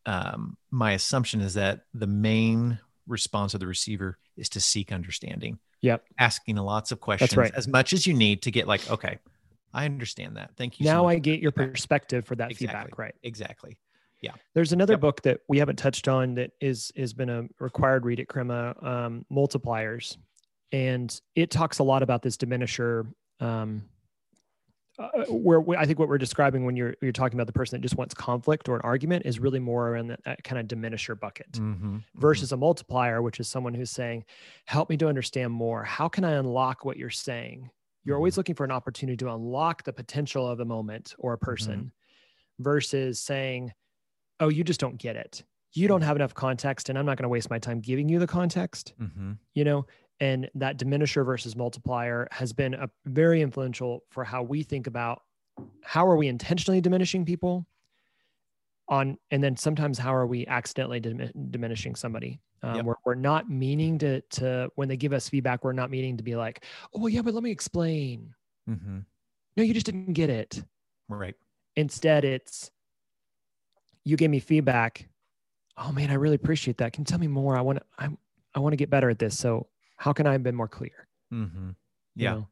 um, 0.07 0.57
my 0.71 0.93
assumption 0.93 1.41
is 1.41 1.55
that 1.55 1.87
the 1.95 2.07
main 2.07 2.79
response 3.07 3.55
of 3.55 3.61
the 3.61 3.67
receiver 3.67 4.19
is 4.37 4.49
to 4.51 4.61
seek 4.61 4.93
understanding. 4.93 5.59
Yep. 5.85 6.05
Asking 6.19 6.57
lots 6.57 6.93
of 6.93 7.01
questions 7.01 7.37
right. 7.37 7.53
as 7.55 7.69
much 7.69 7.93
as 7.93 8.07
you 8.07 8.15
need 8.15 8.43
to 8.43 8.51
get 8.51 8.67
like, 8.67 8.91
okay, 8.91 9.19
I 9.75 9.85
understand 9.85 10.37
that. 10.37 10.53
Thank 10.57 10.81
you. 10.81 10.87
Now 10.87 11.03
so 11.03 11.09
I 11.09 11.19
get 11.19 11.41
your 11.41 11.53
perspective 11.53 12.25
for 12.25 12.37
that 12.37 12.51
exactly. 12.51 12.67
feedback. 12.67 12.99
Right. 12.99 13.15
Exactly. 13.23 13.79
Yeah. 14.23 14.33
There's 14.55 14.73
another 14.73 14.95
yep. 14.95 15.01
book 15.01 15.23
that 15.23 15.41
we 15.49 15.59
haven't 15.59 15.77
touched 15.77 16.09
on 16.09 16.37
that 16.37 16.53
is 16.61 16.91
has 16.97 17.13
been 17.13 17.29
a 17.29 17.45
required 17.61 18.07
read 18.07 18.21
at 18.21 18.29
Crema, 18.29 18.75
um, 18.81 19.27
Multipliers, 19.31 20.17
and 20.73 21.21
it 21.35 21.51
talks 21.51 21.79
a 21.79 21.83
lot 21.83 22.03
about 22.03 22.23
this 22.23 22.39
diminisher 22.39 23.07
um, 23.41 23.83
uh, 24.99 25.25
where 25.29 25.79
I 25.79 25.87
think 25.87 25.99
what 25.99 26.09
we're 26.09 26.19
describing 26.19 26.65
when 26.65 26.77
you're 26.77 26.95
you're 27.03 27.13
talking 27.13 27.37
about 27.37 27.49
the 27.49 27.53
person 27.53 27.79
that 27.79 27.83
just 27.83 27.97
wants 27.97 28.15
conflict 28.15 28.69
or 28.69 28.77
an 28.77 28.83
argument 28.83 29.27
is 29.27 29.41
really 29.41 29.59
more 29.59 29.89
around 29.89 30.09
that, 30.09 30.23
that 30.25 30.45
kind 30.45 30.61
of 30.61 30.67
diminisher 30.69 31.19
bucket 31.19 31.51
mm-hmm, 31.53 31.73
mm-hmm. 31.73 31.97
versus 32.15 32.49
mm-hmm. 32.49 32.55
a 32.55 32.59
multiplier, 32.59 33.21
which 33.21 33.41
is 33.41 33.49
someone 33.49 33.75
who's 33.75 33.91
saying, 33.91 34.25
"Help 34.67 34.91
me 34.91 34.97
to 34.99 35.09
understand 35.09 35.53
more. 35.53 35.83
How 35.83 36.09
can 36.09 36.25
I 36.25 36.33
unlock 36.33 36.85
what 36.85 36.97
you're 36.97 37.11
saying?" 37.11 37.71
You're 38.05 38.17
always 38.17 38.35
mm-hmm. 38.35 38.41
looking 38.41 38.55
for 38.55 38.65
an 38.65 38.71
opportunity 38.71 39.17
to 39.19 39.33
unlock 39.33 39.83
the 39.83 39.93
potential 39.93 40.47
of 40.49 40.61
a 40.61 40.65
moment 40.65 41.15
or 41.19 41.33
a 41.33 41.39
person, 41.39 41.77
mm-hmm. 41.77 42.63
versus 42.63 43.19
saying, 43.19 43.73
"Oh, 44.39 44.49
you 44.49 44.63
just 44.63 44.81
don't 44.81 44.97
get 44.97 45.17
it. 45.17 45.43
You 45.73 45.89
don't 45.89 46.03
have 46.03 46.15
enough 46.15 46.35
context, 46.35 46.89
and 46.89 46.97
I'm 46.97 47.07
not 47.07 47.17
going 47.17 47.25
to 47.25 47.29
waste 47.29 47.51
my 47.51 47.59
time 47.59 47.81
giving 47.81 48.09
you 48.09 48.21
the 48.21 48.29
context." 48.29 48.95
You 49.55 49.65
know, 49.65 49.87
and 50.21 50.49
that 50.55 50.79
diminisher 50.79 51.25
versus 51.25 51.57
multiplier 51.57 52.29
has 52.31 52.53
been 52.53 52.75
a 52.75 52.89
very 53.07 53.43
influential 53.43 54.05
for 54.11 54.25
how 54.25 54.43
we 54.43 54.63
think 54.63 54.87
about 54.87 55.23
how 55.83 56.07
are 56.07 56.17
we 56.17 56.29
intentionally 56.29 56.81
diminishing 56.81 57.25
people 57.25 57.67
on 58.89 59.19
and 59.31 59.43
then 59.43 59.57
sometimes 59.57 59.99
how 59.99 60.15
are 60.15 60.27
we 60.27 60.47
accidentally 60.47 61.01
dim- 61.01 61.31
diminishing 61.51 61.95
somebody. 61.95 62.41
Um, 62.63 62.77
yep. 62.77 62.85
we're, 62.85 62.95
we're 63.05 63.15
not 63.15 63.51
meaning 63.51 63.99
to 63.99 64.21
to 64.21 64.71
when 64.75 64.89
they 64.89 64.97
give 64.97 65.13
us 65.13 65.29
feedback 65.29 65.65
we're 65.65 65.73
not 65.73 65.91
meaning 65.91 66.17
to 66.17 66.23
be 66.23 66.37
like 66.37 66.65
oh 66.95 67.07
yeah 67.07 67.23
but 67.23 67.35
let 67.35 67.43
me 67.43 67.51
explain. 67.51 68.35
Mm-hmm. 68.69 69.01
no 69.57 69.63
you 69.63 69.75
just 69.75 69.87
didn't 69.87 70.13
get 70.13 70.31
it. 70.31 70.63
Right. 71.09 71.35
Instead 71.77 72.25
it's 72.25 72.71
you 74.05 74.17
gave 74.17 74.31
me 74.31 74.41
feedback. 74.41 75.09
Oh 75.77 75.93
man 75.93 76.11
i 76.11 76.15
really 76.15 76.37
appreciate 76.37 76.79
that. 76.79 76.93
Can 76.93 77.03
you 77.03 77.07
tell 77.07 77.19
me 77.19 77.27
more? 77.27 77.57
I 77.57 77.63
want 77.63 77.79
to 77.79 77.85
i, 77.99 78.09
I 78.55 78.61
want 78.61 78.73
to 78.73 78.77
get 78.77 78.91
better 78.91 79.11
at 79.11 79.19
this. 79.19 79.39
So 79.39 79.67
how 79.97 80.13
can 80.13 80.27
I 80.27 80.33
have 80.33 80.43
been 80.43 80.55
more 80.55 80.69
clear? 80.69 81.09
Mm-hmm. 81.33 81.71
Yeah. 82.17 82.33
You 82.33 82.47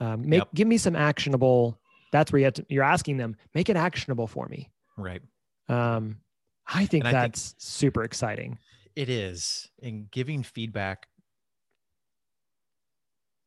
know? 0.00 0.06
um, 0.06 0.28
make, 0.28 0.38
yep. 0.38 0.48
Give 0.54 0.68
me 0.68 0.78
some 0.78 0.96
actionable. 0.96 1.78
That's 2.12 2.32
where 2.32 2.38
you 2.38 2.44
have 2.46 2.54
to, 2.54 2.66
you're 2.68 2.84
asking 2.84 3.16
them, 3.16 3.36
make 3.54 3.68
it 3.68 3.76
actionable 3.76 4.26
for 4.26 4.46
me. 4.46 4.70
Right. 4.96 5.22
Um, 5.68 6.18
I 6.66 6.86
think 6.86 7.04
and 7.04 7.14
that's 7.14 7.50
I 7.50 7.50
think 7.50 7.60
super 7.60 8.02
exciting. 8.02 8.58
It 8.96 9.08
is. 9.08 9.68
And 9.82 10.10
giving 10.10 10.42
feedback 10.42 11.06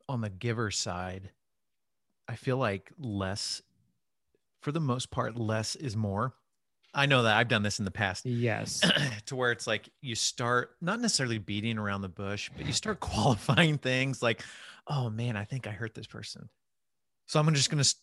on 0.08 0.22
the 0.22 0.30
giver 0.30 0.72
side, 0.72 1.32
I 2.28 2.36
feel 2.36 2.58
like 2.58 2.92
less, 2.98 3.62
for 4.62 4.72
the 4.72 4.80
most 4.80 5.12
part, 5.12 5.36
less 5.38 5.76
is 5.76 5.96
more. 5.98 6.34
I 6.94 7.06
know 7.08 7.24
that 7.24 7.36
I've 7.36 7.48
done 7.48 7.64
this 7.64 7.80
in 7.80 7.86
the 7.86 7.92
past. 7.92 8.26
Yes. 8.26 8.82
to 9.26 9.36
where 9.36 9.52
it's 9.52 9.66
like 9.66 9.90
you 10.02 10.16
start 10.16 10.72
not 10.82 11.00
necessarily 11.00 11.40
beating 11.40 11.78
around 11.78 12.02
the 12.02 12.10
bush, 12.10 12.50
but 12.56 12.66
you 12.66 12.74
start 12.74 13.00
qualifying 13.00 13.78
things 13.78 14.22
like, 14.22 14.42
oh 14.88 15.10
man, 15.10 15.36
I 15.36 15.46
think 15.46 15.68
I 15.68 15.72
hurt 15.72 15.94
this 15.96 16.08
person. 16.08 16.50
So 17.26 17.40
I'm 17.40 17.54
just 17.54 17.70
going 17.70 17.84
to 17.84 17.96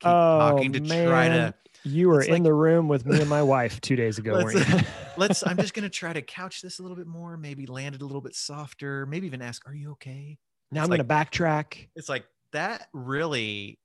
keep 0.00 0.08
oh, 0.08 0.38
talking 0.38 0.72
to 0.72 0.80
man. 0.80 1.08
try 1.08 1.28
to. 1.28 1.54
You 1.84 2.08
were 2.08 2.22
in 2.22 2.32
like, 2.32 2.42
the 2.42 2.52
room 2.52 2.88
with 2.88 3.06
me 3.06 3.20
and 3.20 3.30
my 3.30 3.42
wife 3.42 3.80
two 3.80 3.94
days 3.94 4.18
ago, 4.18 4.32
let's, 4.32 4.54
weren't 4.54 4.68
you? 4.68 4.80
let's, 5.16 5.46
I'm 5.46 5.56
just 5.56 5.74
going 5.74 5.84
to 5.84 5.88
try 5.88 6.12
to 6.12 6.20
couch 6.20 6.60
this 6.60 6.80
a 6.80 6.82
little 6.82 6.96
bit 6.96 7.06
more, 7.06 7.36
maybe 7.36 7.66
land 7.66 7.94
it 7.94 8.02
a 8.02 8.04
little 8.04 8.20
bit 8.20 8.34
softer, 8.34 9.06
maybe 9.06 9.26
even 9.26 9.40
ask, 9.40 9.66
are 9.66 9.74
you 9.74 9.92
okay? 9.92 10.38
Now 10.72 10.80
it's 10.80 10.86
I'm 10.86 10.90
like, 10.90 11.06
going 11.06 11.08
to 11.08 11.30
backtrack. 11.30 11.88
It's 11.94 12.08
like 12.08 12.24
that 12.52 12.88
really 12.92 13.78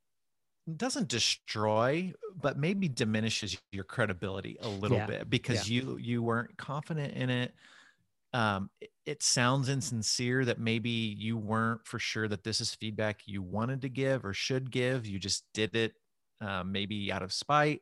doesn't 0.78 1.10
destroy 1.10 2.14
but 2.42 2.58
maybe 2.58 2.88
diminishes 2.88 3.58
your 3.72 3.84
credibility 3.84 4.58
a 4.62 4.68
little 4.68 4.98
yeah. 4.98 5.06
bit 5.06 5.30
because 5.30 5.70
yeah. 5.70 5.82
you 5.82 5.98
you 5.98 6.24
weren't 6.24 6.56
confident 6.58 7.14
in 7.14 7.30
it 7.30 7.54
um 8.34 8.70
it, 8.80 8.90
it, 9.06 9.24
sounds 9.24 9.68
insincere 9.68 10.46
that 10.46 10.60
maybe 10.60 10.90
you 10.90 11.38
weren't 11.38 11.86
for 11.86 12.00
sure 12.00 12.28
that 12.28 12.44
this 12.44 12.62
is 12.62 12.74
feedback 12.76 13.22
you 13.26 13.42
wanted 13.42 13.82
to 13.82 13.90
give 13.90 14.26
or 14.26 14.34
should 14.34 14.72
give 14.72 15.06
you 15.06 15.20
just 15.20 15.44
did 15.54 15.76
it 15.76 15.94
uh, 16.42 16.64
maybe 16.64 17.12
out 17.12 17.22
of 17.22 17.34
spite 17.34 17.82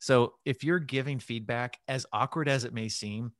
so 0.00 0.34
if 0.44 0.64
you're 0.64 0.80
giving 0.80 1.18
feedback 1.18 1.78
as 1.88 2.06
awkward 2.12 2.48
as 2.48 2.64
it 2.64 2.74
may 2.74 2.88
seem 2.88 3.32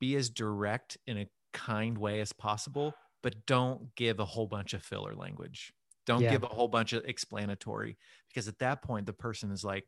be 0.00 0.16
as 0.16 0.30
direct 0.30 0.96
in 1.06 1.18
a 1.18 1.28
kind 1.52 1.98
way 1.98 2.20
as 2.20 2.32
possible 2.32 2.94
but 3.22 3.46
don't 3.46 3.94
give 3.96 4.20
a 4.20 4.24
whole 4.24 4.46
bunch 4.46 4.74
of 4.74 4.82
filler 4.82 5.14
language 5.14 5.72
don't 6.06 6.22
yeah. 6.22 6.30
give 6.30 6.42
a 6.42 6.48
whole 6.48 6.68
bunch 6.68 6.92
of 6.92 7.04
explanatory 7.04 7.98
because 8.28 8.48
at 8.48 8.58
that 8.60 8.82
point 8.82 9.06
the 9.06 9.12
person 9.12 9.50
is 9.50 9.64
like, 9.64 9.84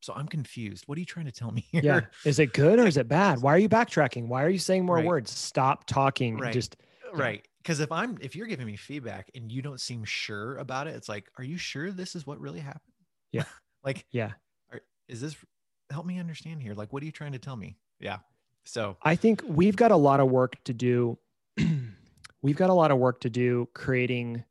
so 0.00 0.12
I'm 0.14 0.26
confused. 0.26 0.84
What 0.86 0.96
are 0.96 1.00
you 1.00 1.06
trying 1.06 1.26
to 1.26 1.32
tell 1.32 1.50
me 1.50 1.66
here? 1.70 1.82
Yeah. 1.82 2.00
Is 2.24 2.38
it 2.38 2.52
good 2.52 2.78
or 2.78 2.86
is 2.86 2.96
it 2.96 3.08
bad? 3.08 3.38
Why 3.42 3.54
are 3.54 3.58
you 3.58 3.68
backtracking? 3.68 4.26
Why 4.26 4.42
are 4.44 4.48
you 4.48 4.58
saying 4.58 4.84
more 4.84 4.96
right. 4.96 5.06
words? 5.06 5.30
Stop 5.30 5.86
talking. 5.86 6.38
Right. 6.38 6.52
Just 6.52 6.76
right. 7.14 7.46
Because 7.62 7.78
if 7.80 7.92
I'm 7.92 8.18
if 8.20 8.34
you're 8.34 8.48
giving 8.48 8.66
me 8.66 8.76
feedback 8.76 9.30
and 9.34 9.50
you 9.50 9.62
don't 9.62 9.80
seem 9.80 10.04
sure 10.04 10.56
about 10.56 10.88
it, 10.88 10.96
it's 10.96 11.08
like, 11.08 11.30
are 11.38 11.44
you 11.44 11.56
sure 11.56 11.92
this 11.92 12.16
is 12.16 12.26
what 12.26 12.40
really 12.40 12.58
happened? 12.60 12.82
Yeah. 13.30 13.44
like, 13.84 14.04
yeah. 14.10 14.32
Are, 14.72 14.80
is 15.08 15.20
this 15.20 15.36
help 15.90 16.04
me 16.04 16.18
understand 16.18 16.62
here? 16.62 16.74
Like, 16.74 16.92
what 16.92 17.02
are 17.02 17.06
you 17.06 17.12
trying 17.12 17.32
to 17.32 17.38
tell 17.38 17.56
me? 17.56 17.76
Yeah. 18.00 18.18
So 18.64 18.96
I 19.02 19.14
think 19.14 19.42
we've 19.46 19.76
got 19.76 19.92
a 19.92 19.96
lot 19.96 20.18
of 20.18 20.28
work 20.28 20.62
to 20.64 20.72
do. 20.72 21.18
we've 22.42 22.56
got 22.56 22.70
a 22.70 22.74
lot 22.74 22.90
of 22.90 22.98
work 22.98 23.20
to 23.20 23.30
do 23.30 23.68
creating 23.72 24.44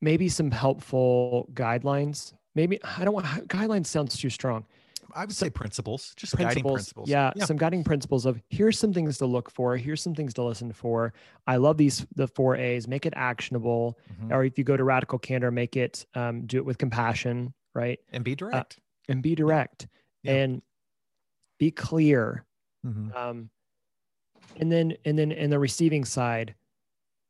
maybe 0.00 0.28
some 0.28 0.50
helpful 0.50 1.48
guidelines. 1.54 2.32
Maybe 2.54 2.78
I 2.82 3.04
don't 3.04 3.14
want 3.14 3.26
guidelines 3.48 3.86
sounds 3.86 4.16
too 4.16 4.30
strong. 4.30 4.64
I 5.14 5.20
would 5.20 5.34
say 5.34 5.48
principles, 5.48 6.12
just 6.16 6.34
principles, 6.34 6.54
guiding 6.54 6.72
principles. 6.74 7.08
Yeah, 7.08 7.32
yeah, 7.36 7.44
some 7.44 7.56
guiding 7.56 7.84
principles 7.84 8.26
of 8.26 8.40
here's 8.50 8.78
some 8.78 8.92
things 8.92 9.16
to 9.18 9.26
look 9.26 9.50
for, 9.50 9.76
here's 9.76 10.02
some 10.02 10.14
things 10.14 10.34
to 10.34 10.42
listen 10.42 10.72
for. 10.72 11.14
I 11.46 11.56
love 11.56 11.78
these 11.78 12.06
the 12.14 12.28
four 12.28 12.56
A's. 12.56 12.86
Make 12.86 13.06
it 13.06 13.14
actionable, 13.16 13.98
mm-hmm. 14.12 14.32
or 14.32 14.44
if 14.44 14.58
you 14.58 14.64
go 14.64 14.76
to 14.76 14.84
radical 14.84 15.18
candor, 15.18 15.50
make 15.50 15.76
it 15.76 16.04
um, 16.14 16.46
do 16.46 16.58
it 16.58 16.64
with 16.64 16.76
compassion, 16.76 17.54
right? 17.74 17.98
And 18.12 18.24
be 18.24 18.32
uh, 18.32 18.36
direct. 18.36 18.78
Uh, 18.78 19.12
and 19.12 19.22
be 19.22 19.34
direct, 19.34 19.86
yeah. 20.22 20.34
and 20.34 20.62
be 21.58 21.70
clear. 21.70 22.44
Mm-hmm. 22.84 23.16
Um, 23.16 23.50
and 24.58 24.70
then 24.70 24.96
and 25.04 25.18
then 25.18 25.32
in 25.32 25.50
the 25.50 25.58
receiving 25.58 26.04
side, 26.04 26.54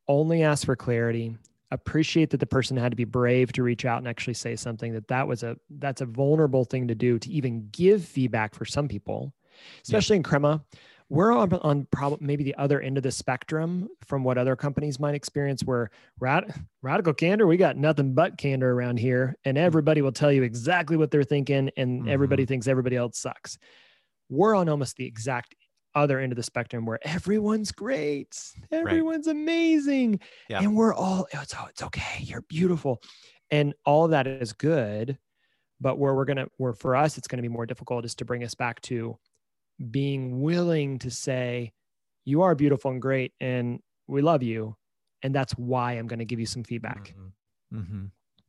only 0.09 0.43
ask 0.43 0.67
for 0.67 0.77
clarity 0.77 1.37
appreciate 1.71 2.31
that 2.31 2.39
the 2.39 2.47
person 2.47 2.77
had 2.77 2.93
to 2.93 2.97
be 2.97 3.05
brave 3.05 3.53
to 3.53 3.63
reach 3.63 3.85
out 3.85 3.99
and 3.99 4.09
actually 4.09 4.35
say 4.35 4.55
something 4.55 4.93
that 4.93 5.09
that 5.09 5.27
was 5.27 5.43
a 5.43 5.57
that's 5.79 6.01
a 6.01 6.07
vulnerable 6.07 6.65
thing 6.65 6.89
to 6.89 6.95
do 6.95 7.19
to 7.19 7.31
even 7.31 7.69
give 7.73 8.05
feedback 8.05 8.55
for 8.55 8.65
some 8.65 8.87
people 8.87 9.33
especially 9.83 10.15
yeah. 10.15 10.19
in 10.19 10.23
crema 10.23 10.65
we're 11.09 11.33
on, 11.33 11.53
on 11.55 11.87
probably 11.93 12.19
maybe 12.25 12.43
the 12.43 12.55
other 12.57 12.81
end 12.81 12.97
of 12.97 13.03
the 13.03 13.13
spectrum 13.13 13.89
from 14.07 14.25
what 14.25 14.39
other 14.39 14.57
companies 14.57 14.99
might 14.99 15.15
experience 15.15 15.63
where 15.63 15.91
rad, 16.21 16.53
radical 16.83 17.15
candor 17.15 17.47
we 17.47 17.57
got 17.57 17.77
nothing 17.77 18.15
but 18.15 18.39
candor 18.39 18.73
around 18.73 18.99
here 18.99 19.35
and 19.45 19.59
everybody 19.59 20.03
will 20.03 20.13
tell 20.13 20.33
you 20.33 20.43
exactly 20.43 20.97
what 20.97 21.11
they're 21.11 21.25
thinking 21.25 21.71
and 21.77 22.01
mm-hmm. 22.01 22.09
everybody 22.09 22.47
thinks 22.47 22.69
everybody 22.69 22.97
else 22.97 23.19
sucks 23.19 23.59
we're 24.29 24.55
on 24.55 24.69
almost 24.69 24.97
the 24.97 25.07
exact 25.07 25.55
other 25.97 26.21
end 26.21 26.31
of 26.31 26.37
the 26.37 26.43
spectrum 26.43 26.87
where 26.87 27.01
everyone's 27.03 27.73
great, 27.73 28.39
everyone's 28.71 29.27
right. 29.27 29.35
amazing, 29.35 30.21
yeah. 30.49 30.61
and 30.61 30.77
we're 30.77 30.95
all 30.95 31.27
it's 31.33 31.55
oh, 31.59 31.67
it's 31.69 31.83
okay, 31.83 32.21
you're 32.21 32.43
beautiful, 32.43 33.03
and 33.51 33.75
all 33.85 34.07
that 34.09 34.27
is 34.27 34.53
good, 34.53 35.19
but 35.81 35.99
where 35.99 36.15
we're 36.15 36.25
gonna 36.25 36.47
where 36.59 36.75
for 36.75 36.95
us 36.95 37.19
it's 37.19 37.27
gonna 37.27 37.43
be 37.43 37.49
more 37.49 37.67
difficult 37.67 38.05
is 38.05 38.15
to 38.17 38.25
bring 38.25 38.45
us 38.45 38.55
back 38.55 38.81
to 38.83 39.19
being 39.91 40.41
willing 40.41 40.99
to 41.01 41.11
say 41.11 41.73
you 42.25 42.43
are 42.43 42.55
beautiful 42.55 42.91
and 42.91 43.03
great, 43.03 43.33
and 43.41 43.81
we 44.07 44.23
love 44.23 44.43
you, 44.43 44.77
and 45.23 45.35
that's 45.35 45.53
why 45.55 45.95
I'm 45.95 46.07
gonna 46.07 46.25
give 46.25 46.39
you 46.39 46.47
some 46.47 46.63
feedback, 46.63 47.15
mm-hmm. 47.73 47.79
Mm-hmm. 47.79 48.05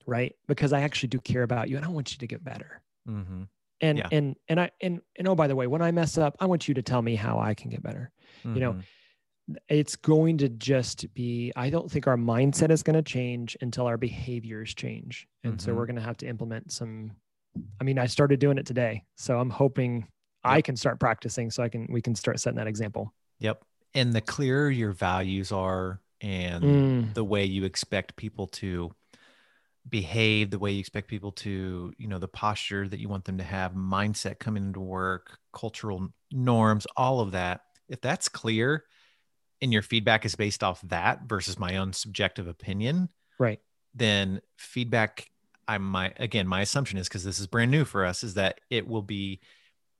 right? 0.05 0.35
Because 0.47 0.73
I 0.73 0.81
actually 0.81 1.09
do 1.09 1.19
care 1.19 1.43
about 1.43 1.69
you, 1.69 1.77
and 1.77 1.85
I 1.85 1.89
want 1.89 2.11
you 2.11 2.17
to 2.19 2.27
get 2.27 2.43
better. 2.43 2.81
Mm-hmm 3.09 3.43
and 3.81 3.97
yeah. 3.97 4.07
and 4.11 4.35
and 4.47 4.59
i 4.59 4.69
and 4.81 5.01
and 5.17 5.27
oh 5.27 5.35
by 5.35 5.47
the 5.47 5.55
way 5.55 5.67
when 5.67 5.81
i 5.81 5.91
mess 5.91 6.17
up 6.17 6.35
i 6.39 6.45
want 6.45 6.67
you 6.67 6.73
to 6.73 6.81
tell 6.81 7.01
me 7.01 7.15
how 7.15 7.39
i 7.39 7.53
can 7.53 7.69
get 7.69 7.81
better 7.81 8.11
mm-hmm. 8.39 8.55
you 8.55 8.61
know 8.61 8.73
mm-hmm. 8.73 9.55
it's 9.69 9.95
going 9.95 10.37
to 10.37 10.49
just 10.49 11.11
be 11.13 11.51
i 11.55 11.69
don't 11.69 11.89
think 11.91 12.07
our 12.07 12.17
mindset 12.17 12.71
is 12.71 12.83
going 12.83 12.95
to 12.95 13.01
change 13.01 13.55
until 13.61 13.85
our 13.85 13.97
behaviors 13.97 14.73
change 14.73 15.27
and 15.43 15.53
mm-hmm. 15.53 15.65
so 15.65 15.73
we're 15.73 15.85
going 15.85 15.95
to 15.95 16.01
have 16.01 16.17
to 16.17 16.27
implement 16.27 16.71
some 16.71 17.11
i 17.79 17.83
mean 17.83 17.99
i 17.99 18.05
started 18.05 18.39
doing 18.39 18.57
it 18.57 18.65
today 18.65 19.03
so 19.15 19.39
i'm 19.39 19.49
hoping 19.49 19.97
yep. 19.97 20.07
i 20.43 20.61
can 20.61 20.75
start 20.75 20.99
practicing 20.99 21.51
so 21.51 21.63
i 21.63 21.69
can 21.69 21.87
we 21.89 22.01
can 22.01 22.15
start 22.15 22.39
setting 22.39 22.57
that 22.57 22.67
example 22.67 23.13
yep 23.39 23.63
and 23.93 24.13
the 24.13 24.21
clearer 24.21 24.69
your 24.69 24.91
values 24.91 25.51
are 25.51 26.01
and 26.21 26.63
mm. 26.63 27.13
the 27.13 27.23
way 27.23 27.45
you 27.45 27.63
expect 27.63 28.15
people 28.15 28.47
to 28.47 28.91
behave 29.89 30.49
the 30.49 30.59
way 30.59 30.71
you 30.71 30.79
expect 30.79 31.07
people 31.07 31.31
to 31.31 31.93
you 31.97 32.07
know 32.07 32.19
the 32.19 32.27
posture 32.27 32.87
that 32.87 32.99
you 32.99 33.07
want 33.07 33.25
them 33.25 33.37
to 33.37 33.43
have 33.43 33.73
mindset 33.73 34.39
coming 34.39 34.65
into 34.65 34.79
work 34.79 35.37
cultural 35.53 36.09
norms 36.31 36.87
all 36.95 37.19
of 37.19 37.31
that 37.31 37.61
if 37.87 38.01
that's 38.01 38.27
clear 38.27 38.83
and 39.61 39.71
your 39.71 39.81
feedback 39.81 40.25
is 40.25 40.35
based 40.35 40.63
off 40.63 40.81
that 40.81 41.21
versus 41.27 41.57
my 41.57 41.77
own 41.77 41.93
subjective 41.93 42.47
opinion 42.47 43.09
right. 43.39 43.59
then 43.93 44.41
feedback 44.57 45.29
i 45.67 45.77
might 45.77 46.13
again 46.19 46.47
my 46.47 46.61
assumption 46.61 46.97
is 46.97 47.07
because 47.07 47.23
this 47.23 47.39
is 47.39 47.47
brand 47.47 47.71
new 47.71 47.85
for 47.85 48.05
us 48.05 48.23
is 48.23 48.33
that 48.33 48.59
it 48.69 48.87
will 48.87 49.01
be 49.01 49.39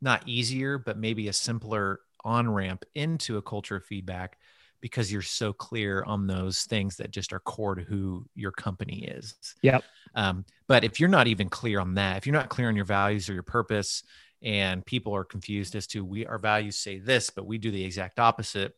not 0.01 0.27
easier 0.27 0.77
but 0.77 0.97
maybe 0.97 1.27
a 1.27 1.33
simpler 1.33 1.99
on 2.23 2.49
ramp 2.49 2.83
into 2.95 3.37
a 3.37 3.41
culture 3.41 3.77
of 3.77 3.85
feedback 3.85 4.37
because 4.81 5.11
you're 5.11 5.21
so 5.21 5.53
clear 5.53 6.03
on 6.03 6.27
those 6.27 6.61
things 6.63 6.97
that 6.97 7.11
just 7.11 7.33
are 7.33 7.39
core 7.39 7.75
to 7.75 7.81
who 7.81 8.25
your 8.35 8.51
company 8.51 9.05
is. 9.05 9.35
Yep. 9.61 9.83
Um, 10.15 10.45
but 10.67 10.83
if 10.83 10.99
you're 10.99 11.09
not 11.09 11.27
even 11.27 11.49
clear 11.49 11.79
on 11.79 11.95
that, 11.95 12.17
if 12.17 12.25
you're 12.25 12.35
not 12.35 12.49
clear 12.49 12.67
on 12.67 12.75
your 12.75 12.85
values 12.85 13.29
or 13.29 13.33
your 13.33 13.43
purpose, 13.43 14.03
and 14.43 14.85
people 14.85 15.15
are 15.15 15.23
confused 15.23 15.75
as 15.75 15.87
to 15.87 16.05
we 16.05 16.25
our 16.25 16.37
values 16.37 16.77
say 16.77 16.99
this, 16.99 17.29
but 17.29 17.45
we 17.45 17.57
do 17.57 17.71
the 17.71 17.83
exact 17.83 18.19
opposite, 18.19 18.75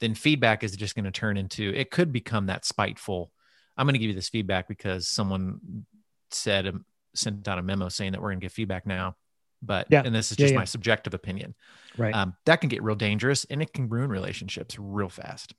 then 0.00 0.14
feedback 0.14 0.62
is 0.62 0.76
just 0.76 0.94
going 0.94 1.04
to 1.04 1.10
turn 1.10 1.36
into 1.36 1.72
it 1.74 1.90
could 1.90 2.12
become 2.12 2.46
that 2.46 2.64
spiteful. 2.64 3.32
I'm 3.76 3.86
going 3.86 3.94
to 3.94 3.98
give 3.98 4.08
you 4.08 4.14
this 4.14 4.28
feedback 4.28 4.68
because 4.68 5.08
someone 5.08 5.86
said 6.30 6.66
um, 6.66 6.84
sent 7.14 7.48
out 7.48 7.58
a 7.58 7.62
memo 7.62 7.88
saying 7.88 8.12
that 8.12 8.20
we're 8.20 8.30
going 8.30 8.40
to 8.40 8.44
give 8.44 8.52
feedback 8.52 8.86
now 8.86 9.16
but 9.62 9.86
yeah. 9.90 10.02
and 10.04 10.14
this 10.14 10.30
is 10.30 10.36
just 10.36 10.50
yeah, 10.50 10.54
yeah. 10.54 10.60
my 10.60 10.64
subjective 10.64 11.14
opinion. 11.14 11.54
Right. 11.96 12.14
Um, 12.14 12.34
that 12.44 12.60
can 12.60 12.68
get 12.68 12.82
real 12.82 12.96
dangerous 12.96 13.44
and 13.46 13.60
it 13.60 13.72
can 13.72 13.88
ruin 13.88 14.10
relationships 14.10 14.78
real 14.78 15.08
fast. 15.08 15.54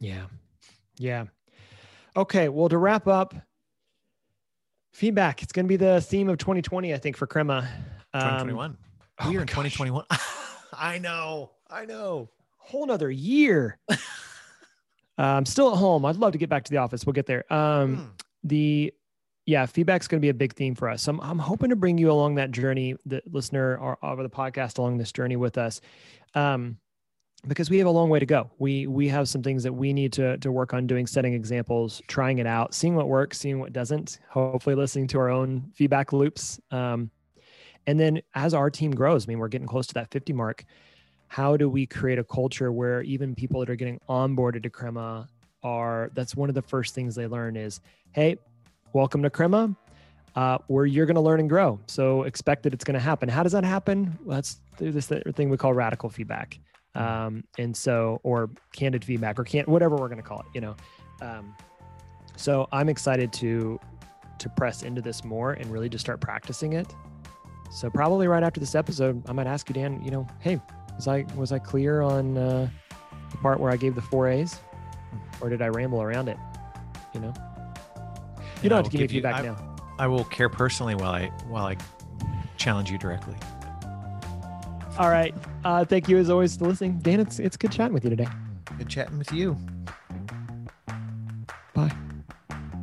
Yeah. 0.00 0.24
Yeah. 0.98 1.24
Okay 2.16 2.48
well 2.48 2.68
to 2.68 2.78
wrap 2.78 3.06
up 3.06 3.34
feedback. 4.92 5.42
It's 5.42 5.52
going 5.52 5.66
to 5.66 5.68
be 5.68 5.76
the 5.76 6.00
theme 6.00 6.28
of 6.28 6.38
2020 6.38 6.92
i 6.92 6.98
think 6.98 7.16
for 7.16 7.26
crema. 7.26 7.68
Um, 8.14 8.22
2021 8.22 8.78
oh 9.20 9.30
we 9.30 9.36
are 9.36 9.40
in 9.40 9.46
2021 9.46 10.04
i 10.72 10.98
know. 10.98 11.52
I 11.70 11.86
know. 11.86 12.30
Whole 12.58 12.86
nother 12.86 13.10
year. 13.10 13.78
Uh, 15.18 15.36
i'm 15.36 15.44
still 15.44 15.70
at 15.70 15.76
home. 15.76 16.06
I'd 16.06 16.16
love 16.16 16.32
to 16.32 16.38
get 16.38 16.48
back 16.48 16.64
to 16.64 16.70
the 16.70 16.78
office. 16.78 17.04
We'll 17.04 17.12
get 17.12 17.26
there. 17.26 17.44
Um, 17.52 17.96
mm. 17.96 18.08
the 18.44 18.94
yeah, 19.46 19.66
feedback's 19.66 20.06
going 20.06 20.20
to 20.20 20.24
be 20.24 20.28
a 20.28 20.34
big 20.34 20.54
theme 20.54 20.74
for 20.74 20.88
us. 20.88 21.02
So 21.02 21.12
I'm, 21.12 21.20
I'm 21.20 21.38
hoping 21.38 21.70
to 21.70 21.76
bring 21.76 21.98
you 21.98 22.10
along 22.10 22.36
that 22.36 22.52
journey, 22.52 22.94
the 23.06 23.22
listener 23.30 23.76
or 23.76 23.98
over 24.02 24.22
the 24.22 24.30
podcast 24.30 24.78
along 24.78 24.98
this 24.98 25.12
journey 25.12 25.36
with 25.36 25.58
us. 25.58 25.80
Um, 26.34 26.78
because 27.48 27.68
we 27.68 27.78
have 27.78 27.88
a 27.88 27.90
long 27.90 28.08
way 28.08 28.20
to 28.20 28.26
go. 28.26 28.50
We 28.58 28.86
we 28.86 29.08
have 29.08 29.28
some 29.28 29.42
things 29.42 29.64
that 29.64 29.72
we 29.72 29.92
need 29.92 30.12
to 30.12 30.38
to 30.38 30.52
work 30.52 30.74
on 30.74 30.86
doing, 30.86 31.08
setting 31.08 31.34
examples, 31.34 32.00
trying 32.06 32.38
it 32.38 32.46
out, 32.46 32.72
seeing 32.72 32.94
what 32.94 33.08
works, 33.08 33.38
seeing 33.38 33.58
what 33.58 33.72
doesn't. 33.72 34.20
Hopefully, 34.30 34.76
listening 34.76 35.08
to 35.08 35.18
our 35.18 35.28
own 35.28 35.72
feedback 35.74 36.12
loops. 36.12 36.60
Um, 36.70 37.10
and 37.88 37.98
then 37.98 38.22
as 38.36 38.54
our 38.54 38.70
team 38.70 38.92
grows, 38.92 39.26
I 39.26 39.28
mean, 39.28 39.40
we're 39.40 39.48
getting 39.48 39.66
close 39.66 39.88
to 39.88 39.94
that 39.94 40.12
50 40.12 40.32
mark. 40.32 40.64
How 41.26 41.56
do 41.56 41.68
we 41.68 41.84
create 41.84 42.20
a 42.20 42.24
culture 42.24 42.70
where 42.70 43.02
even 43.02 43.34
people 43.34 43.58
that 43.58 43.70
are 43.70 43.74
getting 43.74 43.98
onboarded 44.08 44.62
to 44.62 44.70
Crema 44.70 45.28
are? 45.64 46.10
That's 46.14 46.36
one 46.36 46.48
of 46.48 46.54
the 46.54 46.62
first 46.62 46.94
things 46.94 47.16
they 47.16 47.26
learn 47.26 47.56
is, 47.56 47.80
hey, 48.12 48.36
welcome 48.92 49.22
to 49.22 49.30
Crema, 49.30 49.74
uh, 50.36 50.58
where 50.66 50.86
you're 50.86 51.06
going 51.06 51.14
to 51.14 51.20
learn 51.20 51.40
and 51.40 51.48
grow. 51.48 51.80
So 51.86 52.22
expect 52.24 52.62
that 52.64 52.74
it's 52.74 52.84
going 52.84 52.94
to 52.94 53.00
happen. 53.00 53.28
How 53.28 53.42
does 53.42 53.52
that 53.52 53.64
happen? 53.64 54.18
Well, 54.24 54.36
that's 54.36 54.58
this 54.78 55.10
thing 55.34 55.50
we 55.50 55.56
call 55.56 55.74
radical 55.74 56.08
feedback. 56.08 56.58
Um, 56.94 57.44
and 57.58 57.74
so, 57.76 58.20
or 58.22 58.50
candid 58.74 59.04
feedback 59.04 59.38
or 59.38 59.44
can't, 59.44 59.66
whatever 59.66 59.96
we're 59.96 60.08
going 60.08 60.18
to 60.18 60.22
call 60.22 60.40
it, 60.40 60.46
you 60.54 60.60
know? 60.60 60.76
Um, 61.22 61.54
so 62.36 62.68
I'm 62.72 62.88
excited 62.88 63.32
to, 63.34 63.80
to 64.38 64.48
press 64.50 64.82
into 64.82 65.00
this 65.00 65.24
more 65.24 65.52
and 65.52 65.70
really 65.70 65.88
just 65.88 66.04
start 66.04 66.20
practicing 66.20 66.74
it. 66.74 66.94
So 67.70 67.88
probably 67.88 68.28
right 68.28 68.42
after 68.42 68.60
this 68.60 68.74
episode, 68.74 69.22
I 69.28 69.32
might 69.32 69.46
ask 69.46 69.68
you, 69.68 69.74
Dan, 69.74 70.02
you 70.04 70.10
know, 70.10 70.26
Hey, 70.40 70.60
was 70.96 71.08
I, 71.08 71.24
was 71.34 71.52
I 71.52 71.58
clear 71.58 72.02
on, 72.02 72.36
uh, 72.36 72.68
the 73.30 73.36
part 73.38 73.58
where 73.58 73.70
I 73.70 73.76
gave 73.76 73.94
the 73.94 74.02
four 74.02 74.28
A's 74.28 74.60
or 75.40 75.48
did 75.48 75.62
I 75.62 75.68
ramble 75.68 76.02
around 76.02 76.28
it? 76.28 76.36
You 77.14 77.20
know? 77.20 77.34
You 78.62 78.68
don't 78.68 78.84
have 78.84 78.90
to 78.92 78.96
give 78.96 79.00
me 79.00 79.08
feedback 79.08 79.42
you, 79.42 79.50
I, 79.50 79.54
now. 79.54 79.76
I 79.98 80.06
will 80.06 80.24
care 80.24 80.48
personally 80.48 80.94
while 80.94 81.10
I 81.10 81.26
while 81.48 81.66
I 81.66 81.76
challenge 82.56 82.90
you 82.90 82.98
directly. 82.98 83.34
All 84.98 85.08
right. 85.08 85.34
Uh, 85.64 85.84
thank 85.84 86.08
you 86.08 86.18
as 86.18 86.30
always 86.30 86.56
for 86.56 86.66
listening. 86.66 86.98
Dan, 87.00 87.20
it's 87.20 87.38
it's 87.38 87.56
good 87.56 87.72
chatting 87.72 87.92
with 87.92 88.04
you 88.04 88.10
today. 88.10 88.28
Good 88.78 88.88
chatting 88.88 89.18
with 89.18 89.32
you. 89.32 89.56
Bye. 91.74 91.92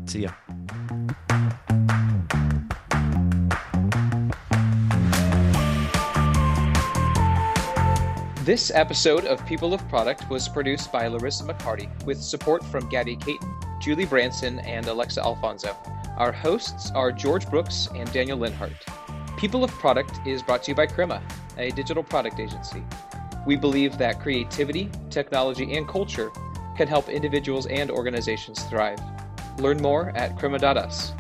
See 0.06 0.22
ya. 0.22 0.32
This 8.50 8.72
episode 8.74 9.26
of 9.26 9.46
People 9.46 9.76
of 9.76 9.88
Product 9.90 10.28
was 10.28 10.50
produced 10.50 10.92
by 10.92 11.06
Larissa 11.06 11.44
McCarty 11.44 11.88
with 12.04 12.20
support 12.20 12.66
from 12.66 12.90
Gabby 12.90 13.16
Caton, 13.16 13.54
Julie 13.80 14.06
Branson, 14.06 14.60
and 14.60 14.86
Alexa 14.88 15.22
Alfonso. 15.22 15.76
Our 16.18 16.32
hosts 16.32 16.92
are 16.92 17.12
George 17.12 17.50
Brooks 17.50 17.88
and 17.96 18.12
Daniel 18.12 18.38
Linhart. 18.38 18.76
People 19.38 19.64
of 19.64 19.72
Product 19.72 20.20
is 20.28 20.44
brought 20.44 20.64
to 20.64 20.72
you 20.72 20.76
by 20.76 20.86
Crema, 20.86 21.22
a 21.58 21.72
digital 21.72 22.04
product 22.04 22.40
agency. 22.40 22.84
We 23.46 23.56
believe 23.56 23.98
that 23.98 24.20
creativity, 24.20 24.92
technology, 25.10 25.78
and 25.78 25.88
culture 25.88 26.30
can 26.76 26.88
help 26.88 27.08
individuals 27.08 27.68
and 27.68 27.90
organizations 27.90 28.62
thrive. 28.64 29.00
Learn 29.60 29.82
more 29.82 30.10
at 30.10 30.38
crema.us. 30.38 31.14